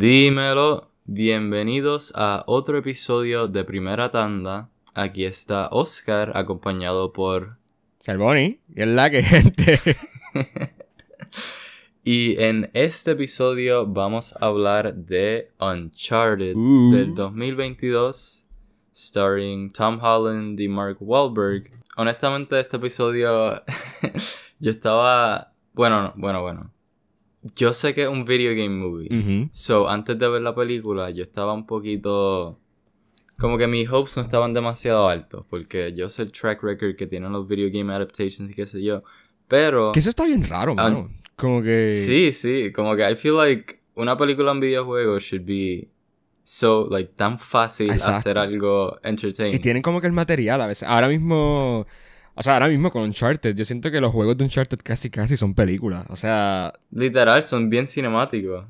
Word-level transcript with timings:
Dímelo, 0.00 0.92
bienvenidos 1.06 2.12
a 2.14 2.44
otro 2.46 2.78
episodio 2.78 3.48
de 3.48 3.64
Primera 3.64 4.12
Tanda. 4.12 4.70
Aquí 4.94 5.24
está 5.24 5.66
Oscar 5.72 6.30
acompañado 6.36 7.12
por 7.12 7.58
Salboni, 7.98 8.60
y 8.76 8.82
es 8.82 8.86
la 8.86 9.10
que 9.10 9.22
gente. 9.24 9.80
y 12.04 12.40
en 12.40 12.70
este 12.74 13.10
episodio 13.10 13.88
vamos 13.88 14.34
a 14.34 14.46
hablar 14.46 14.94
de 14.94 15.50
Uncharted 15.58 16.54
Uh. 16.54 16.92
del 16.92 17.14
2022, 17.16 18.46
starring 18.94 19.72
Tom 19.72 19.98
Holland 20.00 20.60
y 20.60 20.68
Mark 20.68 20.98
Wahlberg. 21.00 21.72
Honestamente, 21.96 22.60
este 22.60 22.76
episodio 22.76 23.64
yo 24.60 24.70
estaba. 24.70 25.54
Bueno, 25.72 26.02
no, 26.02 26.12
bueno, 26.14 26.40
bueno. 26.42 26.77
Yo 27.54 27.72
sé 27.72 27.94
que 27.94 28.02
es 28.02 28.08
un 28.08 28.24
video 28.24 28.50
game 28.50 28.70
movie. 28.70 29.08
Ujú. 29.10 29.48
So, 29.52 29.88
antes 29.88 30.18
de 30.18 30.28
ver 30.28 30.42
la 30.42 30.54
película, 30.54 31.10
yo 31.10 31.22
estaba 31.22 31.52
un 31.52 31.66
poquito. 31.66 32.58
Como 33.38 33.56
que 33.56 33.68
mis 33.68 33.88
hopes 33.88 34.16
no 34.16 34.22
estaban 34.22 34.52
demasiado 34.52 35.08
altos. 35.08 35.46
Porque 35.48 35.92
yo 35.96 36.08
sé 36.08 36.22
el 36.22 36.32
track 36.32 36.62
record 36.62 36.96
que 36.96 37.06
tienen 37.06 37.32
los 37.32 37.46
video 37.46 37.70
game 37.72 37.92
adaptations 37.94 38.50
y 38.50 38.54
qué 38.54 38.66
sé 38.66 38.82
yo. 38.82 39.02
Pero. 39.46 39.92
Que 39.92 40.00
eso 40.00 40.10
está 40.10 40.24
bien 40.24 40.44
raro, 40.44 40.74
mano. 40.74 41.10
Como 41.36 41.62
que. 41.62 41.92
Sí, 41.92 42.32
sí. 42.32 42.72
Como 42.72 42.96
que 42.96 43.08
I 43.08 43.14
feel 43.14 43.36
like 43.36 43.80
una 43.94 44.16
película 44.16 44.50
en 44.52 44.60
videojuego 44.60 45.18
should 45.20 45.44
be 45.44 45.88
so, 46.42 46.88
like, 46.90 47.12
tan 47.14 47.38
fácil 47.38 47.90
Exacto. 47.90 48.18
hacer 48.18 48.38
algo 48.38 48.98
entertaining. 49.02 49.54
Y 49.54 49.58
tienen 49.60 49.82
como 49.82 50.00
que 50.00 50.08
el 50.08 50.12
material 50.12 50.60
a 50.60 50.66
veces. 50.66 50.88
Ahora 50.88 51.06
mismo. 51.08 51.86
O 52.38 52.42
sea, 52.44 52.52
ahora 52.52 52.68
mismo 52.68 52.92
con 52.92 53.02
Uncharted, 53.02 53.56
yo 53.56 53.64
siento 53.64 53.90
que 53.90 54.00
los 54.00 54.12
juegos 54.12 54.36
de 54.36 54.44
Uncharted 54.44 54.78
casi 54.84 55.10
casi 55.10 55.36
son 55.36 55.54
películas. 55.54 56.04
O 56.08 56.14
sea, 56.14 56.72
Literal, 56.92 57.42
son 57.42 57.68
bien 57.68 57.88
cinemáticos. 57.88 58.64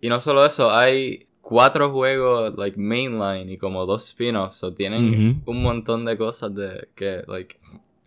Y 0.00 0.08
no 0.08 0.22
solo 0.22 0.46
eso, 0.46 0.74
hay 0.74 1.28
cuatro 1.42 1.92
juegos, 1.92 2.54
like, 2.56 2.80
mainline 2.80 3.50
y 3.50 3.58
como 3.58 3.84
dos 3.84 4.08
spin-offs. 4.08 4.56
So 4.56 4.72
tienen 4.72 5.42
un 5.44 5.62
montón 5.62 6.06
de 6.06 6.16
cosas 6.16 6.54
de 6.54 6.88
que, 6.94 7.22
like, 7.28 7.58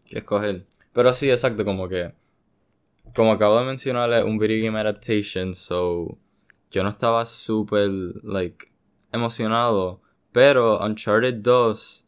que 0.04 0.18
escoger. 0.18 0.66
Pero 0.94 1.14
sí, 1.14 1.30
exacto, 1.30 1.64
como 1.64 1.88
que... 1.88 2.12
Como 3.16 3.34
acabo 3.34 3.60
de 3.60 3.68
mencionar, 3.68 4.12
es 4.14 4.24
un 4.24 4.40
video 4.40 4.66
game 4.66 4.80
adaptation, 4.80 5.54
so... 5.54 6.18
Yo 6.72 6.82
no 6.82 6.90
estaba 6.90 7.24
súper, 7.28 7.92
like, 8.24 8.72
emocionado. 9.12 10.02
Pero 10.32 10.84
Uncharted 10.84 11.36
2 11.36 12.07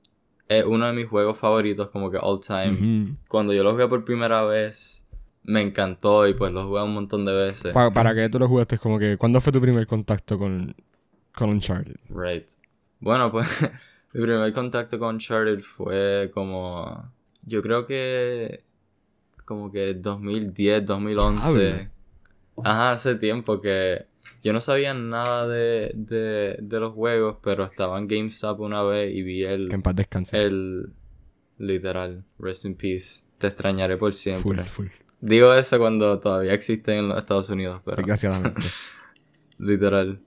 es 0.50 0.66
uno 0.66 0.88
de 0.88 0.94
mis 0.94 1.08
juegos 1.08 1.38
favoritos, 1.38 1.90
como 1.90 2.12
que 2.12 2.18
all 2.22 2.40
time 2.42 3.16
cuando 3.30 3.54
yo 3.54 3.64
lo 3.64 3.72
jugué 3.72 3.88
por 3.88 4.04
primera 4.04 4.44
vez, 4.44 5.06
me 5.44 5.62
encantó 5.62 6.28
y 6.28 6.34
pues 6.34 6.52
lo 6.52 6.68
jugué 6.68 6.84
un 6.84 6.94
montón 6.94 7.24
de 7.24 7.34
veces. 7.34 7.72
Pa- 7.72 7.92
para 7.92 8.14
que 8.14 8.28
tú 8.30 8.40
lo 8.40 8.48
jugaste, 8.48 8.78
como 8.78 9.00
que. 9.00 9.16
¿Cuándo 9.18 9.40
fue 9.40 9.54
tu 9.54 9.62
primer 9.62 9.88
contacto 9.88 10.38
con, 10.38 10.76
con 11.34 11.50
Uncharted? 11.52 11.96
Right. 12.10 12.46
Bueno, 13.00 13.32
pues 13.32 13.48
mi 14.14 14.22
primer 14.22 14.52
contacto 14.54 14.98
con 15.00 15.16
Uncharted 15.16 15.62
fue 15.62 16.32
como, 16.34 17.12
yo 17.44 17.62
creo 17.62 17.86
que 17.86 18.64
como 19.46 19.72
que 19.72 19.94
2010, 19.94 20.86
2011. 20.86 21.58
Diablo. 21.60 21.90
Ajá, 22.64 22.92
hace 22.92 23.16
tiempo 23.16 23.62
que 23.62 24.06
yo 24.44 24.54
no 24.54 24.62
sabía 24.62 24.94
nada 24.94 25.48
de, 25.48 25.92
de, 25.96 26.58
de 26.60 26.80
los 26.80 26.94
juegos, 26.94 27.38
pero 27.44 27.66
estaba 27.66 27.98
en 28.00 28.08
GameStop 28.08 28.60
una 28.62 28.84
vez 28.84 29.16
y 29.16 29.22
vi 29.24 29.44
el, 29.44 29.70
Que 29.70 29.76
en 29.76 29.82
paz 29.82 29.96
descanse. 29.96 30.42
el 30.42 30.90
literal, 31.58 32.24
rest 32.38 32.66
in 32.66 32.76
peace. 32.76 33.24
Te 33.38 33.48
extrañaré 33.48 33.98
por 33.98 34.14
siempre. 34.14 34.42
full, 34.44 34.60
full. 34.64 34.88
Digo 35.22 35.54
eso 35.54 35.78
cuando 35.78 36.20
todavía 36.20 36.54
existen 36.54 37.00
en 37.00 37.08
los 37.10 37.18
Estados 37.18 37.50
Unidos, 37.50 37.82
pero 37.84 37.98
Desgraciadamente. 37.98 38.62
literal. 39.60 40.22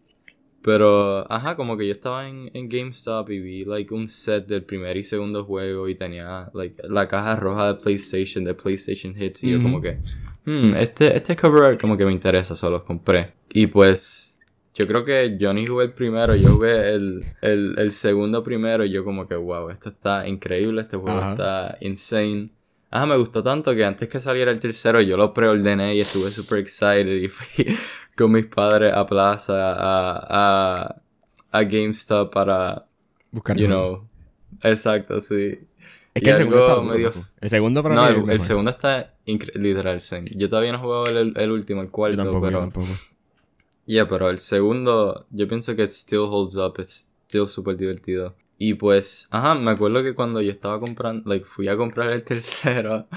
Pero, 0.62 1.30
ajá, 1.32 1.56
como 1.56 1.76
que 1.76 1.86
yo 1.86 1.92
estaba 1.92 2.28
en, 2.28 2.48
en 2.54 2.68
GameStop 2.68 3.28
y 3.30 3.40
vi, 3.40 3.64
like, 3.64 3.92
un 3.92 4.06
set 4.06 4.46
del 4.46 4.62
primer 4.62 4.96
y 4.96 5.02
segundo 5.02 5.44
juego 5.44 5.88
y 5.88 5.96
tenía, 5.96 6.50
like, 6.54 6.80
la 6.88 7.08
caja 7.08 7.34
roja 7.34 7.72
de 7.72 7.74
PlayStation, 7.80 8.44
de 8.44 8.54
PlayStation 8.54 9.20
Hits 9.20 9.42
y 9.42 9.50
yo 9.50 9.62
como 9.62 9.80
que, 9.80 9.96
hmm, 10.44 10.74
este, 10.76 11.16
este 11.16 11.34
cover 11.34 11.64
art 11.64 11.80
como 11.80 11.96
que 11.96 12.04
me 12.04 12.12
interesa, 12.12 12.54
solo 12.54 12.76
los 12.76 12.84
compré. 12.84 13.32
Y 13.54 13.66
pues, 13.66 14.38
yo 14.74 14.86
creo 14.86 15.04
que 15.04 15.36
yo 15.38 15.52
ni 15.52 15.66
jugué 15.66 15.84
el 15.84 15.92
primero, 15.92 16.34
yo 16.34 16.54
jugué 16.54 16.94
el, 16.94 17.24
el, 17.42 17.78
el 17.78 17.92
segundo 17.92 18.42
primero 18.42 18.84
y 18.84 18.90
yo 18.90 19.04
como 19.04 19.28
que, 19.28 19.36
wow, 19.36 19.68
esto 19.70 19.90
está 19.90 20.26
increíble, 20.26 20.80
este 20.80 20.96
juego 20.96 21.18
Ajá. 21.18 21.30
está 21.32 21.76
insane. 21.80 22.50
Ajá, 22.90 23.06
me 23.06 23.16
gustó 23.16 23.42
tanto 23.42 23.74
que 23.74 23.84
antes 23.84 24.08
que 24.08 24.20
saliera 24.20 24.50
el 24.50 24.58
tercero 24.60 25.00
yo 25.00 25.16
lo 25.16 25.32
preordené 25.32 25.94
y 25.94 26.00
estuve 26.00 26.30
super 26.30 26.58
excited 26.58 27.06
y 27.06 27.28
fui 27.28 27.76
con 28.16 28.32
mis 28.32 28.46
padres 28.46 28.92
a 28.94 29.06
plaza, 29.06 29.72
a, 29.72 30.84
a, 30.84 31.02
a 31.50 31.62
GameStop 31.62 32.32
para, 32.32 32.86
Buscar 33.30 33.56
you 33.56 33.66
know, 33.66 34.08
exacto, 34.62 35.20
sí. 35.20 35.58
Es 36.14 36.22
y 36.22 36.24
que 36.24 36.30
el 36.30 36.36
segundo 36.36 36.66
está 36.66 36.80
medio-. 36.82 37.12
El 37.40 37.50
segundo 37.50 37.82
para 37.82 37.94
No, 37.94 38.30
el, 38.30 38.40
segundo 38.40 38.70
está 38.70 39.14
literal, 39.26 40.00
same. 40.02 40.24
Yo 40.36 40.50
todavía 40.50 40.72
no 40.72 40.78
he 40.78 40.80
jugado 40.80 41.06
el, 41.06 41.32
el 41.36 41.50
último, 41.50 41.80
el 41.80 41.88
Yo 41.88 41.92
cuarto, 41.92 42.16
tampoco, 42.16 42.40
pero... 42.42 42.58
yo 42.58 42.58
tampoco. 42.60 42.86
Yeah, 43.86 44.06
pero 44.08 44.30
el 44.30 44.38
segundo, 44.38 45.26
yo 45.30 45.48
pienso 45.48 45.74
que 45.74 45.86
still 45.88 46.20
holds 46.30 46.54
up, 46.56 46.74
es 46.78 47.10
still 47.26 47.48
súper 47.48 47.76
divertido. 47.76 48.36
Y 48.58 48.74
pues, 48.74 49.26
ajá, 49.30 49.54
me 49.56 49.72
acuerdo 49.72 50.02
que 50.04 50.14
cuando 50.14 50.40
yo 50.40 50.52
estaba 50.52 50.78
comprando, 50.78 51.28
like, 51.28 51.44
fui 51.44 51.66
a 51.68 51.76
comprar 51.76 52.10
el 52.12 52.22
tercero, 52.24 53.08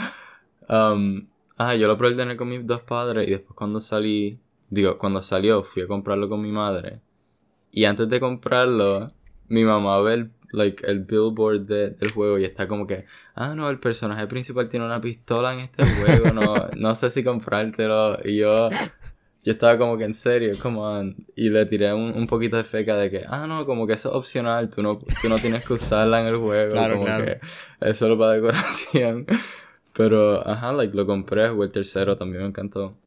um, 0.70 1.28
ajá, 1.58 1.76
yo 1.76 1.88
lo 1.88 1.98
preordené 1.98 2.36
con 2.38 2.50
mis 2.50 2.66
dos 2.66 2.82
padres 2.82 3.28
y 3.28 3.32
después 3.32 3.56
cuando 3.56 3.80
salí, 3.80 4.40
digo, 4.70 4.98
cuando 4.98 5.22
salió, 5.22 5.64
fui 5.64 5.84
a 5.84 5.88
comprarlo 5.88 6.28
con 6.30 6.42
mi 6.42 6.52
madre. 6.52 7.02
Y 7.72 7.86
antes 7.86 8.10
de 8.10 8.20
comprarlo, 8.20 9.08
mi 9.50 9.64
mamá 9.66 10.02
ve 10.02 10.14
el, 10.16 10.32
like, 10.52 10.86
el 10.88 11.00
billboard 11.02 11.62
de- 11.62 11.92
del 11.92 12.12
juego 12.12 12.40
y 12.40 12.46
está 12.46 12.68
como 12.68 12.88
que, 12.88 13.06
ah, 13.36 13.56
no, 13.56 13.70
el 13.70 13.80
personaje 13.80 14.28
principal 14.28 14.70
tiene 14.70 14.86
una 14.86 15.02
pistola 15.02 15.54
en 15.54 15.62
este 15.62 15.84
juego, 15.86 16.34
no, 16.34 16.56
no 16.78 16.96
sé 16.96 17.10
si 17.12 17.24
comprártelo. 17.24 18.20
Y 18.26 18.38
yo, 18.38 18.70
yo 19.46 19.52
estaba 19.52 19.78
como 19.78 19.96
que 19.96 20.06
en 20.06 20.14
serio, 20.16 20.54
come 20.60 20.80
on. 20.80 21.16
Y 21.36 21.50
le 21.50 21.68
tiré 21.68 21.94
un, 21.94 22.18
un 22.18 22.26
poquito 22.26 22.58
de 22.58 22.64
feca 22.64 22.96
de 22.98 23.12
que, 23.12 23.24
ah, 23.28 23.46
no, 23.46 23.64
como 23.68 23.86
que 23.86 23.94
eso 23.94 24.10
es 24.10 24.16
opcional, 24.16 24.72
tú 24.72 24.82
no, 24.82 24.98
tú 24.98 25.30
no 25.30 25.36
tienes 25.38 25.64
que 25.64 25.74
usarla 25.74 26.20
en 26.22 26.28
el 26.28 26.38
juego. 26.38 26.72
Claro, 26.74 26.96
como 26.96 27.06
claro. 27.06 27.26
que 27.26 27.40
es 27.82 27.96
solo 27.96 28.18
para 28.18 28.32
decoración. 28.32 29.28
Pero, 29.94 30.46
ajá, 30.46 30.74
like, 30.74 30.98
lo 30.98 31.06
compré, 31.06 31.48
jugué 31.50 31.68
el 31.68 31.72
tercero, 31.72 32.18
también 32.18 32.42
me 32.42 32.50
encantó. 32.50 32.98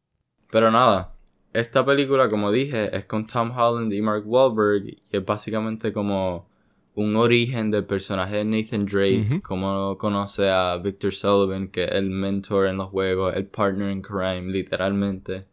Pero 0.50 0.70
nada, 0.70 1.12
esta 1.52 1.84
película, 1.84 2.30
como 2.30 2.52
dije, 2.52 2.96
es 2.96 3.04
con 3.06 3.26
Tom 3.26 3.50
Holland 3.50 3.92
y 3.92 4.00
Mark 4.00 4.22
Wahlberg 4.24 4.86
y 4.86 5.02
es 5.10 5.24
básicamente 5.24 5.92
como 5.92 6.48
un 6.94 7.16
origen 7.16 7.72
del 7.72 7.84
personaje 7.84 8.36
de 8.36 8.44
Nathan 8.44 8.86
Drake, 8.86 9.40
como 9.42 9.98
conoce 9.98 10.48
a 10.50 10.76
Victor 10.76 11.12
Sullivan, 11.12 11.68
que 11.68 11.84
es 11.84 11.92
el 11.92 12.10
mentor 12.10 12.68
en 12.68 12.76
los 12.76 12.90
juegos, 12.90 13.34
el 13.36 13.46
partner 13.46 13.90
in 13.90 14.02
crime, 14.02 14.50
literalmente. 14.52 15.46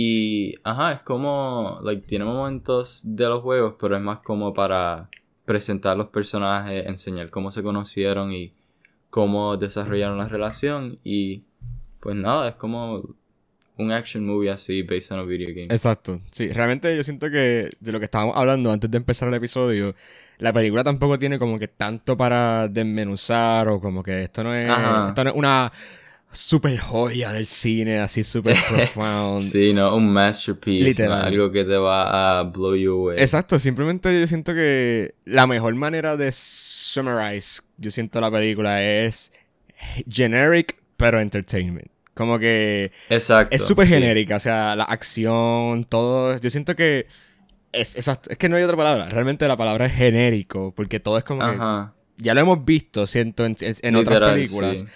Y, 0.00 0.54
ajá, 0.62 0.92
es 0.92 1.00
como, 1.00 1.80
like, 1.82 2.06
tiene 2.06 2.24
momentos 2.24 3.00
de 3.02 3.26
los 3.26 3.42
juegos, 3.42 3.74
pero 3.80 3.96
es 3.96 4.00
más 4.00 4.20
como 4.20 4.54
para 4.54 5.08
presentar 5.44 5.96
los 5.96 6.06
personajes, 6.10 6.86
enseñar 6.86 7.30
cómo 7.30 7.50
se 7.50 7.64
conocieron 7.64 8.32
y 8.32 8.52
cómo 9.10 9.56
desarrollaron 9.56 10.16
la 10.16 10.28
relación. 10.28 11.00
Y, 11.02 11.42
pues 11.98 12.14
nada, 12.14 12.48
es 12.50 12.54
como 12.54 13.12
un 13.76 13.90
action 13.90 14.24
movie 14.24 14.50
así, 14.50 14.82
based 14.82 15.10
on 15.16 15.18
a 15.18 15.24
video 15.24 15.48
game. 15.48 15.64
Exacto. 15.64 16.20
Sí, 16.30 16.48
realmente 16.52 16.96
yo 16.96 17.02
siento 17.02 17.28
que 17.28 17.72
de 17.80 17.90
lo 17.90 17.98
que 17.98 18.04
estábamos 18.04 18.36
hablando 18.36 18.70
antes 18.70 18.88
de 18.88 18.98
empezar 18.98 19.26
el 19.26 19.34
episodio, 19.34 19.96
la 20.38 20.52
película 20.52 20.84
tampoco 20.84 21.18
tiene 21.18 21.40
como 21.40 21.58
que 21.58 21.66
tanto 21.66 22.16
para 22.16 22.68
desmenuzar 22.68 23.66
o 23.66 23.80
como 23.80 24.04
que 24.04 24.22
esto 24.22 24.44
no 24.44 24.54
es, 24.54 24.64
Ajá. 24.64 25.08
esto 25.08 25.24
no 25.24 25.30
es 25.30 25.36
una 25.36 25.72
super 26.32 26.78
joya 26.78 27.32
del 27.32 27.46
cine, 27.46 27.98
así 27.98 28.22
super 28.22 28.56
profound. 28.68 29.40
Sí, 29.42 29.72
no, 29.72 29.96
un 29.96 30.12
masterpiece, 30.12 30.84
Literal. 30.88 31.20
no, 31.20 31.26
algo 31.26 31.52
que 31.52 31.64
te 31.64 31.76
va 31.76 32.38
a 32.40 32.42
blow 32.44 32.74
you 32.76 32.92
away. 32.92 33.16
Exacto, 33.18 33.58
simplemente 33.58 34.20
yo 34.20 34.26
siento 34.26 34.54
que 34.54 35.14
la 35.24 35.46
mejor 35.46 35.74
manera 35.74 36.16
de 36.16 36.30
summarize, 36.32 37.62
yo 37.78 37.90
siento 37.90 38.20
la 38.20 38.30
película 38.30 38.82
es 38.84 39.32
generic 40.10 40.76
pero 40.96 41.20
entertainment. 41.20 41.88
Como 42.14 42.38
que 42.40 42.90
Exacto. 43.10 43.54
es 43.54 43.64
súper 43.64 43.86
sí. 43.86 43.94
genérica, 43.94 44.36
o 44.36 44.40
sea, 44.40 44.74
la 44.74 44.82
acción, 44.84 45.84
todo. 45.84 46.36
Yo 46.40 46.50
siento 46.50 46.74
que 46.74 47.06
es, 47.70 47.94
exacto, 47.94 48.30
es 48.30 48.36
que 48.36 48.48
no 48.48 48.56
hay 48.56 48.64
otra 48.64 48.76
palabra. 48.76 49.08
Realmente 49.08 49.46
la 49.46 49.56
palabra 49.56 49.86
es 49.86 49.92
genérico, 49.94 50.74
porque 50.74 50.98
todo 50.98 51.16
es 51.18 51.22
como 51.24 51.42
que 51.48 51.92
ya 52.16 52.34
lo 52.34 52.40
hemos 52.40 52.64
visto, 52.64 53.06
siento, 53.06 53.46
en, 53.46 53.54
en- 53.60 53.76
en 53.82 53.94
otras 53.96 54.18
películas. 54.32 54.80
sí. 54.80 54.86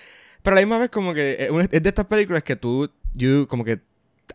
Pero 0.42 0.54
a 0.56 0.60
la 0.60 0.66
misma 0.66 0.78
vez 0.78 0.90
como 0.90 1.14
que 1.14 1.36
es 1.38 1.50
una- 1.50 1.64
es 1.70 1.82
de 1.82 1.88
estas 1.88 2.06
películas 2.06 2.42
que 2.42 2.56
tú, 2.56 2.90
you, 3.14 3.46
como 3.48 3.64
que 3.64 3.80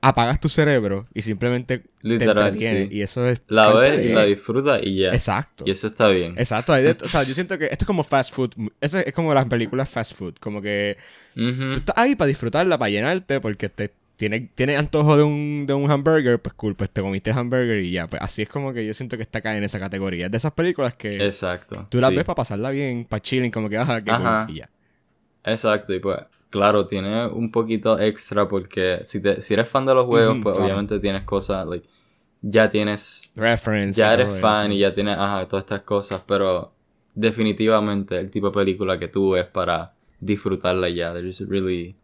apagas 0.02 0.40
tu 0.40 0.48
cerebro 0.48 1.08
y 1.14 1.22
simplemente 1.24 1.80
te 1.80 1.86
Literal, 2.02 2.58
sí. 2.58 2.88
Y 2.92 3.02
eso 3.02 3.28
es 3.28 3.42
La 3.48 3.74
ves 3.74 3.98
de- 3.98 4.14
la 4.14 4.26
disfrutas 4.26 4.80
y 4.84 4.98
ya. 5.00 5.10
Exacto. 5.10 5.64
Y 5.66 5.72
eso 5.72 5.88
está 5.88 6.08
bien. 6.10 6.36
Exacto. 6.38 6.74
de- 6.74 6.96
o 7.04 7.08
sea, 7.08 7.24
yo 7.24 7.34
siento 7.34 7.58
que 7.58 7.66
esto 7.66 7.84
es 7.84 7.86
como 7.88 8.04
fast 8.04 8.34
food. 8.34 8.52
Eso 8.80 9.00
es 9.00 9.12
como 9.14 9.34
las 9.34 9.46
películas 9.46 9.90
fast 9.90 10.14
food. 10.16 10.36
Como 10.40 10.62
que 10.62 10.98
tú 11.36 11.72
estás 11.74 11.98
ahí 11.98 12.16
para 12.16 12.28
disfrutarla, 12.28 12.78
para 12.78 12.90
llenarte, 12.90 13.42
porque 13.42 13.70
te 13.70 13.92
tienes, 14.18 14.50
tienes 14.56 14.78
antojo 14.80 15.16
de 15.18 15.24
un, 15.24 15.66
de 15.68 15.74
un 15.74 15.90
hamburger, 15.90 16.40
pues 16.42 16.54
cool, 16.56 16.76
pues 16.76 16.90
te 16.92 17.02
comiste 17.02 17.32
el 17.32 17.38
hamburger 17.38 17.80
y 17.84 17.92
ya. 17.92 18.08
Pues 18.08 18.22
así 18.22 18.44
es 18.44 18.50
como 18.50 18.74
que 18.74 18.86
yo 18.86 18.94
siento 18.94 19.16
que 19.18 19.24
está 19.24 19.40
acá 19.40 19.58
en 19.58 19.64
esa 19.64 19.80
categoría. 19.80 20.26
Es 20.26 20.32
de 20.32 20.38
esas 20.38 20.54
películas 20.54 20.94
que 20.96 21.26
Exacto. 21.26 21.88
tú 21.90 22.00
las 22.00 22.10
sí. 22.12 22.16
ves 22.18 22.26
para 22.26 22.36
pasarla 22.36 22.70
bien, 22.70 23.06
para 23.06 23.22
chilling, 23.22 23.52
como 23.52 23.68
que, 23.70 23.76
qué 23.76 24.12
Ajá. 24.12 24.46
cool, 24.46 24.56
y 24.56 24.60
ya. 24.60 24.70
Exacto, 25.48 25.94
y 25.94 26.00
pues, 26.00 26.20
claro, 26.50 26.86
tiene 26.86 27.26
un 27.28 27.52
poquito 27.52 27.98
extra 28.00 28.48
porque 28.48 29.00
si, 29.04 29.22
te, 29.22 29.42
si 29.42 29.54
eres 29.54 29.70
fan 29.70 29.86
de 29.86 29.94
los 29.94 30.06
juegos, 30.06 30.38
pues 30.44 30.56
claro. 30.56 30.66
obviamente 30.66 31.00
tienes 31.00 31.24
cosas, 31.24 31.66
like, 31.66 31.88
ya 32.42 32.70
tienes, 32.70 33.32
Reference. 33.36 33.98
ya 33.98 34.14
eres 34.14 34.40
fan 34.40 34.72
y 34.74 34.80
ya 34.80 34.94
tienes, 34.94 35.18
ajá, 35.18 35.48
todas 35.48 35.64
estas 35.64 35.82
cosas, 35.82 36.22
pero 36.28 36.74
definitivamente 37.16 38.18
el 38.18 38.30
tipo 38.30 38.48
de 38.48 38.54
película 38.54 39.00
que 39.00 39.08
tú 39.08 39.32
ves 39.32 39.46
para 39.46 39.94
disfrutarla 40.20 40.90
ya, 40.90 41.14
there's 41.14 41.48
really, 41.48 41.96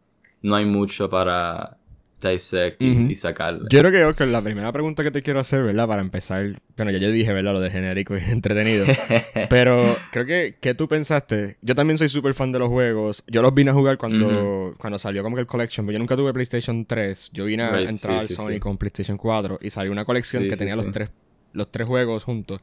no 0.41 0.55
hay 0.55 0.65
mucho 0.65 1.09
para 1.09 1.77
dissect 2.23 2.81
y, 2.81 3.13
sacarle. 3.15 3.67
Yo 3.69 3.79
creo 3.79 3.91
que 3.91 4.03
Oscar, 4.05 4.27
la 4.27 4.41
primera 4.41 4.71
pregunta 4.71 5.03
que 5.03 5.11
te 5.11 5.21
quiero 5.21 5.39
hacer, 5.39 5.63
¿verdad? 5.63 5.87
Para 5.87 6.01
empezar, 6.01 6.61
bueno, 6.77 6.91
ya 6.91 6.97
yo 6.97 7.11
dije, 7.11 7.31
¿verdad? 7.33 7.53
Lo 7.53 7.61
de 7.61 7.69
genérico 7.69 8.15
y 8.17 8.21
entretenido. 8.31 8.85
Pero 9.49 9.97
creo 10.11 10.25
que, 10.25 10.57
¿qué 10.59 10.73
tú 10.73 10.87
pensaste? 10.87 11.57
Yo 11.61 11.75
también 11.75 11.97
soy 11.97 12.09
súper 12.09 12.33
fan 12.33 12.51
de 12.51 12.59
los 12.59 12.69
juegos. 12.69 13.23
Yo 13.27 13.41
los 13.41 13.53
vine 13.53 13.71
a 13.71 13.73
jugar 13.73 13.97
cuando, 13.97 14.75
cuando 14.77 14.97
salió 14.97 15.21
como 15.23 15.35
que 15.35 15.41
el 15.41 15.47
Collection, 15.47 15.85
pero 15.85 15.93
yo 15.93 15.99
nunca 15.99 16.15
tuve 16.15 16.33
PlayStation 16.33 16.85
3. 16.85 17.31
Yo 17.33 17.45
vine 17.45 17.63
a 17.63 17.79
entrar 17.81 17.97
sí, 17.97 18.11
al 18.11 18.27
sí, 18.27 18.35
Sony 18.35 18.53
sí. 18.53 18.59
con 18.59 18.77
PlayStation 18.77 19.17
4 19.17 19.59
y 19.61 19.69
salió 19.69 19.91
una 19.91 20.05
colección 20.05 20.47
que 20.47 20.57
tenía 20.57 20.75
los 20.75 20.91
tres 20.91 21.09
los 21.53 21.71
tres 21.71 21.87
juegos 21.87 22.23
juntos. 22.23 22.59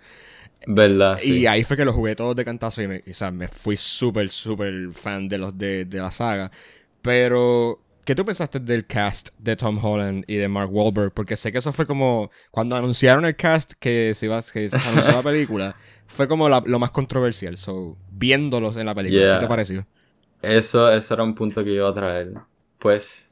¿Verdad? 0.66 1.18
Sí. 1.20 1.38
Y 1.38 1.46
ahí 1.46 1.64
fue 1.64 1.76
que 1.76 1.84
los 1.84 1.94
jugué 1.94 2.14
todos 2.14 2.36
de 2.36 2.44
cantazo 2.44 2.82
y 2.82 2.88
me, 2.88 3.02
o 3.08 3.14
sea, 3.14 3.30
me 3.30 3.48
fui 3.48 3.76
súper, 3.76 4.28
súper 4.28 4.92
fan 4.92 5.26
de 5.26 5.38
los 5.38 5.56
de, 5.56 5.86
de 5.86 5.98
la 5.98 6.12
saga. 6.12 6.50
Pero, 7.00 7.80
¿qué 8.10 8.16
tú 8.16 8.24
pensaste 8.24 8.58
del 8.58 8.86
cast 8.88 9.28
de 9.38 9.54
Tom 9.54 9.78
Holland 9.84 10.24
y 10.26 10.34
de 10.34 10.48
Mark 10.48 10.68
Wahlberg? 10.72 11.12
Porque 11.12 11.36
sé 11.36 11.52
que 11.52 11.58
eso 11.58 11.72
fue 11.72 11.86
como, 11.86 12.28
cuando 12.50 12.74
anunciaron 12.74 13.24
el 13.24 13.36
cast 13.36 13.74
que 13.78 14.14
se, 14.16 14.26
iba, 14.26 14.40
que 14.52 14.68
se 14.68 14.88
anunció 14.88 15.14
la 15.14 15.22
película, 15.22 15.76
fue 16.08 16.26
como 16.26 16.48
la- 16.48 16.60
lo 16.66 16.80
más 16.80 16.90
controversial. 16.90 17.56
So, 17.56 17.96
viéndolos 18.10 18.76
en 18.76 18.86
la 18.86 18.96
película, 18.96 19.20
Yeah. 19.26 19.30
¿qué 19.30 19.38
te 19.38 19.46
pareció? 19.46 19.86
Eso, 20.42 20.90
eso 20.90 21.14
era 21.14 21.22
un 21.22 21.34
punto 21.34 21.62
que 21.64 21.70
iba 21.72 21.88
a 21.88 21.94
traer. 21.94 22.32
Pues, 22.78 23.30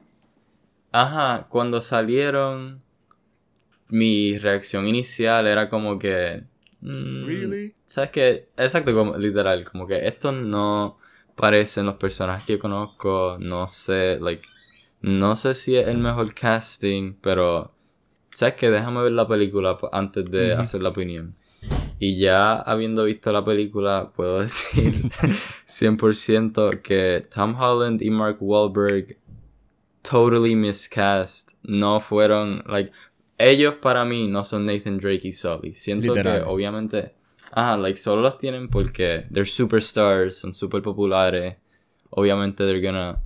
ajá, 0.92 1.46
cuando 1.50 1.80
salieron, 1.82 2.82
mi 3.88 4.38
reacción 4.38 4.86
inicial 4.86 5.46
era 5.46 5.68
como 5.68 5.98
que... 5.98 6.44
mm, 6.80 7.26
Really? 7.26 7.74
¿Sabes 7.84 8.10
qué? 8.10 8.48
Exacto, 8.56 8.94
como, 8.94 9.16
literal, 9.16 9.64
como 9.64 9.86
que 9.86 10.06
estos 10.06 10.34
no 10.34 10.98
parecen 11.36 11.86
los 11.86 11.96
personajes 11.96 12.44
que 12.44 12.54
yo 12.54 12.58
conozco, 12.58 13.38
no 13.40 13.66
sé, 13.68 14.18
like, 14.20 14.46
no 15.00 15.36
sé 15.36 15.54
si 15.54 15.76
es 15.76 15.88
el 15.88 15.98
mejor 15.98 16.34
casting, 16.34 17.14
pero, 17.20 17.72
¿sabes 18.30 18.54
qué? 18.54 18.70
Déjame 18.70 19.02
ver 19.02 19.12
la 19.12 19.28
película 19.28 19.78
antes 19.92 20.30
de 20.30 20.54
hacer 20.54 20.82
la 20.82 20.90
opinión. 20.90 21.36
Y 21.98 22.18
ya 22.18 22.56
habiendo 22.56 23.04
visto 23.04 23.32
la 23.32 23.44
película, 23.44 24.12
puedo 24.14 24.38
decir 24.42 25.10
100% 25.66 26.80
que 26.82 27.26
Tom 27.34 27.60
Holland 27.60 28.00
y 28.02 28.10
Mark 28.10 28.38
Wahlberg 28.40 29.16
totally 30.02 30.54
miscast. 30.54 31.52
No 31.62 32.00
fueron, 32.00 32.62
like, 32.66 32.92
ellos 33.36 33.74
para 33.80 34.04
mí 34.04 34.28
no 34.28 34.44
son 34.44 34.66
Nathan 34.66 34.98
Drake 34.98 35.28
y 35.28 35.32
Sully. 35.32 35.74
Siento 35.74 36.14
Literal. 36.14 36.40
que 36.40 36.44
obviamente, 36.48 37.14
ah, 37.52 37.76
like, 37.76 37.98
solo 37.98 38.22
los 38.22 38.38
tienen 38.38 38.68
porque 38.68 39.26
they're 39.30 39.46
superstars, 39.46 40.36
son 40.36 40.54
super 40.54 40.82
populares. 40.82 41.56
Obviamente 42.10 42.64
they're 42.64 42.80
gonna, 42.80 43.20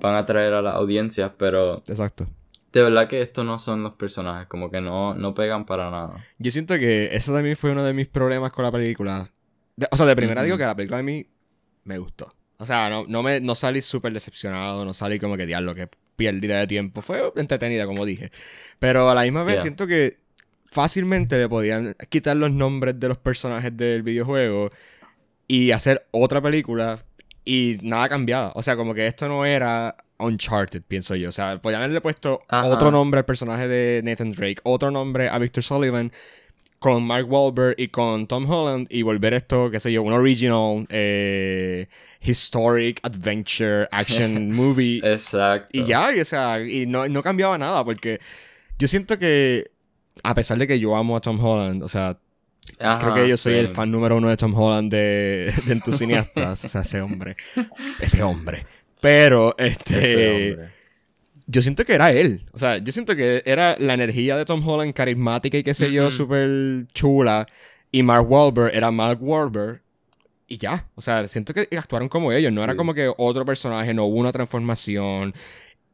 van 0.00 0.14
a 0.14 0.18
atraer 0.18 0.54
a 0.54 0.62
las 0.62 0.74
audiencias, 0.74 1.32
pero 1.38 1.82
Exacto. 1.88 2.26
de 2.72 2.82
verdad 2.82 3.08
que 3.08 3.20
estos 3.22 3.44
no 3.44 3.58
son 3.58 3.82
los 3.82 3.94
personajes, 3.94 4.46
como 4.46 4.70
que 4.70 4.80
no, 4.80 5.14
no 5.14 5.34
pegan 5.34 5.64
para 5.66 5.90
nada. 5.90 6.24
Yo 6.38 6.50
siento 6.50 6.78
que 6.78 7.10
eso 7.12 7.32
también 7.32 7.56
fue 7.56 7.70
uno 7.72 7.84
de 7.84 7.92
mis 7.94 8.06
problemas 8.08 8.52
con 8.52 8.64
la 8.64 8.72
película. 8.72 9.30
De- 9.76 9.86
o 9.90 9.96
sea, 9.96 10.06
de 10.06 10.16
primera 10.16 10.42
digo 10.42 10.56
que 10.58 10.64
la 10.66 10.74
película 10.76 10.98
a 10.98 11.02
mí 11.02 11.26
me 11.84 11.98
gustó. 11.98 12.34
O 12.58 12.66
sea, 12.66 12.88
no, 12.90 13.04
no, 13.06 13.22
me, 13.22 13.40
no 13.40 13.54
salí 13.54 13.80
súper 13.82 14.12
decepcionado, 14.12 14.84
no 14.84 14.92
salí 14.92 15.18
como 15.20 15.36
que 15.36 15.46
diablo, 15.46 15.74
que 15.76 15.88
pérdida 16.16 16.58
de 16.58 16.66
tiempo. 16.66 17.02
Fue 17.02 17.32
entretenida, 17.36 17.86
como 17.86 18.04
dije. 18.04 18.32
Pero 18.80 19.08
a 19.08 19.14
la 19.14 19.22
misma 19.22 19.44
vez 19.44 19.54
Yeah. 19.56 19.62
siento 19.62 19.86
que 19.86 20.18
fácilmente 20.66 21.38
le 21.38 21.48
podían 21.48 21.94
quitar 22.08 22.36
los 22.36 22.50
nombres 22.50 22.98
de 22.98 23.08
los 23.08 23.16
personajes 23.18 23.76
del 23.76 24.02
videojuego 24.02 24.70
y 25.46 25.70
hacer 25.70 26.06
otra 26.10 26.42
película 26.42 26.98
y 27.48 27.78
nada 27.80 28.10
cambiaba. 28.10 28.52
O 28.54 28.62
sea, 28.62 28.76
como 28.76 28.92
que 28.92 29.06
esto 29.06 29.26
no 29.26 29.46
era 29.46 29.96
Uncharted, 30.18 30.82
pienso 30.86 31.16
yo. 31.16 31.30
O 31.30 31.32
sea, 31.32 31.58
podían 31.62 31.80
haberle 31.80 32.02
puesto 32.02 32.42
Ajá. 32.46 32.68
otro 32.68 32.90
nombre 32.90 33.20
al 33.20 33.24
personaje 33.24 33.66
de 33.66 34.02
Nathan 34.04 34.32
Drake, 34.32 34.58
otro 34.64 34.90
nombre 34.90 35.30
a 35.30 35.38
Victor 35.38 35.64
Sullivan 35.64 36.12
con 36.78 37.02
Mark 37.04 37.26
Wahlberg 37.26 37.74
y 37.78 37.88
con 37.88 38.26
Tom 38.26 38.48
Holland 38.50 38.86
y 38.90 39.00
volver 39.00 39.32
esto, 39.32 39.70
qué 39.70 39.80
sé 39.80 39.90
yo, 39.90 40.02
un 40.02 40.12
original 40.12 40.86
eh, 40.90 41.88
historic 42.20 43.00
adventure 43.02 43.88
action 43.92 44.52
movie 44.54 45.00
Exacto. 45.02 45.70
y 45.72 45.84
ya, 45.86 46.14
y, 46.14 46.20
o 46.20 46.24
sea, 46.26 46.60
y 46.60 46.84
no, 46.86 47.08
no 47.08 47.22
cambiaba 47.22 47.56
nada 47.56 47.82
porque 47.82 48.20
yo 48.78 48.86
siento 48.86 49.18
que 49.18 49.70
a 50.22 50.34
pesar 50.34 50.58
de 50.58 50.66
que 50.66 50.78
yo 50.78 50.94
amo 50.94 51.16
a 51.16 51.20
Tom 51.22 51.42
Holland, 51.42 51.82
o 51.82 51.88
sea, 51.88 52.18
Ajá, 52.78 52.98
creo 53.00 53.14
que 53.14 53.28
yo 53.28 53.36
soy 53.36 53.54
el 53.54 53.68
fan 53.68 53.90
número 53.90 54.16
uno 54.16 54.28
de 54.28 54.36
Tom 54.36 54.54
Holland 54.54 54.90
de, 54.90 55.52
de 55.66 55.72
en 55.72 55.80
tus 55.80 55.98
cineastas, 55.98 56.64
o 56.64 56.68
sea, 56.68 56.82
ese 56.82 57.00
hombre, 57.00 57.36
ese 58.00 58.22
hombre. 58.22 58.64
Pero, 59.00 59.54
este, 59.58 60.52
hombre. 60.52 60.70
yo 61.46 61.62
siento 61.62 61.84
que 61.84 61.94
era 61.94 62.12
él. 62.12 62.44
O 62.52 62.58
sea, 62.58 62.78
yo 62.78 62.92
siento 62.92 63.14
que 63.16 63.42
era 63.46 63.76
la 63.78 63.94
energía 63.94 64.36
de 64.36 64.44
Tom 64.44 64.66
Holland 64.66 64.92
carismática 64.92 65.58
y 65.58 65.62
qué 65.62 65.74
sé 65.74 65.92
yo, 65.92 66.08
Ujú. 66.08 66.16
súper 66.16 66.86
chula. 66.94 67.46
Y 67.90 68.02
Mark 68.02 68.30
Wahlberg 68.30 68.74
era 68.74 68.90
Mark 68.90 69.18
Wahlberg. 69.22 69.80
Y 70.46 70.58
ya. 70.58 70.88
O 70.94 71.00
sea, 71.00 71.28
siento 71.28 71.52
que 71.54 71.68
actuaron 71.76 72.08
como 72.08 72.32
ellos. 72.32 72.52
No 72.52 72.62
era 72.64 72.74
como 72.74 72.94
que 72.94 73.12
otro 73.18 73.44
personaje, 73.44 73.92
no 73.94 74.06
hubo 74.06 74.16
una 74.16 74.32
transformación. 74.32 75.34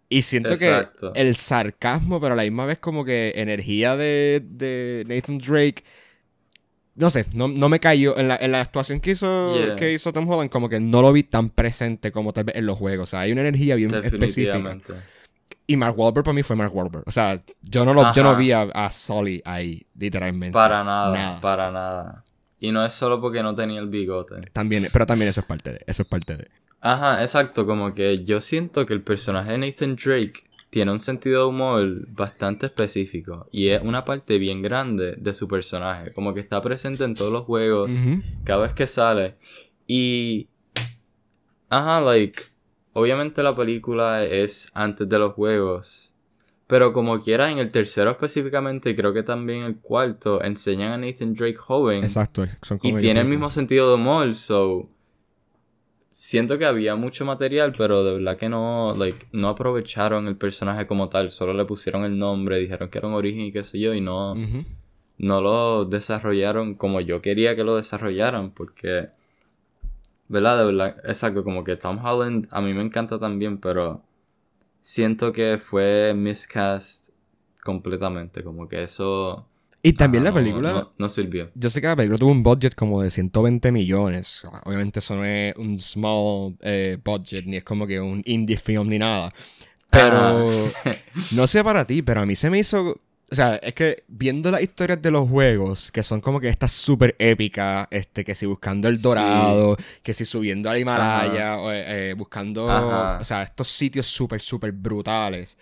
Y 0.08 0.22
siento 0.22 0.54
Exacto. 0.54 1.12
que 1.12 1.20
el 1.20 1.36
sarcasmo, 1.36 2.20
pero 2.20 2.34
a 2.34 2.36
la 2.36 2.44
misma 2.44 2.66
vez 2.66 2.78
como 2.78 3.04
que 3.04 3.32
energía 3.36 3.96
de, 3.96 4.42
de 4.44 5.04
Nathan 5.08 5.38
Drake. 5.38 5.82
No 6.96 7.10
sé, 7.10 7.26
no, 7.34 7.48
no 7.48 7.68
me 7.68 7.80
cayó. 7.80 8.16
En 8.16 8.28
la, 8.28 8.36
en 8.36 8.52
la 8.52 8.60
actuación 8.60 9.00
que 9.00 9.12
hizo, 9.12 9.54
Yeah. 9.56 9.76
que 9.76 9.92
hizo 9.92 10.12
Tom 10.12 10.28
Holland, 10.28 10.48
como 10.50 10.68
que 10.68 10.78
no 10.78 11.02
lo 11.02 11.12
vi 11.12 11.24
tan 11.24 11.50
presente 11.50 12.12
como 12.12 12.32
tal 12.32 12.44
vez 12.44 12.56
en 12.56 12.66
los 12.66 12.78
juegos. 12.78 13.08
O 13.08 13.10
sea, 13.10 13.20
hay 13.20 13.32
una 13.32 13.40
energía 13.40 13.74
bien 13.74 13.92
específica. 13.94 14.78
Y 15.66 15.76
Mark 15.76 15.98
Wahlberg 15.98 16.24
para 16.24 16.34
mí 16.34 16.42
fue 16.42 16.56
Mark 16.56 16.74
Wahlberg. 16.76 17.04
O 17.06 17.10
sea, 17.10 17.40
yo 17.62 17.84
no, 17.84 17.94
lo, 17.94 18.12
yo 18.12 18.22
no 18.22 18.36
vi 18.36 18.52
a, 18.52 18.62
a 18.62 18.90
Sully 18.92 19.40
ahí, 19.44 19.86
literalmente. 19.98 20.52
Para 20.52 20.84
nada, 20.84 21.12
Nada. 21.12 21.40
para 21.40 21.70
nada. 21.70 22.24
Y 22.60 22.70
no 22.70 22.84
es 22.84 22.92
solo 22.94 23.20
porque 23.20 23.42
no 23.42 23.54
tenía 23.54 23.80
el 23.80 23.88
bigote. 23.88 24.36
También, 24.52 24.88
pero 24.92 25.06
también 25.06 25.28
eso 25.30 25.40
es 25.40 25.46
parte 25.46 25.72
de. 25.72 25.80
Eso 25.86 26.02
es 26.02 26.08
parte 26.08 26.36
de. 26.36 26.48
Ajá, 26.80 27.22
exacto, 27.22 27.66
como 27.66 27.94
que 27.94 28.24
yo 28.24 28.40
siento 28.42 28.84
que 28.84 28.92
el 28.92 29.00
personaje 29.02 29.52
de 29.52 29.58
Nathan 29.58 29.96
Drake 29.96 30.44
tiene 30.74 30.90
un 30.90 30.98
sentido 30.98 31.42
de 31.42 31.48
humor 31.50 32.08
bastante 32.08 32.66
específico 32.66 33.46
y 33.52 33.68
es 33.68 33.80
una 33.80 34.04
parte 34.04 34.38
bien 34.38 34.60
grande 34.60 35.14
de 35.16 35.32
su 35.32 35.46
personaje, 35.46 36.12
como 36.12 36.34
que 36.34 36.40
está 36.40 36.60
presente 36.60 37.04
en 37.04 37.14
todos 37.14 37.32
los 37.32 37.44
juegos, 37.44 37.94
cada 38.42 38.62
vez 38.62 38.72
que 38.72 38.88
sale 38.88 39.36
y 39.86 40.48
ajá, 41.68 42.00
like 42.00 42.42
obviamente 42.92 43.40
la 43.44 43.54
película 43.54 44.24
es 44.24 44.68
antes 44.74 45.08
de 45.08 45.16
los 45.16 45.34
juegos, 45.34 46.12
pero 46.66 46.92
como 46.92 47.20
quiera 47.20 47.52
en 47.52 47.58
el 47.58 47.70
tercero 47.70 48.10
específicamente 48.10 48.90
y 48.90 48.96
creo 48.96 49.12
que 49.12 49.22
también 49.22 49.62
el 49.62 49.76
cuarto 49.76 50.42
enseñan 50.42 50.90
a 50.90 50.98
Nathan 50.98 51.34
Drake 51.34 51.54
joven 51.54 52.02
Exacto. 52.02 52.44
Son 52.62 52.80
y 52.82 52.90
como 52.90 53.00
tiene 53.00 53.20
el 53.20 53.28
mismo 53.28 53.48
sentido 53.48 53.90
de 53.90 53.94
humor, 53.94 54.34
so 54.34 54.88
siento 56.14 56.58
que 56.58 56.64
había 56.64 56.94
mucho 56.94 57.24
material, 57.24 57.74
pero 57.76 58.04
de 58.04 58.14
verdad 58.14 58.36
que 58.36 58.48
no, 58.48 58.94
like, 58.96 59.26
no 59.32 59.48
aprovecharon 59.48 60.28
el 60.28 60.36
personaje 60.36 60.86
como 60.86 61.08
tal, 61.08 61.32
solo 61.32 61.52
le 61.54 61.64
pusieron 61.64 62.04
el 62.04 62.16
nombre, 62.16 62.58
dijeron 62.58 62.88
que 62.88 62.98
era 62.98 63.08
un 63.08 63.14
origen 63.14 63.40
y 63.40 63.50
qué 63.52 63.64
sé 63.64 63.80
yo, 63.80 63.92
y 63.94 64.00
no, 64.00 64.36
no 65.18 65.40
lo 65.40 65.84
desarrollaron 65.86 66.74
como 66.76 67.00
yo 67.00 67.20
quería 67.20 67.56
que 67.56 67.64
lo 67.64 67.74
desarrollaran, 67.74 68.52
porque, 68.52 69.08
¿verdad? 70.28 70.58
De 70.58 70.64
verdad, 70.66 70.96
exacto, 71.04 71.42
como 71.42 71.64
que 71.64 71.74
Tom 71.74 71.98
Holland 72.04 72.46
a 72.52 72.60
mí 72.60 72.72
me 72.74 72.82
encanta 72.82 73.18
también, 73.18 73.58
pero 73.58 74.00
siento 74.82 75.32
que 75.32 75.58
fue 75.58 76.14
miscast 76.14 77.08
completamente, 77.64 78.44
como 78.44 78.68
que 78.68 78.84
eso... 78.84 79.48
Y 79.86 79.92
también 79.92 80.24
ajá, 80.26 80.30
la 80.34 80.40
película. 80.40 80.72
no- 80.72 80.92
no 80.98 81.08
sirvió. 81.08 81.50
Yo 81.54 81.68
sé 81.70 81.80
que 81.80 81.86
la 81.86 81.94
película 81.94 82.18
tuvo 82.18 82.30
un 82.32 82.42
budget 82.42 82.74
como 82.74 83.02
de 83.02 83.10
120 83.10 83.70
millones. 83.70 84.42
Obviamente 84.64 84.98
eso 85.00 85.14
no 85.14 85.24
es 85.24 85.54
un 85.56 85.78
small 85.80 86.56
eh, 86.62 86.96
budget, 87.04 87.44
ni 87.44 87.56
es 87.58 87.64
como 87.64 87.86
que 87.86 88.00
un 88.00 88.22
indie 88.24 88.56
film 88.56 88.88
ni 88.88 88.98
nada. 88.98 89.32
Pero 89.90 90.48
no 91.32 91.46
sé 91.46 91.62
para 91.62 91.86
ti, 91.86 92.02
pero 92.02 92.22
a 92.22 92.26
mí 92.26 92.34
se 92.34 92.50
me 92.50 92.58
hizo. 92.58 92.98
O 93.30 93.34
sea, 93.34 93.56
es 93.56 93.74
que 93.74 94.04
viendo 94.06 94.50
las 94.50 94.62
historias 94.62 95.00
de 95.02 95.10
los 95.10 95.28
juegos, 95.28 95.90
que 95.90 96.02
son 96.02 96.20
como 96.20 96.40
que 96.40 96.48
estas 96.48 96.72
súper 96.72 97.16
épicas, 97.18 97.88
este, 97.90 98.24
que 98.24 98.34
si 98.34 98.46
buscando 98.46 98.86
el 98.88 98.96
Sí. 98.96 99.02
dorado, 99.02 99.76
que 100.02 100.12
si 100.14 100.24
subiendo 100.24 100.70
al 100.70 100.78
Himalaya, 100.78 101.56
o, 101.58 101.72
eh, 101.72 102.10
eh, 102.10 102.14
buscando, 102.16 102.70
Ajá. 102.70 103.18
o 103.20 103.24
sea, 103.24 103.42
estos 103.42 103.68
sitios 103.68 104.06
súper, 104.06 104.40
súper 104.40 104.72
brutales. 104.72 105.56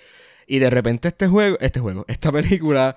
Y 0.46 0.58
de 0.58 0.68
repente 0.70 1.08
este 1.08 1.28
juego, 1.28 1.56
este 1.60 1.80
juego, 1.80 2.04
esta 2.08 2.30
película, 2.32 2.94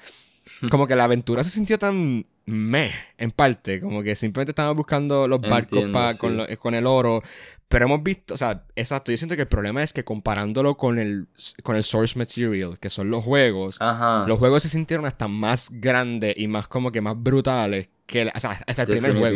como 0.70 0.88
que 0.88 0.96
la 0.96 1.06
aventura 1.06 1.44
se 1.44 1.50
sintió 1.50 1.78
tan 1.80 2.26
meh, 2.46 2.92
en 3.18 3.32
parte. 3.32 3.80
Como 3.82 4.04
que 4.04 4.16
simplemente 4.16 4.52
estaban 4.52 4.76
buscando 4.76 5.28
los 5.28 5.42
barcos 5.42 5.80
Entiendo, 5.80 5.94
pa- 5.94 6.14
sí. 6.14 6.20
con, 6.20 6.38
lo- 6.38 6.60
con 6.60 6.76
el 6.76 6.86
oro. 6.86 7.24
Pero 7.68 7.86
hemos 7.86 8.04
visto, 8.04 8.36
o 8.36 8.38
sea, 8.38 8.64
exacto, 8.76 9.12
yo 9.12 9.18
siento 9.18 9.36
que 9.36 9.42
el 9.42 9.48
problema 9.48 9.82
es 9.82 9.92
que 9.92 10.04
comparándolo 10.04 10.78
con 10.78 11.00
el, 11.00 11.28
con 11.64 11.76
el 11.76 11.84
source 11.84 12.18
material, 12.18 12.78
que 12.80 12.92
son 12.92 13.10
los 13.10 13.24
juegos, 13.24 13.78
Ajá. 13.82 14.26
los 14.28 14.38
juegos 14.38 14.62
se 14.62 14.70
sintieron 14.70 15.08
hasta 15.08 15.28
más 15.28 15.70
grandes 15.74 16.36
y 16.38 16.48
más 16.48 16.68
como 16.68 16.92
que 16.92 17.02
más 17.02 17.16
brutales 17.22 17.90
que, 18.06 18.32
o 18.34 18.40
sea, 18.40 18.52
hasta 18.68 18.84
el 18.84 18.88
primer 18.88 19.14
juego. 19.18 19.36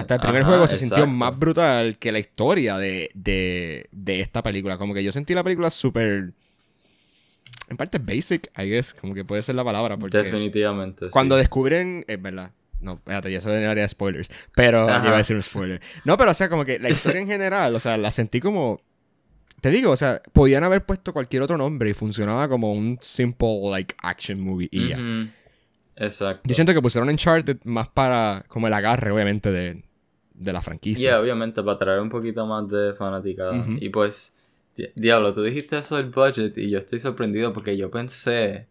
Hasta 0.00 0.14
el 0.16 0.20
primer 0.20 0.42
Ajá, 0.42 0.50
juego 0.50 0.68
se 0.68 0.76
sintió 0.76 1.06
más 1.06 1.38
brutal 1.38 1.96
que 1.98 2.12
la 2.12 2.18
historia 2.18 2.76
de, 2.76 3.08
de, 3.14 3.88
de 3.90 4.20
esta 4.20 4.42
película. 4.42 4.76
Como 4.76 4.92
que 4.92 5.02
yo 5.02 5.10
sentí 5.10 5.34
la 5.34 5.42
película 5.42 5.70
súper... 5.70 6.34
En 7.72 7.76
parte 7.76 7.98
basic, 7.98 8.50
I 8.58 8.68
guess, 8.70 8.94
como 8.94 9.14
que 9.14 9.24
puede 9.24 9.42
ser 9.42 9.54
la 9.54 9.64
palabra. 9.64 9.96
Porque 9.96 10.18
Definitivamente. 10.18 11.06
sí. 11.06 11.10
cuando 11.12 11.36
descubren... 11.36 12.04
Es 12.06 12.20
verdad. 12.20 12.52
No, 12.80 12.94
espérate, 12.94 13.30
ya 13.30 13.38
eso 13.38 13.52
en 13.54 13.62
el 13.62 13.68
área 13.68 13.82
de 13.82 13.88
spoilers. 13.88 14.28
Pero 14.54 14.88
Ajá. 14.88 15.04
iba 15.06 15.14
a 15.14 15.18
decir 15.18 15.36
un 15.36 15.42
spoiler. 15.42 15.80
No, 16.04 16.16
pero 16.16 16.32
o 16.32 16.34
sea, 16.34 16.48
como 16.48 16.64
que 16.64 16.78
la 16.78 16.90
historia 16.90 17.20
en 17.20 17.28
general, 17.28 17.74
o 17.74 17.80
sea, 17.80 17.96
la 17.96 18.10
sentí 18.10 18.40
como... 18.40 18.80
Te 19.60 19.70
digo, 19.70 19.92
o 19.92 19.96
sea, 19.96 20.20
podían 20.32 20.64
haber 20.64 20.84
puesto 20.84 21.12
cualquier 21.12 21.42
otro 21.42 21.56
nombre 21.56 21.88
y 21.90 21.94
funcionaba 21.94 22.48
como 22.48 22.72
un 22.72 22.98
simple, 23.00 23.60
like, 23.70 23.94
action 24.02 24.40
movie 24.40 24.68
y 24.72 24.88
ya. 24.88 24.98
Exacto. 25.96 26.42
Yo 26.48 26.54
siento 26.54 26.74
que 26.74 26.82
pusieron 26.82 27.08
Uncharted 27.08 27.58
más 27.64 27.88
para 27.88 28.44
como 28.48 28.66
el 28.66 28.72
agarre, 28.74 29.12
obviamente, 29.12 29.52
de, 29.52 29.82
de 30.34 30.52
la 30.52 30.58
Y 30.58 30.62
franquicia. 30.62 31.20
obviamente 31.20 31.62
para 31.62 31.78
traer 31.78 32.00
un 32.00 32.10
poquito 32.10 32.44
más 32.46 32.68
de 32.68 32.92
fanaticada. 32.94 33.64
Y 33.80 33.88
pues, 33.90 34.34
diablo, 34.94 35.32
tú 35.32 35.42
dijiste 35.42 35.78
eso 35.78 35.96
del 35.96 36.10
budget 36.10 36.56
y 36.58 36.70
yo 36.70 36.78
estoy 36.78 36.98
sorprendido 37.00 37.52
porque 37.52 37.76
yo 37.76 37.90
pensé, 37.90 38.68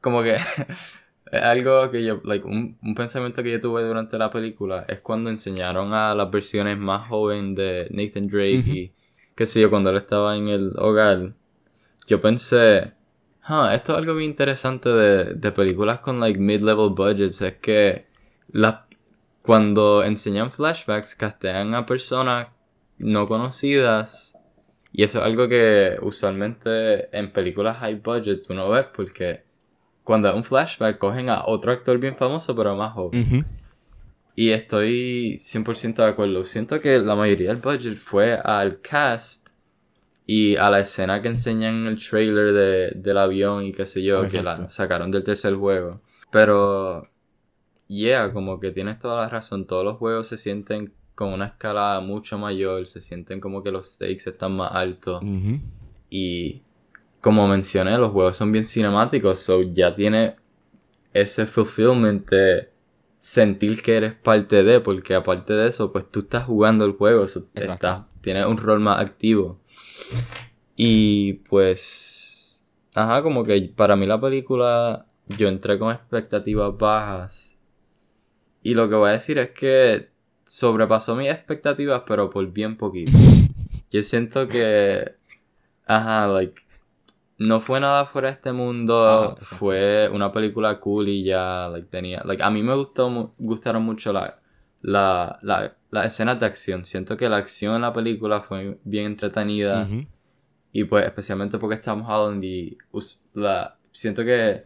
como 0.00 0.22
que, 0.22 0.36
es 1.32 1.42
algo 1.42 1.90
que 1.90 2.04
yo, 2.04 2.20
like, 2.24 2.46
un, 2.46 2.78
un 2.82 2.94
pensamiento 2.94 3.42
que 3.42 3.52
yo 3.52 3.60
tuve 3.60 3.82
durante 3.82 4.18
la 4.18 4.30
película 4.30 4.84
es 4.88 5.00
cuando 5.00 5.30
enseñaron 5.30 5.92
a 5.94 6.14
las 6.14 6.30
versiones 6.30 6.78
más 6.78 7.08
jóvenes 7.08 7.56
de 7.56 7.88
Nathan 7.90 8.28
Drake 8.28 8.64
y 8.66 8.92
qué 9.34 9.46
sé 9.46 9.60
yo, 9.60 9.70
cuando 9.70 9.90
él 9.90 9.96
estaba 9.96 10.36
en 10.36 10.48
el 10.48 10.72
hogar. 10.76 11.34
Yo 12.06 12.20
pensé, 12.20 12.92
"Huh, 13.48 13.66
esto 13.72 13.92
es 13.92 13.98
algo 13.98 14.14
bien 14.14 14.30
interesante 14.30 14.88
de, 14.90 15.34
de 15.34 15.52
películas 15.52 16.00
con 16.00 16.20
like 16.20 16.38
mid-level 16.38 16.90
budgets, 16.90 17.40
es 17.42 17.56
que 17.58 18.06
las 18.52 18.80
cuando 19.42 20.04
enseñan 20.04 20.50
flashbacks, 20.52 21.14
castean 21.14 21.74
a 21.74 21.86
personas 21.86 22.48
no 22.98 23.26
conocidas. 23.26 24.36
Y 24.92 25.04
eso 25.04 25.18
es 25.18 25.24
algo 25.24 25.48
que 25.48 25.96
usualmente 26.02 27.16
en 27.16 27.32
películas 27.32 27.78
high 27.78 27.96
budget 27.96 28.42
tú 28.46 28.54
no 28.54 28.68
ves 28.70 28.86
porque 28.94 29.44
cuando 30.02 30.28
es 30.28 30.34
un 30.34 30.44
flashback 30.44 30.98
cogen 30.98 31.30
a 31.30 31.44
otro 31.46 31.72
actor 31.72 31.98
bien 31.98 32.16
famoso 32.16 32.54
pero 32.56 32.74
más 32.76 32.92
joven. 32.92 33.46
Y 34.34 34.50
estoy 34.50 35.36
100% 35.38 35.96
de 35.96 36.04
acuerdo. 36.04 36.44
Siento 36.44 36.80
que 36.80 36.98
la 36.98 37.14
mayoría 37.14 37.48
del 37.48 37.58
budget 37.58 37.96
fue 37.96 38.34
al 38.34 38.80
cast 38.80 39.50
y 40.26 40.56
a 40.56 40.70
la 40.70 40.80
escena 40.80 41.20
que 41.20 41.28
enseñan 41.28 41.74
en 41.74 41.86
el 41.86 41.98
trailer 41.98 42.52
de, 42.52 42.92
del 42.94 43.18
avión 43.18 43.64
y 43.64 43.72
qué 43.72 43.84
sé 43.84 44.02
yo, 44.02 44.26
que 44.28 44.42
la 44.42 44.68
sacaron 44.68 45.10
del 45.10 45.24
tercer 45.24 45.54
juego. 45.54 46.00
Pero, 46.30 47.08
yeah, 47.88 48.32
como 48.32 48.60
que 48.60 48.70
tienes 48.70 48.98
toda 48.98 49.22
la 49.22 49.28
razón. 49.28 49.66
Todos 49.66 49.84
los 49.84 49.98
juegos 49.98 50.28
se 50.28 50.36
sienten 50.36 50.94
con 51.20 51.34
una 51.34 51.48
escala 51.48 52.00
mucho 52.00 52.38
mayor, 52.38 52.86
se 52.86 52.98
sienten 53.02 53.40
como 53.42 53.62
que 53.62 53.70
los 53.70 53.92
stakes 53.92 54.30
están 54.30 54.52
más 54.56 54.72
altos. 54.72 55.20
Y 56.08 56.62
como 57.20 57.46
mencioné, 57.46 57.98
los 57.98 58.10
juegos 58.10 58.38
son 58.38 58.50
bien 58.52 58.64
cinemáticos, 58.64 59.38
so 59.38 59.60
ya 59.60 59.92
tiene 59.94 60.36
ese 61.12 61.44
fulfillment 61.44 62.26
de 62.30 62.70
sentir 63.18 63.82
que 63.82 63.98
eres 63.98 64.14
parte 64.14 64.62
de, 64.62 64.80
porque 64.80 65.14
aparte 65.14 65.52
de 65.52 65.68
eso, 65.68 65.92
pues 65.92 66.10
tú 66.10 66.20
estás 66.20 66.44
jugando 66.46 66.86
el 66.86 66.92
juego, 66.92 67.28
so 67.28 67.42
estás- 67.74 68.04
tienes 68.22 68.46
un 68.46 68.56
rol 68.56 68.80
más 68.80 68.98
activo. 68.98 69.60
Y 70.74 71.34
pues, 71.50 72.64
ajá, 72.94 73.22
como 73.22 73.44
que 73.44 73.60
para 73.76 73.94
mí 73.94 74.06
la 74.06 74.18
película, 74.18 75.04
yo 75.38 75.48
entré 75.48 75.78
con 75.78 75.92
expectativas 75.94 76.74
bajas. 76.78 77.58
Y 78.62 78.72
lo 78.74 78.88
que 78.88 78.94
voy 78.94 79.10
a 79.10 79.12
decir 79.12 79.38
es 79.38 79.50
que 79.50 80.08
sobrepasó 80.50 81.14
mis 81.14 81.30
expectativas, 81.30 82.02
pero 82.04 82.28
por 82.28 82.44
bien 82.50 82.76
poquito. 82.76 83.12
Yo 83.92 84.02
siento 84.02 84.48
que, 84.48 85.14
ajá, 85.86 86.26
like, 86.26 86.60
no 87.38 87.60
fue 87.60 87.78
nada 87.78 88.04
fuera 88.04 88.28
de 88.28 88.34
este 88.34 88.52
mundo, 88.52 89.36
Ajá, 89.36 89.44
fue 89.44 90.08
una 90.12 90.32
película 90.32 90.80
cool 90.80 91.08
y 91.08 91.22
ya, 91.22 91.68
like, 91.68 91.86
tenía, 91.88 92.22
like, 92.24 92.42
a 92.42 92.50
mí 92.50 92.64
me 92.64 92.74
gustó, 92.74 93.32
gustaron 93.38 93.84
mucho 93.84 94.12
la, 94.12 94.40
la, 94.82 95.38
la, 95.42 95.76
las 95.90 96.06
escenas 96.06 96.40
de 96.40 96.46
acción. 96.46 96.84
Siento 96.84 97.16
que 97.16 97.28
la 97.28 97.36
acción 97.36 97.76
en 97.76 97.82
la 97.82 97.92
película 97.92 98.40
fue 98.40 98.76
bien 98.82 99.06
entretenida. 99.06 99.88
Y 100.72 100.84
pues 100.84 101.06
especialmente 101.06 101.58
porque 101.58 101.76
es 101.76 101.82
Tom 101.82 102.04
Holland 102.04 102.42
y 102.42 102.76
la, 103.34 103.76
siento 103.92 104.24
que 104.24 104.64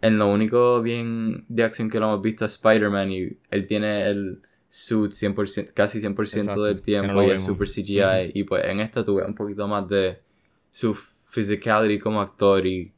en 0.00 0.18
lo 0.18 0.28
único 0.28 0.80
bien 0.80 1.44
de 1.48 1.64
acción 1.64 1.90
que 1.90 2.00
lo 2.00 2.06
hemos 2.06 2.22
visto 2.22 2.46
es 2.46 2.52
Spider-Man 2.52 3.12
y 3.12 3.38
él 3.50 3.66
tiene 3.66 4.06
el 4.06 4.42
suit 4.68 5.12
100%, 5.12 5.72
casi 5.72 6.00
100% 6.00 6.36
Exacto, 6.38 6.62
del 6.62 6.80
tiempo 6.82 7.08
no 7.08 7.22
lo 7.22 7.28
y 7.28 7.30
es 7.30 7.42
super 7.42 7.66
CGI 7.68 8.32
y 8.34 8.44
pues 8.44 8.64
en 8.66 8.80
esta 8.80 9.04
tuve 9.04 9.24
un 9.24 9.34
poquito 9.34 9.66
más 9.66 9.88
de 9.88 10.20
su 10.70 10.94
physicality 11.30 11.98
como 11.98 12.20
actor 12.20 12.66
y 12.66 12.92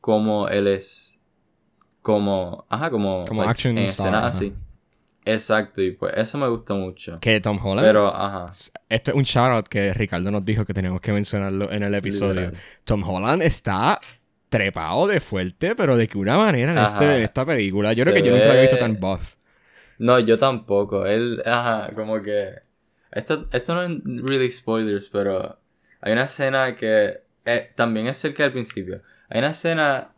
cómo 0.00 0.48
él 0.48 0.66
es 0.66 1.18
como, 2.00 2.66
ajá, 2.68 2.90
como, 2.90 3.24
Como 3.26 3.42
like, 3.42 3.50
action 3.52 3.78
en 3.78 3.84
star, 3.84 4.14
ajá. 4.14 4.26
así. 4.28 4.52
Exacto, 5.24 5.80
y 5.80 5.92
pues 5.92 6.12
eso 6.16 6.36
me 6.36 6.48
gustó 6.48 6.74
mucho. 6.74 7.14
Que 7.20 7.40
Tom 7.40 7.56
Holland. 7.64 7.86
Pero, 7.86 8.08
ajá. 8.12 8.50
Esto 8.88 9.12
es 9.12 9.16
un 9.16 9.22
shoutout 9.22 9.68
que 9.68 9.94
Ricardo 9.94 10.32
nos 10.32 10.44
dijo 10.44 10.64
que 10.64 10.74
teníamos 10.74 11.00
que 11.00 11.12
mencionarlo 11.12 11.70
en 11.70 11.84
el 11.84 11.94
episodio. 11.94 12.40
literal. 12.40 12.60
Tom 12.82 13.04
Holland 13.08 13.42
está 13.42 14.00
trepado 14.48 15.06
de 15.06 15.20
fuerte, 15.20 15.76
pero 15.76 15.96
de 15.96 16.08
que 16.08 16.18
una 16.18 16.36
manera 16.36 16.72
en, 16.72 16.78
este, 16.78 17.16
en 17.18 17.22
esta 17.22 17.46
película. 17.46 17.92
Yo 17.92 18.02
creo 18.02 18.14
que 18.16 18.22
yo 18.22 18.32
nunca 18.32 18.48
había 18.50 18.62
visto 18.62 18.74
ve- 18.76 18.82
tan 18.82 18.98
buff. 18.98 19.36
No, 20.02 20.18
yo 20.18 20.36
tampoco. 20.36 21.06
Él, 21.06 21.40
ajá, 21.46 21.92
como 21.94 22.20
que. 22.20 22.54
Esto, 23.12 23.46
esto 23.52 23.74
no 23.74 23.82
es 23.84 24.00
really 24.04 24.50
spoilers, 24.50 25.08
pero 25.08 25.60
hay 26.00 26.12
una 26.12 26.24
escena 26.24 26.74
que 26.74 27.20
eh, 27.44 27.68
también 27.76 28.08
es 28.08 28.18
cerca 28.18 28.42
del 28.42 28.52
principio. 28.52 29.00
Hay 29.28 29.38
una 29.38 29.50
escena 29.50 30.12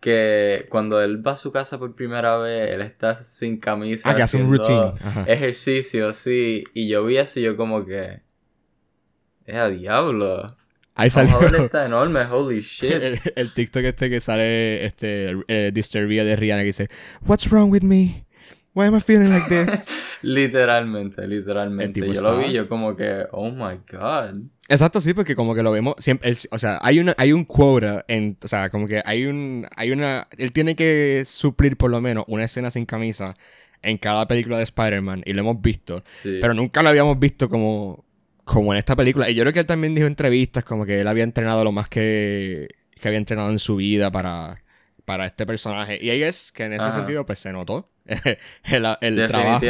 que 0.00 0.66
cuando 0.68 1.00
él 1.00 1.26
va 1.26 1.32
a 1.32 1.36
su 1.36 1.50
casa 1.50 1.78
por 1.78 1.94
primera 1.94 2.36
vez, 2.36 2.72
él 2.72 2.82
está 2.82 3.14
sin 3.14 3.58
camisa. 3.58 4.10
Ah, 4.10 4.14
que 4.14 4.22
hace 4.22 4.36
un 4.36 4.50
routine. 4.50 4.92
Ajá. 5.00 5.24
Ejercicio, 5.26 6.12
sí. 6.12 6.64
Y 6.74 6.88
yo 6.88 7.02
vi 7.06 7.16
eso 7.16 7.40
y 7.40 7.44
yo 7.44 7.56
como 7.56 7.86
que. 7.86 8.20
Es 9.46 9.56
a 9.56 9.70
diablo. 9.70 10.58
Ahí 10.94 11.08
salió 11.08 11.40
está 11.40 11.86
enorme, 11.86 12.26
holy 12.26 12.60
shit. 12.60 12.92
el, 12.92 13.20
el 13.34 13.54
TikTok 13.54 13.84
este 13.84 14.10
que 14.10 14.20
sale, 14.20 14.84
este, 14.84 15.34
eh, 15.48 15.70
Disturbia 15.72 16.22
de 16.22 16.36
Rihanna 16.36 16.60
que 16.60 16.66
dice, 16.66 16.90
What's 17.26 17.50
wrong 17.50 17.70
with 17.70 17.80
me? 17.80 18.26
Why 18.74 18.86
am 18.86 18.96
I 18.96 19.00
feeling 19.00 19.28
like 19.30 19.48
this? 19.48 19.86
literalmente, 20.22 21.26
literalmente. 21.26 22.00
Yo 22.00 22.20
lo 22.22 22.38
vi 22.38 22.52
yo 22.52 22.68
como 22.68 22.96
que, 22.96 23.26
oh 23.32 23.50
my 23.50 23.78
god. 23.90 24.40
Exacto, 24.68 25.00
sí, 25.00 25.12
porque 25.12 25.34
como 25.34 25.54
que 25.54 25.62
lo 25.62 25.70
vemos 25.72 25.94
siempre, 25.98 26.30
él- 26.30 26.36
o 26.50 26.58
sea, 26.58 26.78
hay 26.82 26.98
una, 26.98 27.14
hay 27.18 27.32
un 27.32 27.44
quota 27.44 28.04
en, 28.08 28.38
o 28.42 28.48
sea, 28.48 28.70
como 28.70 28.86
que 28.86 29.02
hay 29.04 29.26
un, 29.26 29.66
hay 29.76 29.90
una, 29.92 30.28
él 30.38 30.52
tiene 30.52 30.74
que 30.76 31.24
suplir 31.26 31.76
por 31.76 31.90
lo 31.90 32.00
menos 32.00 32.24
una 32.28 32.44
escena 32.44 32.70
sin 32.70 32.86
camisa 32.86 33.34
en 33.82 33.98
cada 33.98 34.26
película 34.26 34.56
de 34.58 34.64
Spider-Man 34.64 35.22
y 35.26 35.32
lo 35.32 35.40
hemos 35.40 35.60
visto, 35.60 36.02
Sí. 36.12 36.38
pero 36.40 36.54
nunca 36.54 36.82
lo 36.82 36.88
habíamos 36.88 37.18
visto 37.18 37.48
como, 37.48 38.04
como 38.44 38.72
en 38.72 38.78
esta 38.78 38.96
película. 38.96 39.28
Y 39.28 39.34
yo 39.34 39.42
creo 39.42 39.52
que 39.52 39.60
él 39.60 39.66
también 39.66 39.94
dijo 39.94 40.06
en 40.06 40.12
entrevistas 40.12 40.64
como 40.64 40.86
que 40.86 41.00
él 41.00 41.08
había 41.08 41.24
entrenado 41.24 41.64
lo 41.64 41.72
más 41.72 41.88
que, 41.88 42.68
que 43.00 43.08
había 43.08 43.18
entrenado 43.18 43.50
en 43.50 43.58
su 43.58 43.76
vida 43.76 44.10
para, 44.10 44.62
para 45.04 45.26
este 45.26 45.44
personaje. 45.44 45.98
Y 46.00 46.10
ahí 46.10 46.22
es 46.22 46.52
que 46.52 46.64
en 46.64 46.74
ese 46.74 46.84
Ajá. 46.84 46.92
sentido 46.92 47.26
pues 47.26 47.40
se 47.40 47.52
notó 47.52 47.84
el, 48.64 48.96
el 49.00 49.28
trabajo. 49.28 49.60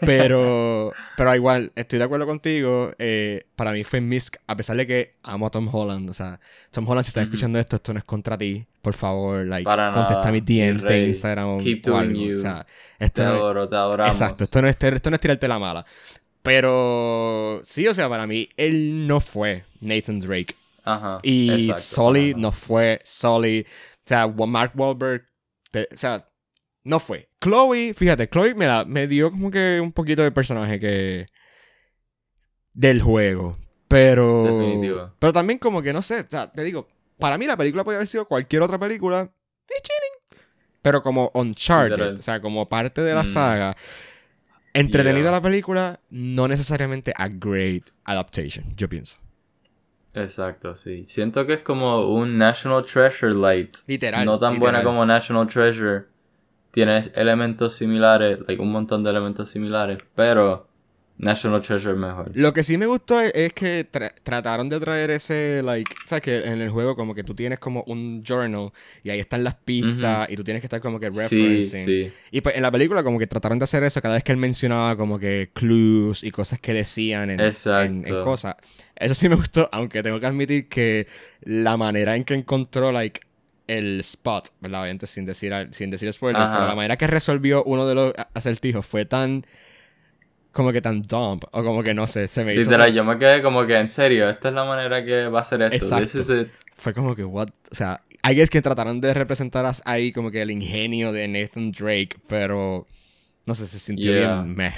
Pero, 0.00 0.92
pero 1.16 1.34
igual, 1.34 1.72
estoy 1.74 1.98
de 1.98 2.04
acuerdo 2.04 2.26
contigo. 2.26 2.92
eh, 2.98 3.44
para 3.56 3.72
mí 3.72 3.82
fue 3.82 4.00
Misk, 4.00 4.36
a 4.46 4.54
pesar 4.56 4.76
de 4.76 4.86
que 4.86 5.14
amo 5.22 5.46
a 5.46 5.50
Tom 5.50 5.68
Holland. 5.74 6.10
O 6.10 6.14
sea, 6.14 6.38
Tom 6.70 6.86
Holland, 6.88 7.04
si 7.04 7.08
estás 7.10 7.24
escuchando 7.24 7.58
esto, 7.58 7.76
esto 7.76 7.92
no 7.94 7.98
es 7.98 8.04
contra 8.04 8.36
ti. 8.36 8.66
Por 8.82 8.94
favor, 8.94 9.44
like, 9.46 9.64
Para 9.64 9.92
contesta 9.92 10.20
nada, 10.20 10.32
mis 10.32 10.44
DMs 10.44 10.82
de. 10.82 11.06
Instagram 11.06 11.58
Keep 11.58 11.86
o 11.86 11.90
doing 11.90 12.10
algo. 12.10 12.20
you. 12.20 12.34
O 12.34 12.36
sea, 12.36 12.66
Te 12.98 13.04
esto 13.06 13.22
no 13.24 13.28
es- 13.30 13.34
adoro, 13.36 13.68
te 13.68 13.76
adoramos. 13.76 14.12
Exacto, 14.12 14.44
esto 14.44 14.62
no, 14.62 14.68
es, 14.68 14.76
esto 14.80 15.10
no 15.10 15.14
es 15.14 15.20
tirarte 15.20 15.48
la 15.48 15.58
mala. 15.58 15.84
Pero 16.42 17.60
sí, 17.64 17.88
o 17.88 17.94
sea, 17.94 18.08
para 18.08 18.26
mí, 18.26 18.48
él 18.56 19.06
no 19.06 19.20
fue 19.20 19.64
Nathan 19.80 20.20
Drake. 20.20 20.54
Ajá. 20.84 21.18
Y 21.22 21.70
exacto, 21.70 21.82
Sully 21.82 22.34
no 22.36 22.52
fue 22.52 23.00
Sully. 23.04 23.66
O 23.68 24.02
sea, 24.04 24.28
Mark 24.28 24.72
Wahlberg. 24.76 25.24
te- 25.72 25.88
o 25.92 25.96
sea, 25.96 26.28
no 26.86 27.00
fue. 27.00 27.28
Chloe, 27.42 27.92
fíjate, 27.94 28.28
Chloe 28.28 28.54
me, 28.54 28.66
la- 28.66 28.84
me 28.84 29.06
dio 29.06 29.30
como 29.30 29.50
que 29.50 29.80
un 29.82 29.92
poquito 29.92 30.22
de 30.22 30.30
personaje 30.30 30.78
que. 30.80 31.26
del 32.72 33.02
juego. 33.02 33.58
Pero. 33.88 34.44
Definitivo. 34.44 35.12
Pero 35.18 35.32
también, 35.32 35.58
como 35.58 35.82
que 35.82 35.92
no 35.92 36.02
sé. 36.02 36.20
O 36.20 36.26
sea, 36.28 36.50
te 36.50 36.62
digo, 36.64 36.88
para 37.18 37.38
mí 37.38 37.46
la 37.46 37.56
película 37.56 37.84
podría 37.84 37.98
haber 37.98 38.08
sido 38.08 38.26
cualquier 38.26 38.62
otra 38.62 38.78
película. 38.78 39.30
Pero 40.82 41.02
como 41.02 41.30
Uncharted, 41.34 41.90
Literal. 41.92 42.14
o 42.18 42.22
sea, 42.22 42.40
como 42.40 42.68
parte 42.68 43.00
de 43.02 43.14
la 43.14 43.22
Mm. 43.22 43.26
saga. 43.26 43.76
Entretenida 44.72 45.22
Yeah. 45.24 45.30
la 45.32 45.40
película, 45.40 46.00
no 46.10 46.46
necesariamente 46.48 47.12
a 47.16 47.28
great 47.28 47.84
adaptation, 48.04 48.74
yo 48.76 48.88
pienso. 48.88 49.16
Exacto, 50.14 50.74
sí. 50.74 51.04
Siento 51.04 51.46
que 51.46 51.54
es 51.54 51.60
como 51.60 52.06
un 52.14 52.38
National 52.38 52.84
Treasure 52.84 53.34
Light. 53.34 53.76
Literal. 53.86 54.24
no 54.24 54.38
tan 54.38 54.58
buena 54.58 54.82
como 54.82 55.04
National 55.04 55.46
Treasure. 55.46 56.04
Tiene 56.76 57.02
elementos 57.14 57.74
similares, 57.74 58.38
like 58.46 58.60
un 58.62 58.70
montón 58.70 59.02
de 59.02 59.08
elementos 59.08 59.48
similares, 59.48 59.96
pero 60.14 60.68
National 61.16 61.62
Treasure 61.62 61.94
es 61.94 61.98
mejor. 61.98 62.30
Lo 62.34 62.52
que 62.52 62.62
sí 62.62 62.76
me 62.76 62.84
gustó 62.84 63.18
es, 63.18 63.32
es 63.34 63.54
que 63.54 63.90
tra- 63.90 64.12
trataron 64.22 64.68
de 64.68 64.78
traer 64.78 65.10
ese, 65.10 65.62
like, 65.64 65.90
¿sabes? 66.04 66.20
Que 66.22 66.44
en 66.44 66.60
el 66.60 66.68
juego 66.68 66.94
como 66.94 67.14
que 67.14 67.24
tú 67.24 67.34
tienes 67.34 67.58
como 67.58 67.82
un 67.86 68.22
journal 68.22 68.72
y 69.02 69.08
ahí 69.08 69.20
están 69.20 69.42
las 69.42 69.54
pistas 69.54 70.28
y 70.28 70.36
tú 70.36 70.44
tienes 70.44 70.60
que 70.60 70.66
estar 70.66 70.82
como 70.82 71.00
que 71.00 71.08
referencing. 71.08 71.86
sí. 71.86 72.12
Y 72.30 72.42
pues 72.42 72.56
en 72.56 72.60
la 72.60 72.70
película 72.70 73.02
como 73.02 73.18
que 73.18 73.26
trataron 73.26 73.58
de 73.58 73.64
hacer 73.64 73.82
eso 73.82 74.02
cada 74.02 74.16
vez 74.16 74.24
que 74.24 74.32
él 74.32 74.36
mencionaba 74.38 74.94
como 74.98 75.18
que 75.18 75.48
clues 75.54 76.22
y 76.22 76.30
cosas 76.30 76.60
que 76.60 76.74
decían 76.74 77.30
en, 77.30 77.40
en 77.40 78.04
cosas. 78.22 78.56
Eso 78.94 79.14
sí 79.14 79.30
me 79.30 79.36
gustó, 79.36 79.70
aunque 79.72 80.02
tengo 80.02 80.20
que 80.20 80.26
admitir 80.26 80.68
que 80.68 81.06
la 81.40 81.78
manera 81.78 82.16
en 82.16 82.24
que 82.24 82.34
encontró, 82.34 82.92
like, 82.92 83.20
el 83.66 84.00
spot, 84.00 84.50
¿verdad? 84.60 84.82
Obviamente 84.82 85.06
sin 85.06 85.24
decir, 85.24 85.52
sin 85.72 85.90
decir 85.90 86.12
spoilers, 86.12 86.50
pero 86.50 86.66
la 86.66 86.74
manera 86.74 86.96
que 86.96 87.06
resolvió 87.06 87.64
uno 87.64 87.86
de 87.86 87.94
los 87.94 88.12
acertijos 88.34 88.84
fue 88.86 89.04
tan... 89.04 89.46
Como 90.52 90.72
que 90.72 90.80
tan 90.80 91.02
dumb, 91.02 91.44
o 91.50 91.62
como 91.62 91.82
que 91.82 91.92
no 91.92 92.06
sé, 92.06 92.28
se 92.28 92.42
me 92.42 92.54
hizo... 92.54 92.70
Literal, 92.70 92.94
yo 92.94 93.04
me 93.04 93.18
quedé 93.18 93.42
como 93.42 93.66
que 93.66 93.78
en 93.78 93.88
serio, 93.88 94.30
esta 94.30 94.48
es 94.48 94.54
la 94.54 94.64
manera 94.64 95.04
que 95.04 95.28
va 95.28 95.40
a 95.40 95.44
ser 95.44 95.60
esto. 95.60 96.00
This 96.00 96.14
is 96.14 96.30
it. 96.30 96.48
Fue 96.78 96.94
como 96.94 97.14
que, 97.14 97.24
what? 97.24 97.48
O 97.70 97.74
sea, 97.74 98.00
hay 98.22 98.40
es 98.40 98.48
que 98.48 98.62
trataron 98.62 99.02
de 99.02 99.12
representar 99.12 99.70
ahí 99.84 100.12
como 100.12 100.30
que 100.30 100.40
el 100.40 100.50
ingenio 100.50 101.12
de 101.12 101.28
Nathan 101.28 101.72
Drake, 101.72 102.16
pero 102.26 102.86
no 103.44 103.54
sé, 103.54 103.66
se 103.66 103.78
sintió 103.78 104.12
Yeah. 104.12 104.40
bien 104.42 104.56
meh. 104.56 104.74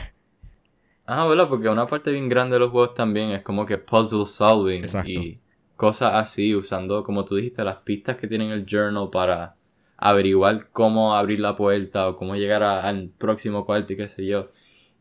Ah, 1.06 1.26
¿verdad? 1.26 1.48
Porque 1.48 1.68
una 1.68 1.86
parte 1.86 2.10
bien 2.10 2.28
grande 2.28 2.54
de 2.54 2.60
los 2.60 2.70
juegos 2.72 2.94
también 2.94 3.30
es 3.30 3.42
como 3.42 3.64
que 3.64 3.78
puzzle 3.78 4.26
solving 4.26 4.82
Exacto. 4.82 5.10
y 5.10 5.40
cosas 5.78 6.12
así, 6.14 6.54
usando, 6.56 7.04
como 7.04 7.24
tú 7.24 7.36
dijiste, 7.36 7.62
las 7.64 7.76
pistas 7.76 8.16
que 8.16 8.26
tiene 8.26 8.52
el 8.52 8.66
journal 8.66 9.08
para 9.10 9.54
averiguar 9.96 10.68
cómo 10.72 11.14
abrir 11.14 11.38
la 11.40 11.56
puerta 11.56 12.08
o 12.08 12.16
cómo 12.16 12.34
llegar 12.36 12.62
a- 12.64 12.82
al 12.82 13.08
próximo 13.16 13.64
cuarto 13.64 13.92
y 13.92 13.96
qué 13.96 14.08
sé 14.08 14.26
yo. 14.26 14.50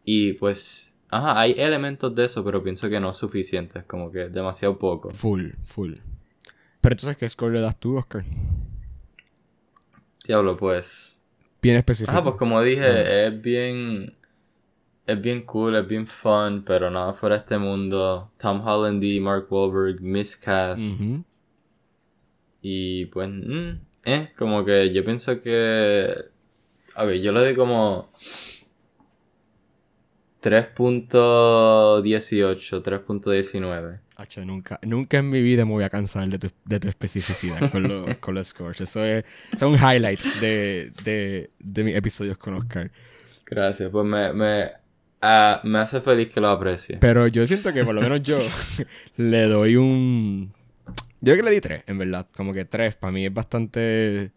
Y 0.06 0.34
pues, 0.34 0.96
ajá, 1.10 1.40
hay 1.40 1.56
elementos 1.58 2.14
de 2.16 2.26
eso, 2.26 2.44
pero 2.44 2.64
pienso 2.64 2.90
que 2.90 3.00
no 3.00 3.10
es 3.10 3.18
suficiente, 3.18 3.80
es 3.80 3.86
como 3.86 4.12
que 4.12 4.30
demasiado 4.30 4.78
poco. 4.78 5.10
Full, 5.10 5.50
full. 5.66 5.96
Pero 6.80 6.94
entonces, 6.94 7.18
¿qué 7.18 7.28
score 7.28 7.54
le 7.54 7.62
das 7.62 7.80
tú, 7.80 7.98
Oscar? 7.98 8.24
Diablo, 10.28 10.58
pues. 10.58 11.22
Bien 11.62 11.78
específico. 11.78 12.12
Ajá, 12.12 12.24
pues 12.24 12.36
como 12.36 12.62
dije, 12.62 13.28
es 13.28 13.42
bien. 13.42 14.14
Es 15.08 15.20
bien 15.22 15.44
cool, 15.46 15.76
es 15.78 15.88
bien 15.88 16.06
fun, 16.06 16.64
pero 16.66 16.92
nada 16.92 17.14
fuera 17.14 17.36
de 17.38 17.42
este 17.42 17.58
mundo. 17.58 18.30
Tom 18.38 18.60
Holland 18.68 19.02
y 19.04 19.20
Mark 19.22 19.48
Wahlberg, 19.50 20.02
miscast. 20.02 20.82
Y 22.62 23.06
pues, 23.06 23.30
mm, 23.30 23.70
eh, 24.04 24.34
como 24.38 24.66
que 24.66 24.92
yo 24.94 25.06
pienso 25.06 25.42
que. 25.42 26.14
Ok, 26.98 27.12
yo 27.14 27.32
le 27.32 27.40
doy 27.40 27.56
como. 27.56 28.12
3.18, 30.42 32.82
3.19. 32.82 34.00
Hacho, 34.18 34.44
nunca, 34.46 34.80
nunca 34.84 35.18
en 35.20 35.30
mi 35.30 35.42
vida 35.42 35.64
me 35.66 35.72
voy 35.72 35.84
a 35.84 35.90
cansar 35.90 36.28
de 36.28 36.40
tu, 36.40 36.50
de 36.66 36.80
tu 36.80 36.88
especificidad 36.90 37.72
con, 37.72 37.84
los- 37.84 38.18
con 38.20 38.36
los 38.36 38.48
scores. 38.48 38.82
Eso 38.82 39.04
es, 39.06 39.24
eso 39.54 39.68
es 39.68 39.72
un 39.72 39.76
highlight 39.76 40.20
de, 40.42 40.92
de, 41.04 41.52
de 41.60 41.84
mis 41.84 41.96
episodios 41.96 42.38
con 42.38 42.56
Oscar. 42.56 42.92
Gracias, 43.46 43.90
pues 43.92 44.06
me, 44.06 44.34
me, 44.34 44.72
ah, 45.22 45.62
me 45.64 45.80
hace 45.80 46.02
feliz 46.02 46.30
que 46.34 46.42
lo 46.42 46.50
aprecie. 46.50 46.98
Pero 47.00 47.28
yo 47.28 47.46
siento 47.48 47.74
que 47.74 47.84
por 47.84 47.96
lo 47.96 48.02
menos 48.02 48.22
yo 48.24 48.40
le 49.18 49.48
doy 49.48 49.76
un... 49.76 50.54
Yo 51.20 51.34
creo 51.34 51.38
que 51.38 51.50
le 51.50 51.52
di 51.52 51.62
tres, 51.62 51.84
en 51.88 51.98
verdad. 51.98 52.28
Como 52.36 52.54
que 52.54 52.66
tres 52.66 52.96
para 52.96 53.12
mí 53.12 53.26
es 53.26 53.34
bastante... 53.34 54.32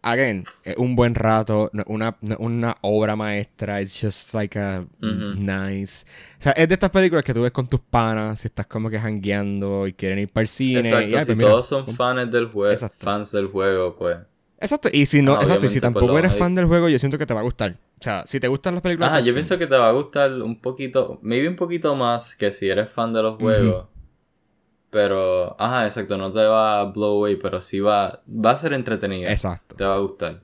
Again, 0.00 0.44
es 0.62 0.76
un 0.76 0.94
buen 0.94 1.14
rato, 1.16 1.72
una, 1.86 2.16
una 2.38 2.76
obra 2.82 3.16
maestra, 3.16 3.82
it's 3.82 4.00
just 4.00 4.32
like 4.32 4.56
a 4.56 4.86
Ujú. 5.02 5.34
nice. 5.34 6.06
O 6.38 6.42
sea, 6.42 6.52
es 6.52 6.68
de 6.68 6.74
estas 6.74 6.90
películas 6.90 7.24
que 7.24 7.34
tú 7.34 7.42
ves 7.42 7.50
con 7.50 7.66
tus 7.66 7.80
panas, 7.80 8.40
si 8.40 8.46
estás 8.46 8.68
como 8.68 8.90
que 8.90 8.98
jangueando 8.98 9.88
y 9.88 9.94
quieren 9.94 10.20
ir 10.20 10.32
para 10.32 10.42
el 10.42 10.48
cine. 10.48 10.80
Exacto, 10.80 11.10
y, 11.10 11.14
ay, 11.14 11.20
si 11.20 11.26
pues 11.26 11.36
mira, 11.38 11.50
todos 11.50 11.66
son 11.66 11.86
fans 11.88 12.30
del 12.30 12.46
juego, 12.46 12.88
fans 12.96 13.32
del 13.32 13.48
juego, 13.48 13.96
pues. 13.96 14.18
Exacto, 14.60 14.88
y 14.92 15.06
si 15.06 15.22
no, 15.22 15.34
Ah, 15.34 15.40
exacto, 15.42 15.66
y 15.66 15.68
si 15.68 15.80
tampoco 15.80 16.06
pues, 16.06 16.12
lo 16.14 16.18
eres 16.18 16.36
fan 16.36 16.54
del 16.54 16.66
juego, 16.66 16.88
yo 16.88 16.98
siento 16.98 17.16
que 17.16 17.26
te 17.26 17.34
va 17.34 17.40
a 17.40 17.44
gustar. 17.44 17.76
O 18.00 18.02
sea, 18.02 18.26
si 18.26 18.40
te 18.40 18.48
gustan 18.48 18.74
las 18.74 18.82
películas 18.82 19.10
de 19.10 19.16
yo 19.16 19.18
acción, 19.18 19.34
pienso 19.34 19.58
que 19.58 19.66
te 19.66 19.76
va 19.76 19.88
a 19.88 19.92
gustar 19.92 20.32
un 20.32 20.60
poquito, 20.60 21.18
maybe 21.22 21.48
un 21.48 21.56
poquito 21.56 21.94
más 21.94 22.34
que 22.34 22.50
si 22.52 22.68
eres 22.68 22.90
fan 22.90 23.12
de 23.12 23.22
los 23.22 23.38
juegos. 23.38 23.86
Pero, 24.90 25.54
ajá, 25.60 25.84
exacto, 25.84 26.16
no 26.16 26.32
te 26.32 26.44
va 26.44 26.80
a 26.80 26.84
blow 26.84 27.18
away, 27.18 27.36
pero 27.36 27.60
sí 27.60 27.78
va, 27.78 28.22
va 28.26 28.52
a 28.52 28.56
ser 28.56 28.72
entretenida. 28.72 29.30
Exacto. 29.30 29.76
Te 29.76 29.84
va 29.84 29.94
a 29.94 29.98
gustar. 29.98 30.42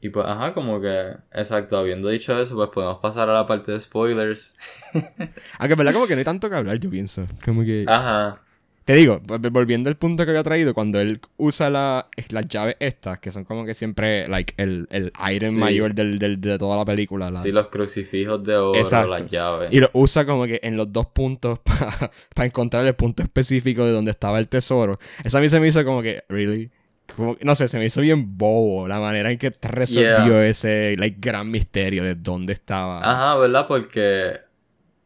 Y 0.00 0.10
pues, 0.10 0.24
ajá, 0.26 0.54
como 0.54 0.80
que, 0.80 1.16
exacto, 1.32 1.76
habiendo 1.76 2.08
dicho 2.08 2.38
eso, 2.38 2.54
pues 2.54 2.70
podemos 2.70 2.98
pasar 2.98 3.28
a 3.28 3.34
la 3.34 3.46
parte 3.46 3.72
de 3.72 3.80
spoilers. 3.80 4.56
Aunque 4.94 5.72
en 5.72 5.78
verdad 5.78 5.92
como 5.92 6.06
que 6.06 6.14
no 6.14 6.18
hay 6.20 6.24
tanto 6.24 6.48
que 6.48 6.56
hablar, 6.56 6.78
yo 6.78 6.88
pienso. 6.90 7.26
Como 7.44 7.64
que... 7.64 7.84
Ajá. 7.88 8.40
Te 8.86 8.94
digo, 8.94 9.20
vol- 9.26 9.50
volviendo 9.50 9.90
al 9.90 9.96
punto 9.96 10.24
que 10.24 10.30
había 10.30 10.44
traído, 10.44 10.72
cuando 10.72 11.00
él 11.00 11.20
usa 11.36 11.68
la, 11.70 12.08
las 12.30 12.46
llaves 12.46 12.76
estas, 12.78 13.18
que 13.18 13.32
son 13.32 13.42
como 13.44 13.66
que 13.66 13.74
siempre, 13.74 14.28
like, 14.28 14.54
el, 14.56 14.86
el 14.90 15.12
item 15.28 15.54
Sí. 15.54 15.58
mayor 15.58 15.92
del, 15.92 16.18
del- 16.20 16.40
de 16.40 16.56
toda 16.56 16.76
la 16.76 16.84
película. 16.84 17.30
la- 17.32 17.42
Sí, 17.42 17.50
los 17.50 17.66
crucifijos 17.66 18.44
de 18.44 18.56
oro, 18.56 18.78
Exacto. 18.78 19.10
las 19.10 19.28
llaves. 19.30 19.68
Y 19.72 19.80
lo 19.80 19.90
usa 19.92 20.24
como 20.24 20.46
que 20.46 20.60
en 20.62 20.76
los 20.76 20.92
dos 20.92 21.06
puntos 21.06 21.58
para 22.34 22.46
encontrar 22.46 22.86
el 22.86 22.94
punto 22.94 23.24
específico 23.24 23.84
de 23.84 23.90
donde 23.90 24.12
estaba 24.12 24.38
el 24.38 24.46
tesoro. 24.46 25.00
Eso 25.24 25.36
a 25.36 25.40
mí 25.40 25.48
se 25.48 25.58
me 25.58 25.66
hizo 25.66 25.84
como 25.84 26.00
que, 26.00 26.22
really? 26.28 26.70
Como, 27.16 27.36
no 27.42 27.54
sé, 27.56 27.66
se 27.66 27.78
me 27.78 27.86
hizo 27.86 28.00
bien 28.00 28.38
bobo 28.38 28.86
la 28.86 29.00
manera 29.00 29.32
en 29.32 29.38
que 29.38 29.52
resolvió 29.62 30.40
ese, 30.42 30.94
like, 30.96 31.16
gran 31.20 31.50
misterio 31.50 32.04
de 32.04 32.14
dónde 32.14 32.52
estaba. 32.52 33.00
Ajá, 33.00 33.36
¿verdad? 33.36 33.66
Porque. 33.66 34.32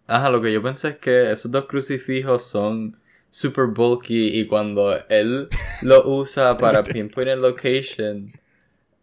Ajá, 0.07 0.29
lo 0.29 0.43
que 0.43 0.53
yo 0.53 0.63
pensé 0.63 0.89
es 0.89 0.97
que 0.97 1.31
esos 1.31 1.51
dos 1.51 1.65
crucifijos 1.67 2.43
son 2.45 2.97
super 3.31 3.67
bulky 3.67 4.41
y 4.41 4.47
cuando 4.47 4.97
él 5.09 5.53
lo 5.81 6.09
usa 6.09 6.59
para 6.59 6.89
pinpoint 6.89 7.31
el 7.31 7.41
location, 7.43 8.35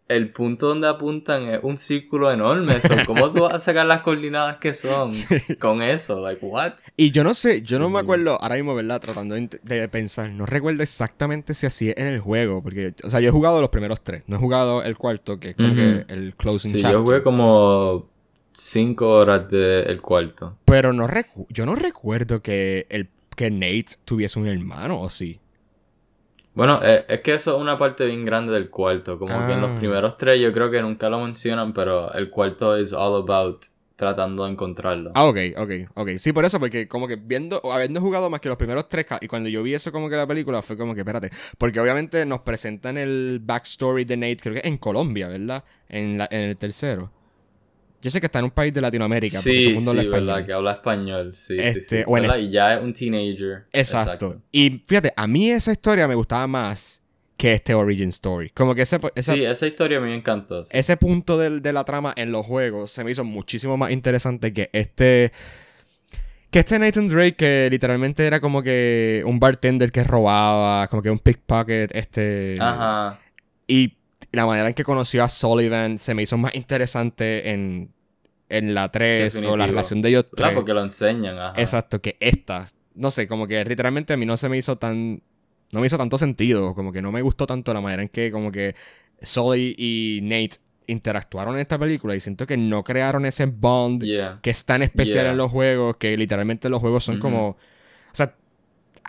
el 0.08 0.32
punto 0.32 0.68
donde 0.68 0.88
apuntan 0.88 1.48
es 1.50 1.60
un 1.62 1.78
círculo 1.78 2.32
enorme. 2.32 2.80
So, 2.82 3.04
¿Cómo 3.04 3.30
tú 3.32 3.40
vas 3.40 3.54
a 3.54 3.60
sacar 3.60 3.86
las 3.86 4.02
coordinadas 4.02 4.58
que 4.58 4.74
son 4.74 5.30
con 5.58 5.82
eso? 5.82 6.20
Like, 6.20 6.44
what? 6.44 6.74
Y 6.96 7.12
yo 7.12 7.22
no 7.22 7.32
sé, 7.34 7.62
yo 7.62 7.78
no 7.78 7.88
me 7.90 7.98
Ujú. 7.98 8.00
acuerdo 8.00 8.38
ahora 8.42 8.56
mismo, 8.56 8.74
¿verdad? 8.74 9.00
Tratando 9.00 9.36
de, 9.36 9.48
de 9.62 9.88
pensar, 9.88 10.30
no 10.30 10.46
recuerdo 10.46 10.82
exactamente 10.82 11.54
si 11.54 11.66
así 11.66 11.90
es 11.90 11.96
en 11.96 12.08
el 12.08 12.18
juego, 12.18 12.60
porque, 12.60 12.92
o 13.04 13.10
sea, 13.10 13.20
yo 13.20 13.28
he 13.28 13.32
jugado 13.32 13.60
los 13.60 13.70
primeros 13.70 14.02
tres, 14.02 14.24
no 14.26 14.36
he 14.36 14.38
jugado 14.40 14.82
el 14.82 14.96
cuarto, 14.98 15.38
que 15.38 15.50
es 15.50 15.56
como 15.56 15.76
que 15.76 16.04
el 16.08 16.34
closing 16.34 16.72
Sí, 16.72 16.78
chapter. 16.78 16.92
yo 16.92 17.02
jugué 17.02 17.22
como 17.22 18.08
5 18.52 19.08
horas 19.10 19.48
del 19.50 20.00
cuarto. 20.00 20.56
Pero 20.64 20.92
no 20.92 21.06
recu- 21.08 21.46
yo 21.48 21.64
no 21.66 21.74
recuerdo 21.74 22.42
que, 22.42 22.86
el, 22.90 23.08
que 23.38 23.50
Nate 23.50 23.86
tuviese 24.04 24.38
un 24.38 24.46
hermano, 24.48 25.00
¿o 25.00 25.08
sí? 25.08 25.40
Bueno, 26.54 26.80
eh, 26.82 27.04
es 27.08 27.20
que 27.20 27.34
eso 27.34 27.54
es 27.56 27.60
una 27.62 27.78
parte 27.78 28.04
bien 28.06 28.24
grande 28.24 28.52
del 28.52 28.68
cuarto. 28.68 29.18
Como 29.18 29.46
que 29.46 29.52
en 29.52 29.60
los 29.60 29.70
Ah. 29.70 29.78
primeros 29.78 30.18
tres 30.18 30.40
yo 30.40 30.52
creo 30.52 30.70
que 30.70 30.82
nunca 30.82 31.08
lo 31.08 31.20
mencionan, 31.20 31.72
pero 31.72 32.12
el 32.14 32.30
cuarto 32.30 32.76
es 32.76 32.92
all 32.92 33.22
about 33.22 33.64
tratando 33.94 34.44
de 34.44 34.52
encontrarlo. 34.52 35.10
Ah, 35.14 35.26
ok, 35.26 35.38
ok, 35.56 35.70
ok. 35.94 36.08
Sí, 36.18 36.32
por 36.32 36.44
eso, 36.44 36.58
porque 36.60 36.86
como 36.88 37.06
que 37.08 37.16
viendo, 37.16 37.60
o 37.64 37.72
habiendo 37.72 38.00
jugado 38.00 38.28
más 38.30 38.40
que 38.40 38.48
los 38.48 38.56
primeros 38.58 38.88
tres, 38.88 39.06
y 39.20 39.26
cuando 39.28 39.48
yo 39.48 39.62
vi 39.62 39.74
eso 39.74 39.90
como 39.92 40.08
que 40.08 40.16
la 40.16 40.26
película, 40.26 40.62
fue 40.62 40.76
como 40.76 40.94
que, 40.94 41.00
espérate, 41.00 41.30
porque 41.58 41.80
obviamente 41.80 42.24
nos 42.26 42.40
presentan 42.40 42.96
el 42.96 43.40
backstory 43.42 44.04
de 44.04 44.16
Nate, 44.16 44.36
creo 44.36 44.54
que 44.60 44.68
en 44.68 44.78
Colombia, 44.78 45.28
¿verdad? 45.28 45.64
En, 45.88 46.18
la, 46.18 46.28
en 46.30 46.40
el 46.42 46.56
tercero. 46.56 47.10
Yo 48.00 48.10
sé 48.10 48.20
que 48.20 48.26
está 48.26 48.38
en 48.38 48.44
un 48.46 48.50
país 48.52 48.72
de 48.72 48.80
Latinoamérica, 48.80 49.38
porque 49.38 49.50
todo 49.50 49.60
sí, 49.60 49.66
el 49.66 49.74
mundo 49.74 49.90
sí, 49.92 49.98
habla 49.98 50.02
español. 50.10 50.26
verdad, 50.26 50.46
que 50.46 50.52
habla 50.52 50.72
español, 50.72 51.34
sí, 51.34 51.56
sí, 51.58 51.64
Este, 51.64 51.80
sí, 51.98 52.04
bueno. 52.06 52.28
¿verdad? 52.28 52.42
Y 52.44 52.50
ya 52.50 52.74
es 52.74 52.82
un 52.84 52.92
teenager. 52.92 53.64
Exacto. 53.72 54.40
Y 54.52 54.82
fíjate, 54.86 55.12
a 55.16 55.26
mí 55.26 55.50
esa 55.50 55.72
historia 55.72 56.06
me 56.06 56.14
gustaba 56.14 56.46
más 56.46 57.02
que 57.36 57.54
este 57.54 57.74
origin 57.74 58.08
story. 58.10 58.50
Como 58.50 58.74
que 58.74 58.82
ese, 58.82 58.98
esa- 59.14 59.34
Sí, 59.34 59.44
esa 59.44 59.66
historia 59.66 59.98
a 59.98 60.00
mí 60.00 60.08
me 60.08 60.14
encantó. 60.16 60.64
sí. 60.64 60.70
ese 60.76 60.96
punto 60.96 61.38
del- 61.38 61.60
de 61.62 61.72
la 61.72 61.84
trama 61.84 62.12
en 62.16 62.30
los 62.32 62.44
juegos 62.46 62.90
se 62.90 63.02
me 63.04 63.10
hizo 63.10 63.24
muchísimo 63.24 63.76
más 63.76 63.90
interesante 63.90 64.52
que 64.52 64.70
este... 64.72 65.32
Que 66.50 66.60
este 66.60 66.78
Nathan 66.78 67.08
Drake 67.08 67.34
que 67.36 67.68
literalmente 67.70 68.26
era 68.26 68.40
como 68.40 68.62
que 68.62 69.22
un 69.26 69.38
bartender 69.38 69.92
que 69.92 70.02
robaba, 70.02 70.88
como 70.88 71.02
que 71.02 71.10
un 71.10 71.18
pickpocket, 71.18 71.94
este... 71.94 72.56
Ajá. 72.58 73.20
Y 73.66 73.97
la 74.32 74.46
manera 74.46 74.68
en 74.68 74.74
que 74.74 74.84
conoció 74.84 75.24
a 75.24 75.28
Sullivan 75.28 75.98
se 75.98 76.14
me 76.14 76.22
hizo 76.22 76.36
más 76.38 76.54
interesante 76.54 77.50
en, 77.50 77.90
en 78.48 78.74
la 78.74 78.90
3 78.90 79.36
o 79.46 79.56
la 79.56 79.66
relación 79.66 80.02
de 80.02 80.10
ellos 80.10 80.26
tres. 80.34 80.52
Porque 80.54 80.74
lo 80.74 80.82
enseñan, 80.82 81.38
ajá. 81.38 81.60
Exacto, 81.60 82.00
que 82.00 82.16
esta. 82.20 82.68
No 82.94 83.10
sé, 83.10 83.28
como 83.28 83.46
que 83.46 83.64
literalmente 83.64 84.12
a 84.12 84.16
mí 84.16 84.26
no 84.26 84.36
se 84.36 84.48
me 84.48 84.58
hizo 84.58 84.76
tan 84.76 85.22
no 85.70 85.80
me 85.80 85.86
hizo 85.86 85.98
tanto 85.98 86.18
sentido. 86.18 86.74
Como 86.74 86.92
que 86.92 87.02
no 87.02 87.12
me 87.12 87.22
gustó 87.22 87.46
tanto 87.46 87.72
la 87.74 87.80
manera 87.80 88.02
en 88.02 88.08
que 88.08 88.30
como 88.32 88.50
que 88.50 88.74
Sully 89.22 89.74
y 89.78 90.20
Nate 90.22 90.56
interactuaron 90.86 91.54
en 91.54 91.60
esta 91.60 91.78
película 91.78 92.16
y 92.16 92.20
siento 92.20 92.46
que 92.46 92.56
no 92.56 92.82
crearon 92.82 93.26
ese 93.26 93.44
bond 93.46 94.02
Yeah. 94.02 94.38
que 94.42 94.48
es 94.50 94.64
tan 94.64 94.82
especial 94.82 95.24
Yeah. 95.24 95.32
en 95.32 95.36
los 95.36 95.50
juegos 95.50 95.96
que 95.98 96.16
literalmente 96.16 96.70
los 96.70 96.80
juegos 96.80 97.04
son 97.04 97.16
Ujú. 97.16 97.22
como... 97.22 97.48
O 97.48 97.56
sea, 98.14 98.34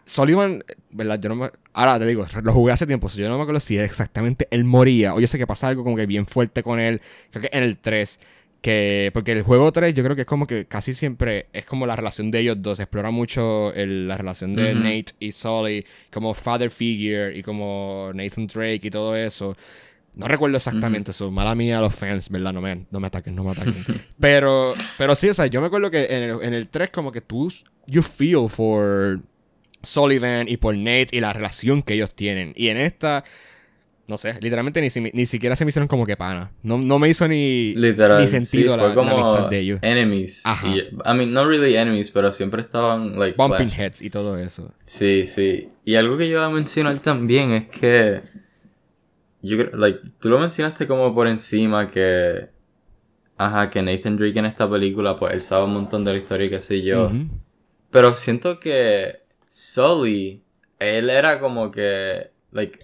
Sullivan, 0.10 0.64
¿verdad? 0.92 1.20
Yo 1.22 1.30
no 1.30 1.36
me... 1.36 1.52
Ahora 1.74 2.00
te 2.00 2.06
digo, 2.06 2.26
lo 2.44 2.52
jugué 2.54 2.74
hace 2.74 2.88
tiempo, 2.88 3.08
so 3.10 3.18
yo 3.20 3.30
no 3.30 3.38
me 3.38 3.44
acuerdo 3.44 3.60
si 3.62 3.78
exactamente 3.78 4.48
él 4.52 4.64
moría 4.66 5.14
o 5.16 5.20
yo 5.20 5.28
sé 5.28 5.38
que 5.38 5.48
pasa 5.48 5.68
algo 5.68 5.84
como 5.84 5.96
que 5.96 6.06
bien 6.06 6.26
fuerte 6.26 6.64
con 6.64 6.80
él, 6.80 7.02
creo 7.32 7.44
que 7.44 7.50
en 7.58 7.64
el 7.64 7.78
3, 7.78 8.20
que... 8.62 9.12
Porque 9.14 9.32
el 9.34 9.44
juego 9.44 9.72
3 9.72 9.94
yo 9.94 10.04
creo 10.04 10.16
que 10.16 10.24
es 10.24 10.28
como 10.28 10.48
que 10.48 10.66
casi 10.66 10.94
siempre 10.94 11.48
es 11.54 11.66
como 11.66 11.86
la 11.86 11.96
relación 11.96 12.32
de 12.32 12.40
ellos 12.40 12.58
dos, 12.62 12.80
explora 12.80 13.12
mucho 13.12 13.74
el- 13.74 14.08
la 14.08 14.18
relación 14.18 14.56
de. 14.56 14.74
Nate 14.84 15.14
y 15.20 15.32
Sully 15.32 15.86
como 16.12 16.34
father 16.34 16.70
figure 16.70 17.38
y 17.38 17.44
como 17.44 18.12
Nathan 18.14 18.48
Drake 18.48 18.82
y 18.84 18.90
todo 18.90 19.16
eso. 19.16 19.56
No 20.16 20.28
recuerdo 20.28 20.58
exactamente 20.58 21.12
eso, 21.12 21.32
mala 21.32 21.56
mía 21.56 21.80
los 21.80 21.94
fans, 21.96 22.30
¿verdad? 22.30 22.52
No 22.52 22.60
me, 22.62 22.86
no 22.92 23.00
me 23.00 23.08
ataquen, 23.08 23.36
no 23.36 23.44
me 23.44 23.52
ataquen. 23.52 23.86
pero, 24.20 24.74
pero 24.98 25.16
sí, 25.16 25.30
o 25.30 25.34
sea, 25.34 25.46
yo 25.46 25.62
me 25.62 25.68
acuerdo 25.68 25.90
que 25.92 26.06
en 26.10 26.24
el, 26.24 26.42
en 26.42 26.54
el 26.56 26.68
3 26.68 26.90
como 26.90 27.12
que 27.14 27.22
tú, 27.22 27.54
you 27.86 28.02
feel 28.02 28.50
for 28.50 29.22
Sullivan 29.84 30.48
y 30.48 30.58
por 30.58 30.76
Nate 30.76 31.08
y 31.12 31.20
la 31.20 31.34
relación 31.34 31.82
que 31.84 31.94
ellos 31.94 32.14
tienen. 32.14 32.54
Y 32.56 32.68
en 32.70 32.78
esta, 32.78 33.24
no 34.08 34.18
sé, 34.18 34.36
literalmente 34.42 34.82
ni, 34.82 34.90
si- 34.90 35.00
ni 35.14 35.26
siquiera 35.26 35.56
se 35.56 35.64
me 35.66 35.70
hicieron 35.70 35.88
como 35.88 36.06
que 36.06 36.18
pana. 36.18 36.52
No, 36.64 36.78
no 36.78 37.00
me 37.00 37.08
hizo 37.10 37.28
ni, 37.28 37.74
Literal. 37.74 38.20
ni 38.20 38.28
sentido 38.28 38.74
sí, 38.74 38.78
la, 38.78 38.84
fue 38.84 38.90
la 38.90 38.96
como 38.96 39.28
amistad 39.28 39.50
de 39.50 39.60
ellos. 39.60 39.80
enemies. 39.82 40.42
Ajá. 40.46 40.68
Y, 40.68 40.80
I 40.80 41.14
mean, 41.16 41.32
not 41.32 41.48
really 41.48 41.76
enemies, 41.76 42.12
pero 42.12 42.32
siempre 42.32 42.62
estaban, 42.64 43.18
like, 43.18 43.36
Bumping 43.38 43.70
heads 43.70 44.02
y 44.02 44.10
todo 44.10 44.38
eso. 44.38 44.74
Sí, 44.84 45.26
sí. 45.26 45.70
Y 45.86 45.96
algo 45.96 46.18
que 46.18 46.28
yo 46.28 46.34
iba 46.38 46.46
a 46.46 46.50
mencionar 46.50 47.00
también 47.00 47.52
es 47.52 47.68
que. 47.68 48.22
Yo 49.42 49.58
creo, 49.58 49.78
like, 49.78 50.00
tú 50.20 50.30
lo 50.30 50.38
mencionaste 50.40 50.86
como 50.88 51.14
por 51.16 51.28
encima 51.28 51.90
que. 51.90 52.50
Ajá, 53.38 53.70
que 53.70 53.82
Nathan 53.82 54.18
Drake 54.18 54.38
en 54.38 54.46
esta 54.48 54.70
película, 54.70 55.16
pues 55.16 55.34
él 55.34 55.40
sabe 55.42 55.64
un 55.64 55.72
montón 55.74 56.04
de 56.04 56.12
la 56.12 56.18
historia 56.18 56.48
y 56.48 56.50
qué 56.50 56.60
sé 56.60 56.82
yo. 56.82 57.10
Pero 57.90 58.14
siento 58.14 58.60
que 58.60 59.20
Sully, 59.50 60.44
él 60.78 61.10
era 61.10 61.40
como 61.40 61.72
que, 61.72 62.30
like, 62.52 62.80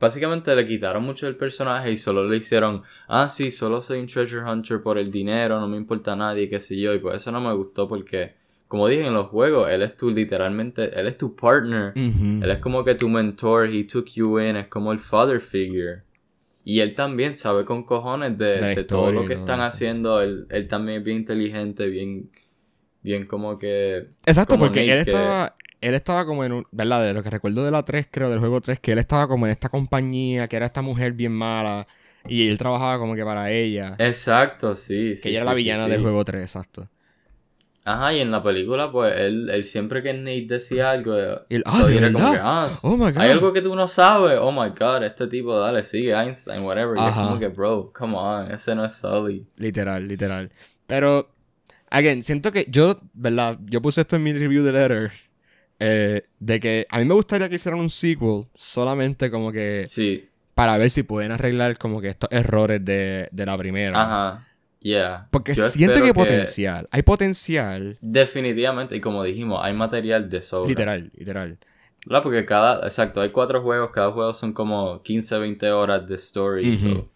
básicamente 0.00 0.56
le 0.56 0.64
quitaron 0.64 1.04
mucho 1.04 1.26
del 1.26 1.36
personaje 1.36 1.92
y 1.92 1.98
solo 1.98 2.26
le 2.26 2.38
hicieron, 2.38 2.82
ah, 3.08 3.28
sí, 3.28 3.50
solo 3.50 3.82
soy 3.82 4.00
un 4.00 4.06
treasure 4.06 4.50
hunter 4.50 4.82
por 4.82 4.96
el 4.96 5.10
dinero, 5.10 5.60
no 5.60 5.68
me 5.68 5.76
importa 5.76 6.16
nadie, 6.16 6.48
qué 6.48 6.60
sé 6.60 6.78
yo, 6.80 6.94
y 6.94 6.98
pues 6.98 7.16
eso 7.16 7.30
no 7.30 7.42
me 7.42 7.52
gustó 7.52 7.86
porque, 7.86 8.36
como 8.68 8.88
dije 8.88 9.06
en 9.06 9.12
los 9.12 9.28
juegos, 9.28 9.70
él 9.70 9.82
es 9.82 9.98
tu, 9.98 10.10
literalmente, 10.10 10.98
él 10.98 11.06
es 11.08 11.18
tu 11.18 11.36
partner, 11.36 11.92
él 11.94 12.50
es 12.50 12.58
como 12.58 12.82
que 12.84 12.94
tu 12.94 13.10
mentor, 13.10 13.68
he 13.68 13.84
took 13.84 14.06
you 14.14 14.40
in, 14.40 14.56
es 14.56 14.68
como 14.68 14.92
el 14.92 15.00
father 15.00 15.42
figure. 15.42 16.02
Y 16.64 16.80
él 16.80 16.94
también 16.94 17.36
sabe 17.36 17.66
con 17.66 17.82
cojones 17.84 18.36
de, 18.38 18.84
todo 18.84 19.12
lo 19.12 19.26
que 19.26 19.34
están 19.34 19.60
haciendo, 19.60 20.22
él, 20.22 20.46
él 20.48 20.68
también 20.68 20.98
es 20.98 21.04
bien 21.04 21.18
inteligente, 21.18 21.86
bien, 21.86 22.30
bien 23.02 23.26
como 23.26 23.58
que... 23.58 24.08
Exacto, 24.24 24.54
como 24.54 24.66
porque 24.66 24.84
él 24.84 24.98
estaba, 24.98 25.54
él 25.80 25.94
estaba 25.94 26.24
como 26.26 26.44
en 26.44 26.52
un, 26.52 26.66
¿verdad? 26.70 27.04
De 27.04 27.14
lo 27.14 27.22
que 27.22 27.30
recuerdo 27.30 27.64
de 27.64 27.70
la 27.70 27.84
3, 27.84 28.08
creo, 28.10 28.30
del 28.30 28.40
juego 28.40 28.60
3, 28.60 28.78
que 28.80 28.92
él 28.92 28.98
estaba 28.98 29.28
como 29.28 29.46
en 29.46 29.52
esta 29.52 29.68
compañía, 29.68 30.48
que 30.48 30.56
era 30.56 30.66
esta 30.66 30.82
mujer 30.82 31.12
bien 31.12 31.32
mala, 31.32 31.86
y 32.26 32.48
él 32.48 32.58
trabajaba 32.58 32.98
como 32.98 33.14
que 33.14 33.24
para 33.24 33.50
ella. 33.50 33.94
Exacto, 33.98 34.74
sí. 34.74 35.14
que 35.22 35.30
ella 35.30 35.40
era 35.40 35.50
la 35.50 35.54
villana 35.54 35.88
del 35.88 36.02
juego 36.02 36.24
3, 36.24 36.42
exacto. 36.42 36.88
Ajá, 37.84 38.12
y 38.12 38.20
en 38.20 38.30
la 38.30 38.42
película, 38.42 38.92
pues, 38.92 39.16
él, 39.16 39.48
él 39.48 39.64
siempre 39.64 40.02
que 40.02 40.12
Nate 40.12 40.46
decía 40.46 40.90
algo, 40.90 41.16
Y 41.48 41.54
él, 41.54 41.62
ah, 41.64 41.84
¿de 41.84 41.96
era 41.96 42.12
como 42.12 42.32
que, 42.32 42.38
ah, 42.38 42.68
Oh 42.82 42.96
my 42.98 43.12
God. 43.12 43.16
hay 43.16 43.30
algo 43.30 43.52
que 43.54 43.62
tú 43.62 43.74
no 43.74 43.88
sabes, 43.88 44.38
oh 44.38 44.52
my 44.52 44.70
god, 44.78 45.04
este 45.04 45.26
tipo, 45.26 45.58
dale, 45.58 45.82
sigue 45.84 46.12
Einstein, 46.12 46.64
whatever. 46.64 46.98
Y 46.98 47.08
es 47.08 47.14
como 47.14 47.38
que, 47.38 47.48
bro, 47.48 47.90
come 47.94 48.14
on, 48.14 48.50
ese 48.50 48.74
no 48.74 48.84
es 48.84 48.92
Sully. 48.94 49.46
Literal, 49.56 50.06
literal. 50.06 50.50
Pero, 50.86 51.30
again, 51.88 52.22
siento 52.22 52.52
que 52.52 52.66
yo, 52.68 53.00
¿verdad? 53.14 53.58
Yo 53.64 53.80
puse 53.80 54.02
esto 54.02 54.16
en 54.16 54.22
mi 54.22 54.34
review 54.34 54.62
de 54.64 54.72
Letter. 54.72 55.27
Eh, 55.80 56.22
de 56.38 56.60
que 56.60 56.86
a 56.90 56.98
mí 56.98 57.04
me 57.04 57.14
gustaría 57.14 57.48
que 57.48 57.56
hicieran 57.56 57.80
un 57.80 57.90
sequel 57.90 58.44
solamente 58.54 59.30
como 59.30 59.52
que 59.52 59.84
Sí, 59.86 60.28
para 60.54 60.76
ver 60.76 60.90
si 60.90 61.02
pueden 61.04 61.30
arreglar 61.32 61.78
como 61.78 62.00
que 62.00 62.08
estos 62.08 62.28
errores 62.32 62.84
de, 62.84 63.28
de 63.30 63.46
la 63.46 63.56
primera. 63.56 64.00
ajá, 64.02 64.48
yeah. 64.80 65.28
Porque 65.30 65.54
Yo 65.54 65.64
siento 65.68 66.00
que 66.00 66.06
hay 66.06 66.12
potencial. 66.12 66.88
Hay 66.90 67.02
potencial. 67.02 67.96
Definitivamente, 68.00 68.96
y 68.96 69.00
como 69.00 69.22
dijimos, 69.22 69.60
hay 69.62 69.72
material 69.72 70.28
de 70.28 70.42
sobra. 70.42 70.68
Literal, 70.68 71.10
literal. 71.14 71.58
¿Verdad? 72.06 72.22
Porque 72.22 72.44
cada, 72.44 72.84
exacto, 72.86 73.20
hay 73.20 73.30
cuatro 73.30 73.62
juegos, 73.62 73.90
cada 73.92 74.10
juego 74.12 74.32
son 74.32 74.52
como 74.52 75.02
15, 75.02 75.38
20 75.38 75.70
horas 75.70 76.08
de 76.08 76.14
story. 76.14 76.76
So- 76.76 77.08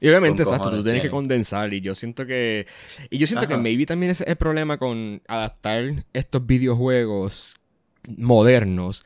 Y 0.00 0.08
obviamente, 0.08 0.44
exacto, 0.44 0.70
tú 0.70 0.82
tienes 0.82 1.02
que 1.02 1.10
condensar. 1.10 1.72
Y 1.74 1.80
yo 1.80 1.94
siento 1.94 2.24
que. 2.24 2.66
Y 3.10 3.18
yo 3.18 3.26
siento 3.26 3.48
que 3.48 3.56
maybe 3.56 3.84
también 3.84 4.10
ese 4.12 4.24
es 4.24 4.30
el 4.30 4.36
problema 4.36 4.78
con 4.78 5.20
adaptar 5.26 6.04
estos 6.12 6.46
videojuegos 6.46 7.56
modernos 8.16 9.04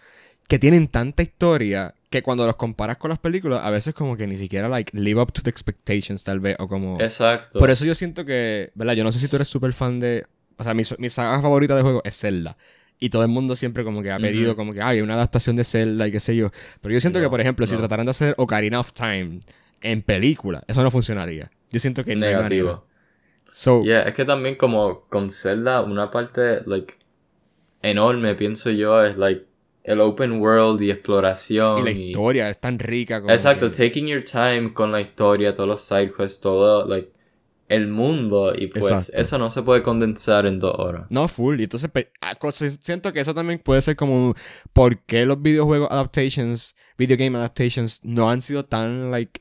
que 0.48 0.58
tienen 0.58 0.88
tanta 0.88 1.22
historia 1.22 1.94
que 2.10 2.22
cuando 2.22 2.44
los 2.44 2.56
comparas 2.56 2.98
con 2.98 3.08
las 3.08 3.18
películas, 3.18 3.60
a 3.62 3.70
veces 3.70 3.94
como 3.94 4.16
que 4.16 4.26
ni 4.26 4.36
siquiera 4.36 4.68
like 4.68 4.96
live 4.96 5.20
up 5.20 5.32
to 5.32 5.40
the 5.42 5.48
expectations, 5.50 6.24
tal 6.24 6.40
vez. 6.40 6.56
O 6.58 6.68
como. 6.68 7.00
Exacto. 7.00 7.58
Por 7.58 7.70
eso 7.70 7.84
yo 7.84 7.94
siento 7.94 8.24
que. 8.24 8.70
¿Verdad? 8.74 8.94
Yo 8.94 9.04
no 9.04 9.12
sé 9.12 9.18
si 9.18 9.28
tú 9.28 9.36
eres 9.36 9.48
súper 9.48 9.72
fan 9.72 9.98
de. 9.98 10.26
O 10.58 10.64
sea, 10.64 10.74
mi, 10.74 10.82
mi 10.98 11.08
saga 11.08 11.40
favorita 11.40 11.74
de 11.74 11.82
juego 11.82 12.02
es 12.04 12.18
Zelda. 12.18 12.56
Y 12.98 13.08
todo 13.10 13.22
el 13.22 13.28
mundo 13.28 13.56
siempre 13.56 13.82
como 13.82 14.00
que 14.02 14.12
ha 14.12 14.18
pedido 14.18 14.54
como 14.54 14.72
que 14.74 14.80
hay 14.80 15.00
una 15.00 15.14
adaptación 15.14 15.56
de 15.56 15.64
Zelda 15.64 16.06
y 16.06 16.12
qué 16.12 16.20
sé 16.20 16.36
yo. 16.36 16.50
Pero 16.80 16.92
yo 16.94 17.00
siento 17.00 17.18
que, 17.18 17.24
No, 17.24 17.30
por 17.30 17.40
ejemplo, 17.40 17.66
si 17.66 17.72
no. 17.72 17.80
trataran 17.80 18.06
de 18.06 18.10
hacer 18.10 18.34
Ocarina 18.38 18.78
of 18.78 18.92
Time 18.92 19.40
en 19.80 20.02
película, 20.02 20.62
eso 20.68 20.82
no 20.84 20.90
funcionaría. 20.92 21.50
Yo 21.70 21.80
siento 21.80 22.04
que 22.04 22.14
no. 22.14 22.26
Negativo. 22.26 22.86
So, 23.50 23.82
Yeah, 23.82 24.02
es 24.02 24.14
que 24.14 24.24
también 24.24 24.54
como 24.54 25.00
con 25.08 25.30
Zelda, 25.30 25.82
una 25.82 26.10
parte, 26.12 26.60
like, 26.66 26.94
enorme, 27.82 28.34
pienso 28.34 28.70
yo, 28.70 29.04
es, 29.04 29.16
like, 29.16 29.44
el 29.84 30.00
open 30.00 30.40
world 30.40 30.80
y 30.82 30.90
exploración. 30.90 31.80
y 31.80 31.82
la 31.82 31.90
y- 31.90 32.10
historia 32.10 32.48
es 32.50 32.60
tan 32.60 32.78
rica 32.78 33.20
como 33.20 33.32
Exacto, 33.32 33.70
que- 33.70 33.76
taking 33.88 34.06
your 34.06 34.22
time 34.22 34.72
con 34.72 34.92
la 34.92 35.00
historia, 35.00 35.54
todos 35.54 35.68
los 35.68 35.82
side 35.82 36.12
quests, 36.16 36.40
todo, 36.40 36.86
like, 36.86 37.10
el 37.68 37.88
mundo. 37.88 38.52
Y 38.56 38.66
pues 38.68 38.84
Exacto. 38.90 39.20
eso 39.20 39.38
no 39.38 39.50
se 39.50 39.62
puede 39.62 39.82
condensar 39.82 40.46
en 40.46 40.58
dos 40.60 40.74
horas. 40.78 41.06
No, 41.10 41.26
full. 41.26 41.58
Y 41.58 41.64
entonces 41.64 41.90
ah, 42.20 42.34
siento 42.80 43.12
que 43.12 43.20
eso 43.20 43.32
también 43.34 43.58
puede 43.58 43.80
ser 43.82 43.96
como 43.96 44.28
un- 44.28 44.34
por 44.72 44.98
qué 45.04 45.24
los 45.26 45.40
videojuegos 45.40 45.88
adaptations, 45.90 46.76
video 46.98 47.16
game 47.16 47.36
adaptations 47.38 48.00
no 48.04 48.28
han 48.30 48.42
sido 48.42 48.64
tan 48.66 49.10
like 49.10 49.40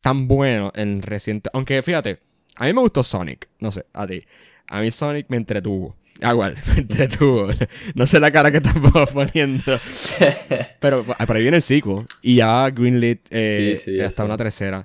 tan 0.00 0.26
buenos 0.26 0.72
en 0.76 1.02
reciente, 1.02 1.50
aunque 1.52 1.82
fíjate, 1.82 2.20
a 2.56 2.64
mí 2.64 2.72
me 2.72 2.80
gustó 2.80 3.02
Sonic, 3.02 3.50
no 3.58 3.70
sé, 3.70 3.84
a 3.92 4.06
ti. 4.06 4.24
A 4.66 4.80
mí 4.80 4.90
Sonic 4.90 5.26
me 5.28 5.36
entretuvo. 5.36 5.96
Ah, 6.22 6.32
igual, 6.32 6.56
me 6.68 6.80
entretuvo. 6.80 7.48
No 7.94 8.06
sé 8.06 8.20
la 8.20 8.30
cara 8.30 8.50
que 8.50 8.58
estás 8.58 8.74
poniendo. 9.12 9.62
Pero 10.80 11.04
ah, 11.18 11.26
por 11.26 11.36
ahí 11.36 11.42
viene 11.42 11.58
el 11.58 11.62
sequel. 11.62 12.06
Y 12.22 12.36
ya 12.36 12.68
Greenlit 12.70 13.20
eh, 13.30 13.74
Sí, 13.76 13.96
sí, 13.96 14.00
hasta 14.00 14.24
una 14.24 14.36
tercera. 14.36 14.84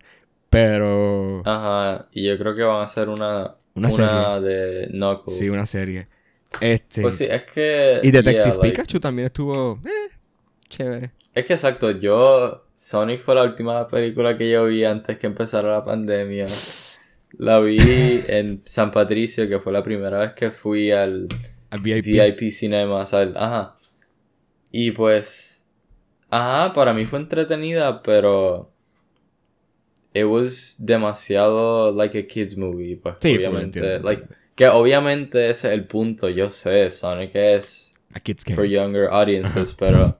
Pero. 0.50 1.42
Ajá, 1.46 2.08
y 2.14 2.24
yo 2.28 2.38
creo 2.38 2.56
que 2.56 2.64
van 2.64 2.82
a 2.82 2.84
hacer 2.84 3.10
una, 3.10 3.56
Una 3.74 3.90
una, 3.90 4.40
de 4.40 4.88
Knuckles. 4.92 5.38
Sí, 5.38 5.50
una 5.50 5.66
serie. 5.66 6.08
Este. 6.62 7.02
Pues 7.02 7.18
sí, 7.18 7.26
es 7.30 7.44
que... 7.44 8.00
Y 8.02 8.12
Detective 8.12 8.44
yeah, 8.46 8.54
like, 8.56 8.70
Pikachu 8.70 9.00
también 9.02 9.26
estuvo. 9.26 9.82
eh, 9.86 10.14
chévere. 10.70 11.12
Es 11.34 11.46
que 11.46 11.54
exacto, 11.54 11.92
yo. 11.92 12.62
Sonic 12.76 13.24
fue 13.24 13.36
la 13.36 13.44
última 13.44 13.88
película 13.88 14.38
que 14.38 14.50
yo 14.50 14.66
vi 14.66 14.84
antes 14.86 15.18
que 15.18 15.28
empezara 15.28 15.72
la 15.74 15.84
pandemia. 15.86 16.48
La 17.38 17.60
vi 17.60 17.78
en 18.28 18.62
San 18.66 18.92
Patricio, 18.92 19.48
que 19.50 19.60
fue 19.60 19.74
la 19.74 19.84
primera 19.84 20.20
vez 20.20 20.34
que 20.34 20.52
fui 20.52 20.92
al 20.92 21.28
Al 21.70 21.80
VIP. 21.82 22.06
VIP 22.06 22.52
Cinema. 22.52 22.96
o 23.02 23.06
sea, 23.06 23.22
el- 23.24 23.36
Ajá. 23.38 23.78
Y 24.72 24.92
pues. 24.92 25.66
Ajá, 26.30 26.74
para 26.74 26.94
mí 26.94 27.06
fue 27.06 27.20
entretenida, 27.20 28.02
pero. 28.02 28.72
It 30.14 30.24
was 30.26 30.78
demasiado 30.80 31.92
like 31.92 32.18
a 32.18 32.26
kids 32.26 32.56
movie. 32.58 32.96
Pues 32.96 33.16
Sí, 33.22 33.36
obviamente. 33.36 33.80
entiendo, 33.80 34.08
like, 34.08 34.24
que 34.56 34.68
obviamente 34.70 35.50
ese 35.50 35.68
es 35.68 35.74
el 35.74 35.86
punto. 35.88 36.30
Yo 36.30 36.50
sé, 36.50 36.90
Sonic 36.90 37.32
es 37.36 37.94
A 38.14 38.20
Kids 38.22 38.46
Game. 38.46 38.56
for 38.56 38.66
younger 38.66 39.10
audiences, 39.12 39.74
pero. 39.78 40.18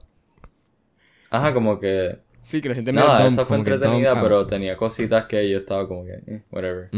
Ajá, 1.30 1.54
como 1.54 1.80
que. 1.80 2.18
Sí, 2.46 2.60
que 2.60 2.68
la 2.68 2.76
gente 2.76 2.92
Nada, 2.92 3.24
dumb, 3.24 3.32
esa 3.32 3.44
fue 3.44 3.56
entretenida, 3.56 4.22
pero 4.22 4.46
tenía 4.46 4.76
cositas 4.76 5.24
que 5.26 5.50
yo 5.50 5.58
estaba 5.58 5.88
como 5.88 6.04
que. 6.04 6.12
eh, 6.28 6.42
whatever. 6.52 6.88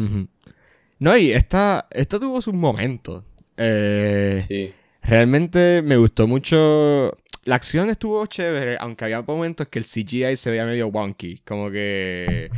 No, 0.98 1.16
y 1.16 1.32
esta, 1.32 1.87
esta 1.90 2.20
tuvo 2.20 2.42
sus 2.42 2.52
momentos. 2.52 3.24
Eh, 3.56 4.44
Sí. 4.46 4.74
Realmente 5.00 5.80
me 5.82 5.96
gustó 5.96 6.26
mucho. 6.26 7.16
La 7.48 7.54
acción 7.54 7.88
estuvo 7.88 8.26
chévere, 8.26 8.76
aunque 8.78 9.06
había 9.06 9.22
momentos 9.22 9.68
que 9.68 9.78
el 9.78 9.87
CGI 9.87 10.37
se 10.37 10.50
veía 10.50 10.66
medio 10.66 10.88
wonky. 10.88 11.38
Como 11.46 11.70
que. 11.70 12.50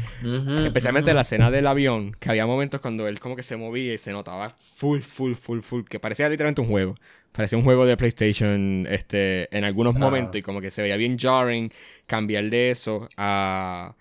especialmente 0.64 1.14
la 1.14 1.20
escena 1.20 1.48
del 1.52 1.68
avión, 1.68 2.16
que 2.18 2.28
había 2.28 2.44
momentos 2.44 2.80
cuando 2.80 3.06
él 3.06 3.20
como 3.20 3.36
que 3.36 3.44
se 3.44 3.56
movía 3.56 3.94
y 3.94 3.98
se 3.98 4.12
notaba 4.12 4.50
full, 4.50 5.02
full, 5.02 5.34
full, 5.34 5.60
full. 5.60 5.84
Que 5.84 6.00
parecía 6.00 6.28
literalmente 6.28 6.60
un 6.60 6.66
juego. 6.66 6.96
Parecía 7.30 7.56
un 7.56 7.62
juego 7.62 7.86
de 7.86 7.96
PlayStation 7.96 8.84
este, 8.90 9.56
en 9.56 9.62
algunos 9.62 9.94
momentos 9.94 10.40
y 10.40 10.42
como 10.42 10.60
que 10.60 10.72
se 10.72 10.82
veía 10.82 10.96
bien 10.96 11.16
jarring 11.16 11.70
cambiar 12.08 12.50
de 12.50 12.72
eso 12.72 13.08
a, 13.16 13.94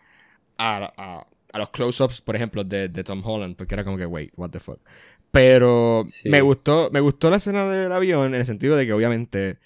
a, 0.57 1.25
a, 1.53 1.59
los 1.59 1.69
close-ups, 1.69 2.21
por 2.21 2.35
ejemplo, 2.35 2.63
de, 2.63 2.89
de, 2.89 3.03
Tom 3.03 3.21
Holland, 3.23 3.55
porque 3.55 3.75
era 3.75 3.83
como 3.83 3.95
que, 3.95 4.07
wait, 4.07 4.31
what 4.35 4.49
the 4.49 4.59
fuck. 4.59 4.79
Pero 5.29 6.07
me 6.25 6.41
gustó 6.41 6.89
me 6.91 6.99
gustó 6.99 7.29
la 7.29 7.37
escena 7.37 7.69
del 7.69 7.91
avión 7.91 8.33
en 8.33 8.39
el 8.39 8.45
sentido 8.47 8.75
de 8.75 8.87
que 8.87 8.93
obviamente 8.93 9.59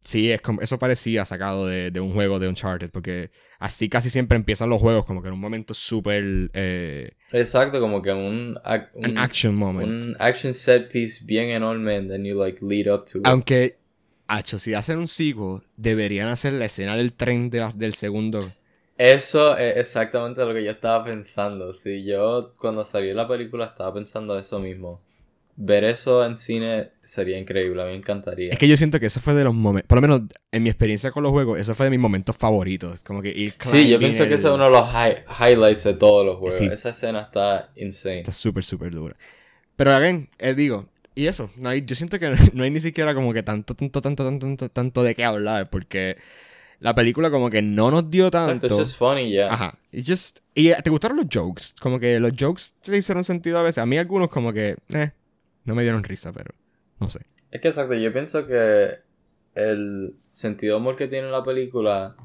Sí, 0.00 0.30
es 0.30 0.40
como, 0.40 0.60
eso 0.60 0.78
parecía 0.78 1.24
sacado 1.24 1.66
de, 1.66 1.90
de, 1.90 2.00
un 2.00 2.12
juego 2.12 2.38
de 2.38 2.48
Uncharted, 2.48 2.90
porque 2.90 3.30
así 3.58 3.88
casi 3.88 4.10
siempre 4.10 4.36
empiezan 4.36 4.70
los 4.70 4.80
juegos, 4.80 5.04
como 5.04 5.22
que 5.22 5.28
en 5.28 5.34
un 5.34 5.40
momento 5.40 5.74
súper... 5.74 6.50
Eh, 6.54 7.12
Exacto, 7.32 7.80
como 7.80 8.00
que 8.00 8.12
un, 8.12 8.58
un, 8.94 9.18
action 9.18 9.54
moment. 9.54 10.04
Un 10.04 10.16
action 10.18 10.54
set 10.54 10.90
piece 10.90 11.24
bien 11.24 11.50
enorme, 11.50 11.96
and 11.96 12.10
then 12.10 12.24
you 12.24 12.38
like 12.38 12.64
lead 12.64 12.92
up 12.92 13.04
to 13.06 13.18
it. 13.18 13.26
Aunque, 13.26 13.76
hacho, 14.28 14.58
si 14.58 14.74
hacen 14.74 14.98
un 14.98 15.08
sequel, 15.08 15.62
deberían 15.76 16.28
hacer 16.28 16.52
la 16.54 16.66
escena 16.66 16.96
del 16.96 17.12
tren 17.12 17.50
de, 17.50 17.68
del 17.74 17.94
segundo. 17.94 18.52
Eso 18.96 19.56
es 19.56 19.76
exactamente 19.76 20.44
lo 20.44 20.54
que 20.54 20.64
yo 20.64 20.70
estaba 20.70 21.04
pensando. 21.04 21.72
Sí, 21.72 22.04
yo 22.04 22.54
cuando 22.58 22.84
salió 22.84 23.14
la 23.14 23.28
película 23.28 23.66
estaba 23.66 23.94
pensando 23.94 24.38
eso 24.38 24.58
mismo 24.58 25.00
ver 25.60 25.82
eso 25.82 26.24
en 26.24 26.38
cine 26.38 26.90
sería 27.02 27.36
increíble, 27.36 27.82
a 27.82 27.84
mí 27.86 27.90
me 27.90 27.96
encantaría. 27.98 28.46
Es 28.50 28.58
que 28.58 28.68
yo 28.68 28.76
siento 28.76 29.00
que 29.00 29.06
eso 29.06 29.18
fue 29.18 29.34
de 29.34 29.42
los 29.42 29.52
momentos, 29.52 29.88
por 29.88 29.96
lo 29.96 30.02
menos 30.02 30.22
en 30.52 30.62
mi 30.62 30.68
experiencia 30.68 31.10
con 31.10 31.24
los 31.24 31.32
juegos, 31.32 31.58
eso 31.58 31.74
fue 31.74 31.86
de 31.86 31.90
mis 31.90 31.98
momentos 31.98 32.36
favoritos. 32.36 33.00
Como 33.02 33.20
que 33.20 33.30
ir 33.30 33.54
Sí, 33.64 33.88
yo 33.88 33.98
pienso 33.98 34.26
que 34.28 34.34
eso 34.34 34.48
es 34.48 34.54
uno 34.54 34.66
de 34.66 34.70
los 34.70 34.88
highlights 34.88 35.82
de 35.82 35.94
todos 35.94 36.24
los 36.24 36.36
juegos. 36.38 36.60
Esa 36.60 36.90
escena 36.90 37.22
está 37.22 37.70
insane. 37.74 38.20
Está 38.20 38.30
súper, 38.30 38.62
súper 38.62 38.92
dura. 38.92 39.16
Pero, 39.74 39.94
again, 39.94 40.28
eh, 40.38 40.54
digo, 40.54 40.86
y 41.16 41.26
eso, 41.26 41.50
no 41.56 41.70
hay, 41.70 41.84
yo 41.84 41.96
siento 41.96 42.20
que 42.20 42.30
no 42.54 42.62
hay 42.62 42.70
ni 42.70 42.78
siquiera 42.78 43.12
como 43.12 43.32
que 43.32 43.42
tanto, 43.42 43.74
tanto, 43.74 44.00
tanto, 44.00 44.38
tanto, 44.38 44.68
tanto, 44.68 45.02
de 45.02 45.16
qué 45.16 45.24
hablar, 45.24 45.70
porque 45.70 46.18
la 46.78 46.94
película 46.94 47.32
como 47.32 47.50
que 47.50 47.62
no 47.62 47.90
nos 47.90 48.08
dio 48.08 48.30
tanto. 48.30 48.66
Entonces 48.66 48.90
es 48.90 48.96
funny 48.96 49.32
ya. 49.32 49.52
Ajá. 49.52 49.76
Y 49.90 50.04
just, 50.04 50.38
y 50.54 50.72
te 50.72 50.90
gustaron 50.90 51.16
los 51.16 51.26
jokes, 51.32 51.74
como 51.80 51.98
que 51.98 52.20
los 52.20 52.32
jokes 52.38 52.74
se 52.80 52.96
hicieron 52.96 53.24
sentido 53.24 53.58
a 53.58 53.64
veces. 53.64 53.78
A 53.78 53.86
mí 53.86 53.98
algunos 53.98 54.30
como 54.30 54.52
que, 54.52 54.76
eh, 54.94 55.10
no 55.68 55.74
me 55.74 55.82
dieron 55.82 56.02
risa, 56.02 56.32
pero 56.32 56.54
no 56.98 57.10
sé. 57.10 57.20
Es 57.50 57.60
que 57.60 57.68
exacto, 57.68 57.94
yo 57.94 58.12
pienso 58.12 58.46
que 58.46 58.98
el 59.54 60.14
sentido 60.30 60.74
de 60.74 60.80
humor 60.80 60.96
que 60.96 61.08
tiene 61.08 61.30
la 61.30 61.44
película 61.44 62.16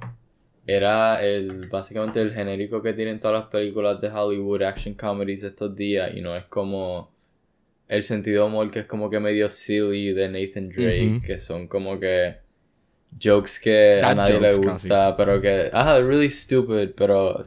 era 0.65 1.21
el 1.21 1.67
básicamente 1.67 2.21
el 2.21 2.33
genérico 2.33 2.81
que 2.81 2.93
tienen 2.93 3.19
todas 3.19 3.41
las 3.41 3.49
películas 3.49 3.99
de 3.99 4.09
Hollywood 4.09 4.63
action 4.63 4.93
comedies 4.93 5.43
estos 5.43 5.75
días 5.75 6.15
y 6.15 6.21
no 6.21 6.37
es 6.37 6.45
como 6.45 7.11
el 7.89 8.03
sentido 8.03 8.43
de 8.43 8.49
humor 8.49 8.71
que 8.71 8.79
es 8.79 8.85
como 8.85 9.09
que 9.09 9.19
medio 9.19 9.49
silly 9.49 10.13
de 10.13 10.29
Nathan 10.29 10.69
Drake, 10.69 11.21
que 11.25 11.39
son 11.39 11.67
como 11.67 11.99
que 11.99 12.35
jokes 13.21 13.59
que 13.61 13.99
a 14.01 14.15
nadie 14.15 14.39
le 14.39 14.55
gusta, 14.55 15.17
pero 15.17 15.41
que 15.41 15.69
ah, 15.73 15.99
really 15.99 16.29
stupid, 16.29 16.91
pero 16.95 17.39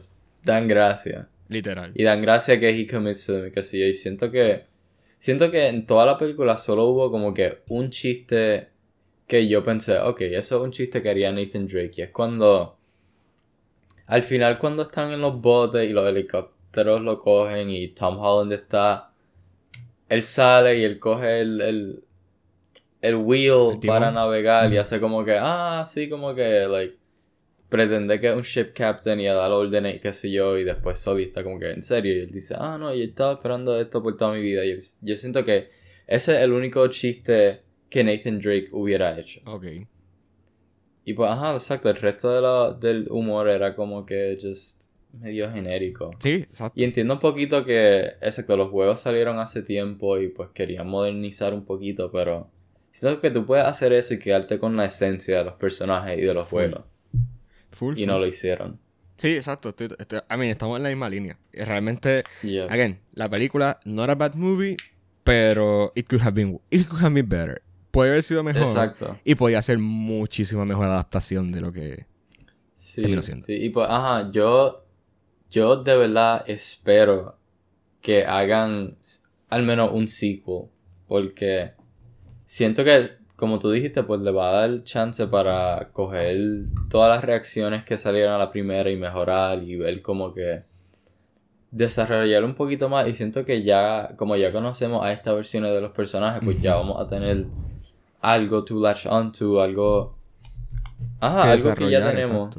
dan 0.43 0.67
gracia. 0.67 1.27
Literal. 1.49 1.91
Y 1.95 2.03
dan 2.03 2.21
gracia 2.21 2.59
que 2.59 2.69
he 2.69 2.85
commits 2.85 3.25
to 3.25 3.41
them, 3.41 3.51
que 3.51 3.63
sí, 3.63 3.81
y 3.81 3.93
siento 3.95 4.29
que 4.29 4.65
Siento 5.19 5.49
que 5.51 5.67
en 5.67 5.85
toda 5.85 6.05
la 6.05 6.17
película 6.17 6.57
solo 6.57 6.85
hubo 6.85 7.11
como 7.11 7.33
que 7.33 7.63
un 7.69 7.89
chiste 7.89 8.69
que 9.27 9.47
yo 9.47 9.63
pensé, 9.63 9.99
ok, 9.99 10.21
eso 10.21 10.57
es 10.57 10.61
un 10.61 10.71
chiste 10.71 11.01
que 11.01 11.09
haría 11.09 11.31
Nathan 11.31 11.67
Drake. 11.67 11.93
Y 11.97 12.01
es 12.03 12.11
cuando. 12.11 12.77
Al 14.05 14.21
final, 14.23 14.57
cuando 14.57 14.83
están 14.83 15.11
en 15.11 15.21
los 15.21 15.41
botes 15.41 15.89
y 15.89 15.93
los 15.93 16.07
helicópteros 16.07 17.01
lo 17.01 17.19
cogen 17.19 17.69
y 17.69 17.89
Tom 17.89 18.19
Holland 18.19 18.53
está. 18.53 19.11
Él 20.07 20.23
sale 20.23 20.77
y 20.77 20.83
él 20.85 20.99
coge 20.99 21.41
el, 21.41 21.59
el, 21.59 22.03
el 23.01 23.15
wheel 23.15 23.77
para 23.85 24.09
navegar 24.11 24.71
y 24.71 24.77
hace 24.77 25.01
como 25.01 25.25
que, 25.25 25.37
ah, 25.37 25.83
sí, 25.85 26.07
como 26.09 26.33
que, 26.33 26.65
like 26.67 26.97
pretende 27.69 28.19
que 28.19 28.29
es 28.29 28.35
un 28.35 28.43
ship 28.43 28.71
captain 28.73 29.19
y 29.19 29.27
a 29.27 29.33
dar 29.33 29.51
órdenes 29.51 29.95
y 29.95 29.99
qué 29.99 30.13
sé 30.13 30.31
yo, 30.31 30.57
y 30.57 30.63
después 30.63 30.99
Soli 30.99 31.23
está 31.23 31.43
como 31.43 31.59
que 31.59 31.71
en 31.71 31.81
serio, 31.81 32.15
y 32.15 32.19
él 32.19 32.31
dice, 32.31 32.55
ah, 32.57 32.77
no, 32.77 32.93
yo 32.93 33.03
estaba 33.03 33.33
esperando 33.33 33.79
esto 33.79 34.01
por 34.01 34.15
toda 34.15 34.33
mi 34.33 34.41
vida. 34.41 34.65
Y 34.65 34.79
yo, 35.01 35.15
siento 35.15 35.43
que 35.43 35.69
ese 36.07 36.35
es 36.35 36.41
el 36.41 36.53
único 36.53 36.87
chiste 36.87 37.61
que 37.89 38.03
Nathan 38.03 38.39
Drake 38.39 38.69
hubiera 38.71 39.19
hecho. 39.19 39.41
Ok. 39.45 39.65
Y 41.03 41.13
pues, 41.13 41.29
ajá, 41.29 41.53
exacto, 41.53 41.89
el 41.89 41.97
resto 41.97 42.33
de 42.33 42.41
la, 42.41 42.73
del 42.73 43.07
humor 43.09 43.47
era 43.47 43.75
como 43.75 44.05
que 44.05 44.37
just 44.41 44.83
medio 45.13 45.51
genérico. 45.51 46.11
Sí, 46.19 46.33
exacto. 46.33 46.79
Y 46.79 46.83
entiendo 46.83 47.15
un 47.15 47.19
poquito 47.19 47.65
que, 47.65 48.13
exacto, 48.21 48.55
los 48.55 48.69
juegos 48.69 48.99
salieron 48.99 49.39
hace 49.39 49.61
tiempo 49.63 50.19
y 50.19 50.27
pues 50.29 50.49
querían 50.53 50.87
modernizar 50.87 51.53
un 51.53 51.65
poquito, 51.65 52.11
pero 52.11 52.49
siento 52.91 53.21
que 53.21 53.31
tú 53.31 53.45
puedes 53.45 53.65
hacer 53.65 53.93
eso 53.93 54.13
y 54.13 54.19
quedarte 54.19 54.59
con 54.59 54.75
la 54.75 54.85
esencia 54.85 55.39
de 55.39 55.45
los 55.45 55.53
personajes 55.53 56.17
y 56.17 56.21
de 56.21 56.33
los 56.33 56.45
juegos 56.45 56.83
y 57.95 58.05
no 58.05 58.19
lo 58.19 58.27
hicieron. 58.27 58.79
Sí, 59.17 59.35
exacto. 59.35 59.75
I 59.79 60.37
mean, 60.37 60.51
estamos 60.51 60.77
en 60.77 60.83
la 60.83 60.89
misma 60.89 61.09
línea. 61.09 61.39
Y 61.51 61.61
realmente, 61.61 62.23
again, 62.69 62.99
la 63.13 63.29
película 63.29 63.79
no 63.85 64.03
era 64.03 64.15
bad 64.15 64.35
movie, 64.35 64.77
pero 65.23 65.91
it 65.95 66.07
could 66.07 66.21
have 66.21 66.33
been, 66.33 66.59
it 66.69 66.87
could 66.87 67.01
have 67.01 67.13
been 67.13 67.27
better. 67.27 67.61
Puede 67.91 68.11
haber 68.11 68.23
sido 68.23 68.43
mejor. 68.43 68.61
Exacto. 68.61 69.19
Y 69.23 69.35
podía 69.35 69.61
ser 69.61 69.79
muchísima 69.79 70.65
mejor 70.65 70.85
adaptación 70.85 71.51
de 71.51 71.61
lo 71.61 71.73
que 71.73 72.05
sí, 72.75 73.01
terminó 73.01 73.23
siendo. 73.23 73.45
Sí, 73.45 73.53
y 73.53 73.69
pues, 73.69 73.87
ajá, 73.89 74.29
yo, 74.31 74.85
yo 75.49 75.77
de 75.77 75.97
verdad 75.97 76.43
espero 76.47 77.39
que 78.01 78.23
hagan 78.23 78.97
al 79.49 79.63
menos 79.63 79.91
un 79.91 80.07
sequel. 80.07 80.69
Porque 81.07 81.71
siento 82.45 82.83
que 82.83 83.16
como 83.37 83.59
tú 83.59 83.69
dijiste, 83.69 84.01
pues 84.01 84.19
le 84.21 84.31
va 84.31 84.49
a 84.49 84.67
dar 84.67 84.83
chance 84.83 85.25
para 85.27 85.89
coger 85.93 86.65
todas 86.89 87.15
las 87.15 87.23
reacciones 87.23 87.85
que 87.85 87.95
salieron 87.97 88.33
a 88.33 88.39
la 88.39 88.51
primera 88.51 88.89
y 88.89 88.97
mejorar 88.97 89.63
y 89.63 89.75
ver 89.75 90.01
como 90.01 90.33
que 90.33 90.63
desarrollar 91.69 92.43
un 92.43 92.55
poquito 92.55 92.89
más 92.89 93.07
y 93.07 93.13
siento 93.13 93.45
que 93.45 93.61
ya, 93.61 94.15
como 94.17 94.35
ya 94.35 94.51
conocemos 94.51 95.05
a 95.05 95.11
estas 95.11 95.35
versiones 95.35 95.71
de 95.71 95.81
los 95.81 95.91
personajes, 95.91 96.41
pues 96.43 96.59
ya 96.59 96.75
vamos 96.75 96.99
a 96.99 97.07
tener 97.07 97.45
algo 98.21 98.65
to 98.65 98.81
latch 98.81 99.05
onto, 99.05 99.61
algo... 99.61 100.17
Ajá, 101.19 101.51
algo 101.51 101.75
que 101.75 101.91
ya 101.91 102.11
tenemos. 102.11 102.57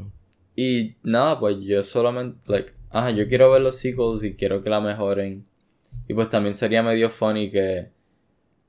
Y 0.55 0.95
nada, 1.03 1.41
pues 1.41 1.57
yo 1.61 1.83
solamente, 1.83 2.39
like, 2.47 2.73
ajá, 2.91 3.11
yo 3.11 3.27
quiero 3.27 3.51
ver 3.51 3.63
los 3.63 3.79
sequels 3.79 4.23
y 4.23 4.37
quiero 4.37 4.63
que 4.63 4.71
la 4.71 4.81
mejoren. 4.81 5.45
Y 6.07 6.15
pues 6.15 6.31
también 6.31 6.55
sería 6.55 6.85
medio 6.85 7.11
funny 7.11 7.51
que 7.51 7.98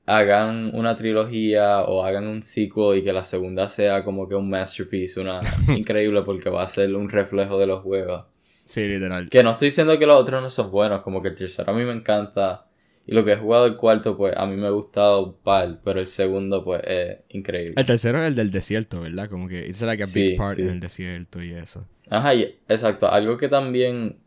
hagan 0.06 0.70
una 0.74 0.96
trilogía 0.96 1.82
o 1.82 2.04
hagan 2.04 2.26
un 2.26 2.42
sequel 2.42 2.98
y 2.98 3.04
que 3.04 3.12
la 3.12 3.24
segunda 3.24 3.68
sea 3.68 4.04
como 4.04 4.28
que 4.28 4.34
un 4.34 4.48
masterpiece, 4.48 5.20
una 5.20 5.40
increíble 5.76 6.22
porque 6.22 6.50
va 6.50 6.62
a 6.62 6.68
ser 6.68 6.94
un 6.94 7.08
reflejo 7.08 7.58
de 7.58 7.66
los 7.66 7.82
juegos. 7.82 8.24
Sí, 8.64 8.86
literal. 8.86 9.28
Que 9.28 9.42
no 9.42 9.52
estoy 9.52 9.66
diciendo 9.66 9.98
que 9.98 10.06
los 10.06 10.16
otros 10.16 10.42
no 10.42 10.50
son 10.50 10.70
buenos, 10.70 11.02
como 11.02 11.22
que 11.22 11.28
el 11.28 11.34
tercero 11.34 11.72
a 11.72 11.74
mí 11.74 11.84
me 11.84 11.92
encanta 11.92 12.66
y 13.06 13.14
lo 13.14 13.24
que 13.24 13.32
he 13.32 13.36
jugado 13.36 13.66
el 13.66 13.76
cuarto 13.76 14.16
pues 14.16 14.34
a 14.36 14.46
mí 14.46 14.56
me 14.56 14.68
ha 14.68 14.70
gustado 14.70 15.36
par, 15.42 15.80
pero 15.82 16.00
el 16.00 16.06
segundo 16.06 16.62
pues 16.62 16.82
es 16.86 17.18
increíble. 17.30 17.74
El 17.76 17.84
tercero 17.86 18.18
es 18.18 18.28
el 18.28 18.34
del 18.36 18.50
desierto, 18.50 19.00
¿verdad? 19.00 19.28
Como 19.28 19.48
que 19.48 19.66
it's 19.66 19.80
like 19.82 20.02
a 20.02 20.06
big 20.14 20.36
part 20.36 20.58
en 20.58 20.68
el 20.68 20.80
desierto 20.80 21.42
y 21.42 21.52
eso. 21.52 21.86
Ajá, 22.08 22.34
exacto. 22.34 23.10
Algo 23.10 23.36
que 23.36 23.48
también 23.48 24.18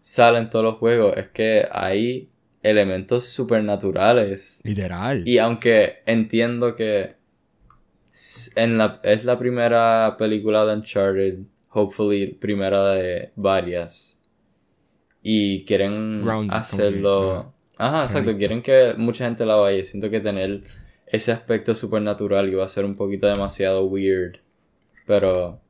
sale 0.00 0.38
en 0.38 0.50
todos 0.50 0.64
los 0.64 0.74
juegos 0.76 1.16
es 1.16 1.28
que 1.28 1.66
ahí 1.70 2.30
elementos 2.62 3.26
supernaturales. 3.26 4.60
Literal. 4.64 5.26
Y 5.26 5.38
aunque 5.38 5.98
entiendo 6.06 6.76
que 6.76 7.16
en 8.56 8.78
la, 8.78 9.00
es 9.04 9.24
la 9.24 9.38
primera 9.38 10.16
película 10.18 10.64
de 10.64 10.74
Uncharted, 10.74 11.38
hopefully 11.70 12.34
primera 12.34 12.94
de 12.94 13.32
varias, 13.36 14.20
y 15.22 15.64
quieren 15.64 16.24
hacerlo... 16.50 17.52
Ajá, 17.76 18.02
exacto, 18.02 18.36
quieren 18.36 18.60
que 18.60 18.94
mucha 18.96 19.24
gente 19.24 19.46
la 19.46 19.54
vaya. 19.54 19.84
Siento 19.84 20.10
que 20.10 20.18
tener 20.18 20.62
ese 21.06 21.30
aspecto 21.30 21.76
supernatural 21.76 22.48
iba 22.48 22.64
a 22.64 22.68
ser 22.68 22.84
un 22.84 22.96
poquito 22.96 23.28
demasiado 23.28 23.84
weird. 23.84 24.40
Pero, 25.06 25.60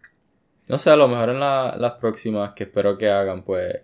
no 0.69 0.79
sé, 0.79 0.89
a 0.89 0.97
lo 0.97 1.07
mejor 1.07 1.29
en 1.29 1.41
las 1.41 1.93
próximas 2.01 2.55
que 2.55 2.65
espero 2.65 2.97
que 2.97 3.11
hagan, 3.11 3.45
pues 3.45 3.77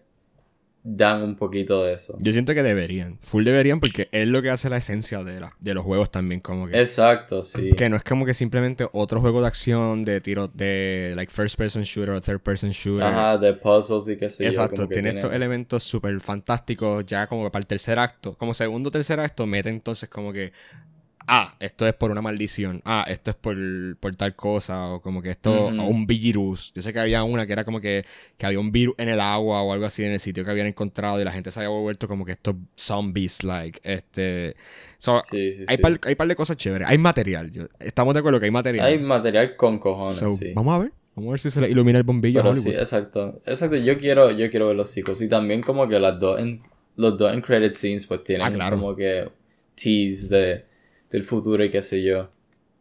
dan 0.87 1.23
un 1.23 1.35
poquito 1.35 1.83
de 1.83 1.95
eso. 1.95 2.15
Yo 2.21 2.33
siento 2.33 2.53
que 2.53 2.63
deberían. 2.63 3.19
Full 3.21 3.43
deberían 3.43 3.81
porque 3.81 4.07
es 4.13 4.29
lo 4.29 4.43
que 4.43 4.51
hace 4.51 4.69
la 4.69 4.77
esencia 4.77 5.25
de, 5.25 5.41
la, 5.41 5.57
de 5.59 5.75
los 5.75 5.83
juegos 5.83 6.11
también. 6.11 6.41
Como 6.41 6.69
que. 6.69 6.79
Exacto, 6.79 7.43
sí. 7.43 7.73
Que 7.73 7.89
no 7.89 7.97
es 7.97 8.05
como 8.05 8.27
que 8.27 8.35
simplemente 8.35 8.87
otro 8.93 9.23
juego 9.23 9.41
de 9.41 9.49
acción, 9.49 10.05
de 10.05 10.21
tiro, 10.21 10.49
de 10.49 11.15
like 11.17 11.33
first 11.33 11.57
person 11.57 11.83
shooter 11.83 12.11
o 12.11 12.21
third 12.21 12.41
person 12.41 12.71
shooter. 12.71 13.07
Ajá, 13.07 13.39
de 13.39 13.55
puzzles 13.55 14.09
y 14.09 14.19
qué 14.19 14.29
sé 14.29 14.47
Exacto, 14.47 14.83
yo, 14.83 14.89
tiene 14.89 15.09
estos 15.09 15.33
elementos 15.33 15.83
súper 15.83 16.21
fantásticos 16.21 17.07
ya 17.07 17.27
como 17.27 17.45
que 17.45 17.51
para 17.51 17.61
el 17.61 17.67
tercer 17.67 17.99
acto. 17.99 18.37
Como 18.37 18.53
segundo 18.53 18.91
o 18.91 18.93
tercer 18.93 19.19
acto 19.21 19.47
mete 19.47 19.71
entonces 19.71 20.11
como 20.11 20.35
que 20.35 20.53
ah, 21.27 21.55
esto 21.61 21.87
es 21.87 21.95
por 21.95 22.11
una 22.11 22.21
maldición, 22.23 22.81
ah, 22.85 23.05
esto 23.09 23.31
es 23.31 23.37
por, 23.37 23.57
por 23.99 24.15
tal 24.17 24.35
cosa, 24.37 24.89
o 24.93 25.01
como 25.01 25.23
que 25.23 25.31
esto, 25.31 25.67
o 25.67 25.87
un 25.87 26.07
virus. 26.07 26.73
Yo 26.75 26.83
sé 26.83 26.93
que 26.93 26.99
había 27.01 27.23
una 27.25 27.47
que 27.47 27.53
era 27.53 27.65
como 27.65 27.81
que, 27.81 28.05
que 28.37 28.47
había 28.47 28.61
un 28.61 28.73
virus 28.73 28.95
en 28.99 29.09
el 29.09 29.21
agua 29.21 29.63
o 29.63 29.73
algo 29.73 29.87
así 29.87 30.05
en 30.05 30.13
el 30.13 30.21
sitio 30.21 30.45
que 30.45 30.51
habían 30.51 30.67
encontrado 30.67 31.21
y 31.21 31.25
la 31.25 31.33
gente 31.33 31.51
se 31.51 31.61
había 31.61 31.71
vuelto 31.71 32.07
como 32.09 32.25
que 32.25 32.33
estos 32.33 32.55
zombies, 32.77 33.43
like, 33.45 33.81
este... 33.83 34.57
So, 34.99 35.23
Sí, 35.31 35.55
sí, 35.55 35.65
hay, 35.67 35.77
sí. 35.77 35.83
par, 35.83 36.01
hay 36.05 36.15
par 36.15 36.29
de 36.29 36.37
cosas 36.37 36.57
chéveres, 36.57 36.89
hay 36.89 36.99
material, 36.99 37.51
yo- 37.53 37.67
estamos 37.81 38.15
de 38.15 38.21
acuerdo 38.21 38.39
que 38.41 38.47
hay 38.47 38.51
material. 38.53 38.87
Hay 38.87 38.99
material 38.99 39.57
con 39.57 39.79
cojones, 39.79 40.15
So, 40.15 40.33
sí. 40.33 40.53
Vamos 40.55 40.75
a 40.75 40.79
ver, 40.79 40.93
vamos 41.15 41.29
a 41.29 41.33
ver 41.33 41.41
si 41.41 41.51
se 41.51 41.61
le 41.61 41.69
ilumina 41.69 41.99
el 41.99 42.05
bombillo 42.05 42.43
Pero 42.43 42.57
sí, 42.57 42.71
exacto. 42.71 43.41
Exacto, 43.45 43.77
yo 43.77 43.99
quiero, 43.99 44.31
yo 44.31 44.51
quiero 44.51 44.69
ver 44.69 44.77
los 44.77 44.93
chicos. 44.93 45.21
Y 45.21 45.29
también 45.29 45.61
como 45.63 45.87
que 45.89 45.99
las 46.01 46.19
dos 46.19 46.39
en, 46.41 46.63
los 46.97 47.19
dos 47.19 47.33
en 47.35 47.41
credit 47.43 47.73
scenes 47.73 48.07
pues 48.07 48.25
tienen 48.25 48.47
Ah, 48.47 48.51
claro. 48.53 48.77
como 48.79 48.95
que 48.97 49.29
tease 49.75 50.29
de, 50.29 50.65
del 51.15 51.23
futuro 51.23 51.65
y 51.65 51.71
qué 51.71 51.81
sé 51.85 52.03
yo. 52.03 52.29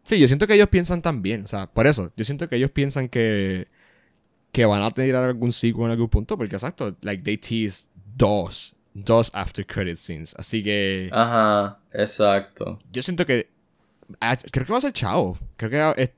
Sí, 0.01 0.19
yo 0.19 0.27
siento 0.27 0.47
que 0.47 0.55
ellos 0.55 0.67
piensan 0.69 1.03
también, 1.03 1.43
o 1.43 1.47
sea, 1.47 1.67
por 1.67 1.85
eso, 1.85 2.11
yo 2.17 2.25
siento 2.25 2.49
que 2.49 2.55
ellos 2.55 2.71
piensan 2.71 3.07
que 3.07 3.67
que 4.51 4.65
van 4.65 4.83
a 4.83 4.91
tener 4.91 5.15
algún 5.15 5.51
sequel 5.51 5.85
en 5.85 5.91
algún 5.91 6.09
punto, 6.09 6.35
porque 6.35 6.55
exacto, 6.55 6.95
like 7.01 7.23
they 7.23 7.37
tease 7.37 7.87
dos, 8.15 8.75
dos 8.95 9.29
after 9.33 9.65
credit 9.65 9.97
scenes, 9.97 10.33
así 10.37 10.63
que 10.63 11.09
Ajá, 11.11 11.79
exacto. 11.93 12.79
yo 12.91 13.03
siento 13.03 13.23
que 13.27 13.49
creo 14.51 14.65
que 14.65 14.71
va 14.71 14.77
a 14.77 14.81
ser 14.81 14.93
Chao, 14.93 15.37
creo 15.55 15.93
que 15.93 16.13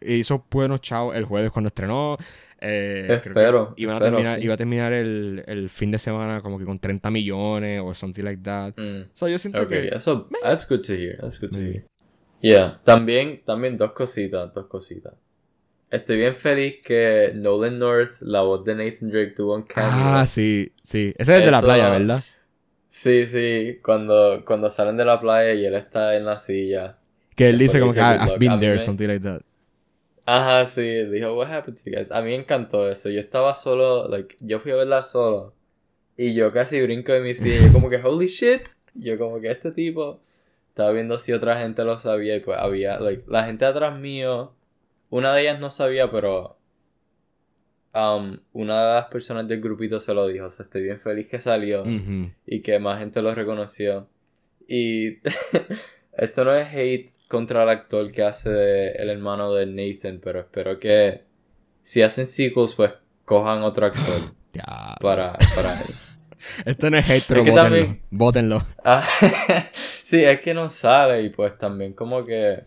hizo 0.00 0.44
buenos 0.50 0.80
Chao 0.80 1.12
el 1.14 1.24
jueves 1.24 1.50
cuando 1.50 1.68
estrenó, 1.68 2.16
eh, 2.60 3.22
Espero, 3.22 3.74
iban 3.76 3.94
a 3.94 3.98
espero, 3.98 4.16
terminar, 4.16 4.38
sí. 4.38 4.44
iba 4.44 4.54
a 4.54 4.56
terminar 4.56 4.92
el, 4.92 5.44
el 5.46 5.68
fin 5.68 5.90
de 5.90 5.98
semana 5.98 6.40
como 6.40 6.58
que 6.58 6.64
con 6.64 6.78
30 6.78 7.10
millones 7.10 7.80
o 7.84 7.94
something 7.94 8.22
like 8.22 8.42
that. 8.42 8.74
Mm. 8.76 9.10
So, 9.12 9.28
yo 9.28 9.38
siento 9.38 9.62
Ok, 9.62 9.68
que 9.68 9.88
eso, 9.88 10.28
that's 10.42 10.66
good 10.68 10.80
to 10.82 10.94
hear, 10.94 11.18
that's 11.20 11.38
good 11.40 11.50
to 11.50 11.58
hear. 11.60 11.84
Yeah, 12.40 12.80
también, 12.84 13.42
también 13.44 13.76
dos 13.76 13.92
cositas, 13.92 14.52
dos 14.52 14.66
cositas. 14.66 15.14
Estoy 15.90 16.16
bien 16.18 16.36
feliz 16.36 16.82
que 16.82 17.32
Nolan 17.34 17.78
North, 17.78 18.20
la 18.20 18.42
voz 18.42 18.64
de 18.64 18.74
Nathan 18.74 19.10
Drake, 19.10 19.32
tuvo 19.36 19.54
un 19.56 19.62
cameo. 19.64 20.18
Ah, 20.18 20.26
sí, 20.26 20.72
sí. 20.82 21.14
Ese 21.16 21.38
es 21.38 21.44
de 21.44 21.50
la 21.50 21.62
playa, 21.62 21.88
¿verdad? 21.90 22.24
Sí, 22.88 23.26
sí, 23.26 23.80
cuando, 23.82 24.44
cuando 24.46 24.70
salen 24.70 24.96
de 24.96 25.04
la 25.04 25.20
playa 25.20 25.52
y 25.54 25.64
él 25.66 25.74
está 25.74 26.16
en 26.16 26.24
la 26.24 26.38
silla. 26.38 26.98
Que 27.36 27.48
él 27.48 27.58
dice 27.58 27.80
como 27.80 27.92
que 27.92 28.00
"Ah, 28.00 28.12
"Good 28.14 28.20
I've 28.22 28.30
luck". 28.32 28.38
been 28.40 28.58
there, 28.58 28.74
me- 28.74 28.80
something 28.80 29.06
like 29.08 29.24
that. 29.24 29.42
Ajá, 30.26 30.64
sí, 30.64 31.04
dijo, 31.04 31.34
what 31.36 31.50
happened 31.50 31.76
to 31.76 31.90
you 31.90 31.96
guys? 31.96 32.10
A 32.10 32.20
mí 32.22 32.28
me 32.30 32.36
encantó 32.36 32.88
eso. 32.88 33.10
Yo 33.10 33.20
estaba 33.20 33.54
solo, 33.54 34.08
like, 34.08 34.36
yo 34.40 34.58
fui 34.60 34.72
a 34.72 34.76
verla 34.76 35.02
solo. 35.02 35.54
Y 36.16 36.32
yo 36.34 36.52
casi 36.52 36.80
brinco 36.80 37.12
de 37.12 37.20
mi 37.20 37.34
silla. 37.34 37.66
Yo 37.66 37.72
como 37.72 37.90
que, 37.90 37.96
holy 38.02 38.26
shit. 38.28 38.62
Yo 38.94 39.18
como 39.18 39.40
que 39.40 39.50
este 39.50 39.70
tipo 39.72 40.20
estaba 40.68 40.92
viendo 40.92 41.18
si 41.18 41.32
otra 41.32 41.58
gente 41.58 41.84
lo 41.84 41.98
sabía. 41.98 42.36
Y 42.36 42.40
pues 42.40 42.56
había, 42.58 42.98
like, 43.00 43.24
la 43.28 43.44
gente 43.44 43.64
atrás 43.66 43.98
mío. 43.98 44.54
Una 45.10 45.34
de 45.34 45.42
ellas 45.42 45.60
no 45.60 45.70
sabía, 45.70 46.10
pero. 46.10 46.56
um, 47.94 48.38
una 48.52 48.86
de 48.88 48.94
las 48.94 49.06
personas 49.06 49.46
del 49.46 49.60
grupito 49.60 50.00
se 50.00 50.14
lo 50.14 50.26
dijo. 50.28 50.46
O 50.46 50.50
sea, 50.50 50.64
estoy 50.64 50.82
bien 50.84 51.00
feliz 51.00 51.26
que 51.28 51.40
salió. 51.40 51.84
Y 52.46 52.62
que 52.62 52.78
más 52.78 52.98
gente 52.98 53.20
lo 53.20 53.34
reconoció. 53.34 54.08
Y 54.66 55.18
esto 56.16 56.44
no 56.44 56.54
es 56.54 56.68
hate 56.72 57.10
contra 57.28 57.62
el 57.64 57.68
actor 57.68 58.10
que 58.12 58.22
hace 58.22 58.50
de- 58.50 58.92
el 58.92 59.10
hermano 59.10 59.52
de 59.52 59.66
Nathan, 59.66 60.20
pero 60.22 60.40
espero 60.40 60.78
que 60.78 61.22
si 61.82 62.02
hacen 62.02 62.26
sequels, 62.26 62.74
pues 62.74 62.92
cojan 63.24 63.62
otro 63.62 63.86
actor 63.86 64.32
Ya. 64.52 64.94
para, 65.00 65.32
para 65.54 65.72
él. 65.80 65.86
Esto 66.66 66.90
no 66.90 66.98
es 66.98 67.08
hate, 67.10 67.24
pero 67.26 67.42
que 67.44 67.50
bótenlo. 67.50 67.62
también- 67.78 68.02
Bótenlo. 68.10 68.66
Ah, 68.84 69.02
sí, 70.02 70.22
es 70.24 70.40
que 70.40 70.52
no 70.54 70.68
sale 70.70 71.22
y 71.22 71.30
pues 71.30 71.56
también 71.58 71.92
como 71.94 72.24
que 72.24 72.64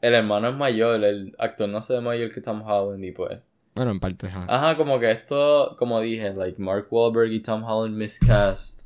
el 0.00 0.14
hermano 0.14 0.48
es 0.48 0.56
mayor, 0.56 1.02
el 1.04 1.34
actor 1.38 1.68
no 1.68 1.80
se 1.82 1.94
ve 1.94 2.00
mayor 2.00 2.32
que 2.32 2.40
Tom 2.40 2.62
Holland 2.68 3.04
y 3.04 3.12
pues 3.12 3.38
Bueno, 3.74 3.92
en 3.92 4.00
parte, 4.00 4.26
ajá. 4.26 4.44
Ajá, 4.48 4.76
como 4.76 4.98
que 4.98 5.10
esto, 5.12 5.76
como 5.78 6.00
dije, 6.00 6.34
like 6.34 6.60
Mark 6.60 6.88
Wahlberg 6.90 7.30
y 7.32 7.40
Tom 7.40 7.62
Holland 7.64 7.96
miscast. 7.96 8.81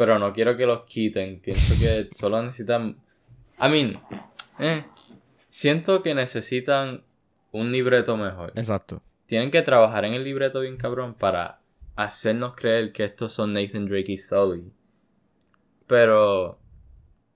Pero 0.00 0.18
no 0.18 0.32
quiero 0.32 0.56
que 0.56 0.64
los 0.64 0.84
quiten. 0.84 1.40
Pienso 1.40 1.74
que 1.78 2.08
solo 2.12 2.42
necesitan. 2.42 2.96
I 3.60 3.68
mean, 3.68 4.00
eh, 4.58 4.86
siento 5.50 6.02
que 6.02 6.14
necesitan 6.14 7.02
un 7.52 7.70
libreto 7.70 8.16
mejor. 8.16 8.50
Exacto. 8.56 9.02
Tienen 9.26 9.50
que 9.50 9.60
trabajar 9.60 10.06
en 10.06 10.14
el 10.14 10.24
libreto 10.24 10.60
bien 10.60 10.78
cabrón 10.78 11.12
para 11.12 11.60
hacernos 11.96 12.54
creer 12.56 12.92
que 12.92 13.04
estos 13.04 13.34
son 13.34 13.52
Nathan 13.52 13.84
Drake 13.84 14.12
y 14.12 14.16
Sully. 14.16 14.72
Pero, 15.86 16.58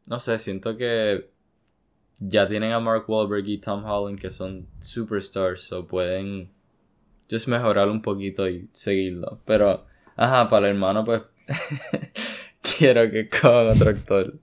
no 0.06 0.18
sé, 0.18 0.38
siento 0.38 0.78
que 0.78 1.28
ya 2.18 2.48
tienen 2.48 2.72
a 2.72 2.80
Mark 2.80 3.04
Wahlberg 3.06 3.46
y 3.46 3.58
Tom 3.58 3.84
Holland 3.84 4.18
que 4.18 4.30
son 4.30 4.66
superstars, 4.78 5.70
o 5.70 5.86
pueden 5.86 6.50
just 7.30 7.46
mejorar 7.46 7.90
un 7.90 8.00
poquito 8.00 8.48
y 8.48 8.70
seguirlo. 8.72 9.42
Pero, 9.44 9.84
ajá, 10.16 10.48
para 10.48 10.68
el 10.68 10.76
hermano, 10.76 11.04
pues, 11.04 11.20
quiero 12.78 13.10
que 13.10 13.28
cojan 13.28 13.68
otro 13.68 13.90
actor. 13.90 14.34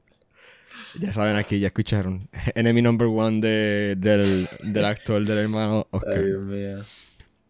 Ya 0.99 1.13
saben 1.13 1.35
aquí, 1.37 1.59
ya 1.59 1.67
escucharon. 1.67 2.29
Enemy 2.55 2.81
number 2.81 3.07
one 3.07 3.39
de, 3.39 3.95
del, 3.97 4.47
del 4.63 4.85
actor 4.85 5.23
del 5.23 5.37
hermano 5.37 5.87
Oscar. 5.91 6.17
Ay, 6.17 6.25
Dios 6.25 6.41
mío. 6.41 6.77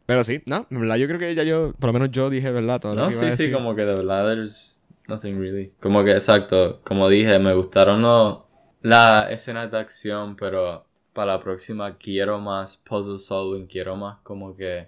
Pero 0.06 0.24
sí, 0.24 0.42
no, 0.46 0.68
en 0.70 0.82
verdad 0.82 0.96
yo 0.98 1.08
creo 1.08 1.20
que 1.20 1.34
ya 1.34 1.44
yo, 1.44 1.74
por 1.80 1.90
lo 1.90 1.94
menos 1.94 2.12
yo 2.12 2.30
dije, 2.30 2.52
¿verdad? 2.52 2.80
Todo 2.82 2.96
lo 2.96 3.02
No, 3.04 3.08
que 3.10 3.16
iba 3.16 3.28
a 3.28 3.38
sí, 3.38 3.46
sí, 3.46 3.52
como 3.52 3.76
que 3.76 3.84
de 3.84 3.94
verdad, 3.94 4.26
there's 4.28 4.84
nothing 5.08 5.40
really. 5.40 5.72
Como 5.80 6.04
que, 6.04 6.12
exacto, 6.12 6.82
como 6.84 7.08
dije, 7.10 7.40
me 7.40 7.54
gustaron 7.54 8.02
los, 8.02 8.40
las 8.82 9.32
escenas 9.32 9.72
de 9.72 9.80
acción, 9.80 10.36
pero 10.36 10.86
para 11.14 11.34
la 11.34 11.40
próxima 11.42 11.98
quiero 11.98 12.40
más 12.40 12.78
puzzle 12.78 13.20
solving, 13.20 13.68
quiero 13.68 13.96
más 13.96 14.20
como 14.24 14.56
que 14.56 14.88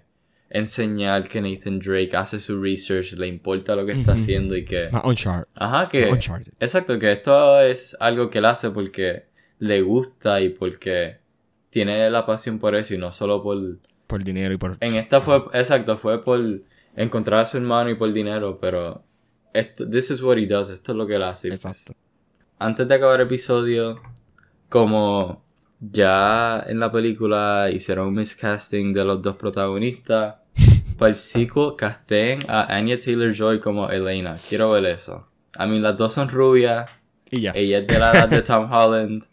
enseñar 0.50 1.28
que 1.28 1.40
Nathan 1.40 1.78
Drake 1.78 2.16
hace 2.16 2.38
su 2.38 2.60
research, 2.60 3.12
le 3.12 3.26
importa 3.26 3.74
lo 3.74 3.84
que 3.84 3.92
está 3.92 4.12
haciendo 4.12 4.56
y 4.56 4.64
que... 4.64 4.88
Uncharted. 5.04 5.50
Ajá, 5.54 5.88
que... 5.88 6.10
Uncharted. 6.10 6.52
Exacto, 6.60 6.98
que 6.98 7.12
esto 7.12 7.60
es 7.60 7.96
algo 7.98 8.30
que 8.30 8.38
él 8.38 8.44
hace 8.44 8.70
porque 8.70 9.24
le 9.58 9.82
gusta 9.82 10.40
y 10.40 10.50
porque 10.50 11.18
tiene 11.70 12.08
la 12.10 12.24
pasión 12.24 12.58
por 12.58 12.74
eso 12.74 12.94
y 12.94 12.98
no 12.98 13.10
solo 13.12 13.42
por... 13.42 13.58
Por 14.06 14.22
dinero 14.22 14.54
y 14.54 14.56
por... 14.56 14.76
En 14.80 14.94
esta 14.94 15.20
fue, 15.20 15.44
exacto, 15.52 15.98
fue 15.98 16.22
por 16.22 16.40
encontrar 16.94 17.40
a 17.40 17.46
su 17.46 17.56
hermano 17.56 17.90
y 17.90 17.94
por 17.94 18.12
dinero, 18.12 18.58
pero 18.60 19.02
esto, 19.52 19.88
this 19.88 20.10
is 20.10 20.22
what 20.22 20.36
he 20.36 20.46
does, 20.46 20.68
esto 20.68 20.92
es 20.92 20.98
lo 20.98 21.06
que 21.06 21.16
él 21.16 21.22
hace. 21.22 21.48
Exacto. 21.48 21.94
Antes 22.58 22.86
de 22.86 22.94
acabar 22.94 23.20
el 23.20 23.26
episodio, 23.26 24.00
como 24.68 25.43
ya 25.90 26.64
en 26.66 26.80
la 26.80 26.90
película 26.90 27.70
hicieron 27.72 28.08
un 28.08 28.14
miscasting 28.14 28.92
de 28.92 29.04
los 29.04 29.20
dos 29.22 29.36
protagonistas, 29.36 30.36
para 30.98 31.10
el 31.10 31.16
sequel 31.16 31.72
casteen 31.76 32.38
a 32.48 32.74
Anya 32.74 32.96
Taylor-Joy 32.98 33.60
como 33.60 33.88
Elena. 33.90 34.36
Quiero 34.48 34.70
ver 34.70 34.84
eso. 34.86 35.28
A 35.56 35.66
mí 35.66 35.78
las 35.80 35.96
dos 35.96 36.12
son 36.14 36.28
rubias, 36.28 36.90
Y 37.30 37.42
ya. 37.42 37.52
ella 37.54 37.78
es 37.78 37.86
de 37.86 37.98
la 37.98 38.10
edad 38.12 38.28
de 38.28 38.42
Tom 38.42 38.70
Holland, 38.72 39.24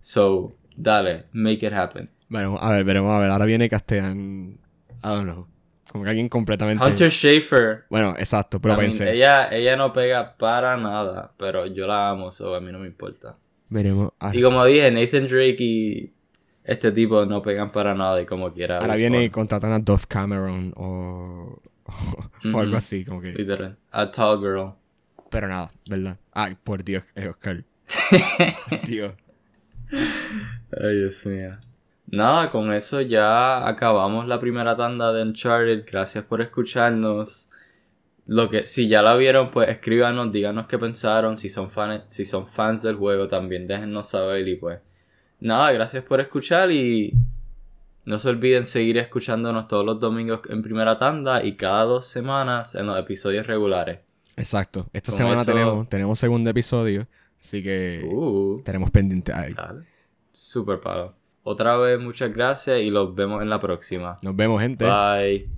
so 0.00 0.54
dale, 0.76 1.26
make 1.32 1.66
it 1.66 1.72
happen. 1.72 2.10
Bueno, 2.28 2.56
a 2.60 2.72
ver, 2.72 2.84
veremos, 2.84 3.10
a 3.12 3.20
ver. 3.20 3.30
Ahora 3.30 3.46
viene 3.46 3.68
Castellan... 3.68 4.58
I 5.04 5.08
don't 5.08 5.24
know. 5.24 5.46
Como 5.92 6.02
que 6.04 6.10
alguien 6.10 6.28
completamente... 6.28 6.84
Hunter 6.84 7.10
Schafer 7.10 7.84
Bueno, 7.88 8.14
exacto, 8.18 8.60
pero 8.60 8.74
I 8.74 8.76
mean, 8.78 8.90
pensé. 8.90 9.12
ella, 9.12 9.48
ella 9.50 9.76
no 9.76 9.92
pega 9.92 10.36
para 10.36 10.76
nada, 10.76 11.32
pero 11.38 11.66
yo 11.66 11.86
la 11.86 12.10
amo, 12.10 12.32
so 12.32 12.54
a 12.54 12.60
mí 12.60 12.72
no 12.72 12.80
me 12.80 12.88
importa. 12.88 13.36
Veremos. 13.68 14.12
Y 14.32 14.42
como 14.42 14.64
dije, 14.64 14.90
Nathan 14.90 15.26
Drake 15.26 15.56
y 15.58 16.12
este 16.64 16.92
tipo 16.92 17.24
no 17.26 17.42
pegan 17.42 17.70
para 17.70 17.94
nada 17.94 18.20
y 18.20 18.26
como 18.26 18.52
quiera. 18.52 18.78
ahora 18.78 18.94
it's 18.94 18.98
viene 18.98 19.24
y 19.24 19.30
contratan 19.30 19.72
a 19.72 19.78
Dove 19.78 20.04
Cameron 20.08 20.72
o... 20.76 21.60
o 22.54 22.60
algo 22.60 22.76
así, 22.76 23.04
como 23.04 23.20
que... 23.20 23.32
Literal. 23.32 23.76
A 23.92 24.10
tall 24.10 24.40
girl. 24.40 24.72
Pero 25.30 25.48
nada, 25.48 25.70
¿verdad? 25.88 26.18
Ay, 26.32 26.56
por 26.62 26.84
Dios, 26.84 27.04
es 27.14 27.28
Oscar. 27.28 27.64
Dios. 28.86 29.12
Ay, 29.92 30.96
Dios 30.98 31.26
mío. 31.26 31.52
Nada, 32.08 32.50
con 32.50 32.72
eso 32.72 33.00
ya 33.00 33.66
acabamos 33.66 34.26
la 34.26 34.38
primera 34.38 34.76
tanda 34.76 35.12
de 35.12 35.22
Uncharted. 35.22 35.84
Gracias 35.90 36.24
por 36.24 36.40
escucharnos. 36.40 37.48
Lo 38.28 38.50
que, 38.50 38.66
si 38.66 38.88
ya 38.88 39.02
la 39.02 39.14
vieron, 39.16 39.50
pues 39.52 39.68
escríbanos, 39.68 40.32
díganos 40.32 40.66
qué 40.66 40.78
pensaron. 40.78 41.36
Si 41.36 41.48
son, 41.48 41.70
fan, 41.70 42.02
si 42.06 42.24
son 42.24 42.46
fans 42.48 42.82
del 42.82 42.96
juego, 42.96 43.28
también 43.28 43.66
déjennos 43.68 44.08
saber. 44.08 44.46
Y 44.48 44.56
pues, 44.56 44.80
nada, 45.40 45.70
gracias 45.72 46.02
por 46.04 46.20
escuchar. 46.20 46.70
Y 46.72 47.12
no 48.04 48.18
se 48.18 48.28
olviden 48.28 48.66
seguir 48.66 48.98
escuchándonos 48.98 49.68
todos 49.68 49.84
los 49.86 50.00
domingos 50.00 50.40
en 50.48 50.62
primera 50.62 50.98
tanda 50.98 51.44
y 51.44 51.56
cada 51.56 51.84
dos 51.84 52.06
semanas 52.06 52.74
en 52.74 52.86
los 52.86 52.98
episodios 52.98 53.46
regulares. 53.46 54.00
Exacto. 54.36 54.86
Esta 54.92 55.12
Con 55.12 55.18
semana 55.18 55.42
eso- 55.42 55.52
tenemos, 55.52 55.88
tenemos 55.88 56.18
segundo 56.18 56.50
episodio. 56.50 57.06
Así 57.40 57.62
que 57.62 58.02
Uh, 58.10 58.60
tenemos 58.64 58.90
pendiente. 58.90 59.30
Dale. 59.30 59.54
Super 60.32 60.80
palo. 60.80 61.14
Otra 61.44 61.76
vez, 61.76 62.00
muchas 62.00 62.32
gracias 62.34 62.80
y 62.80 62.90
los 62.90 63.14
vemos 63.14 63.40
en 63.40 63.48
la 63.50 63.60
próxima. 63.60 64.18
nos 64.22 64.34
vemos, 64.34 64.60
gente. 64.60 64.84
Bye. 64.84 65.48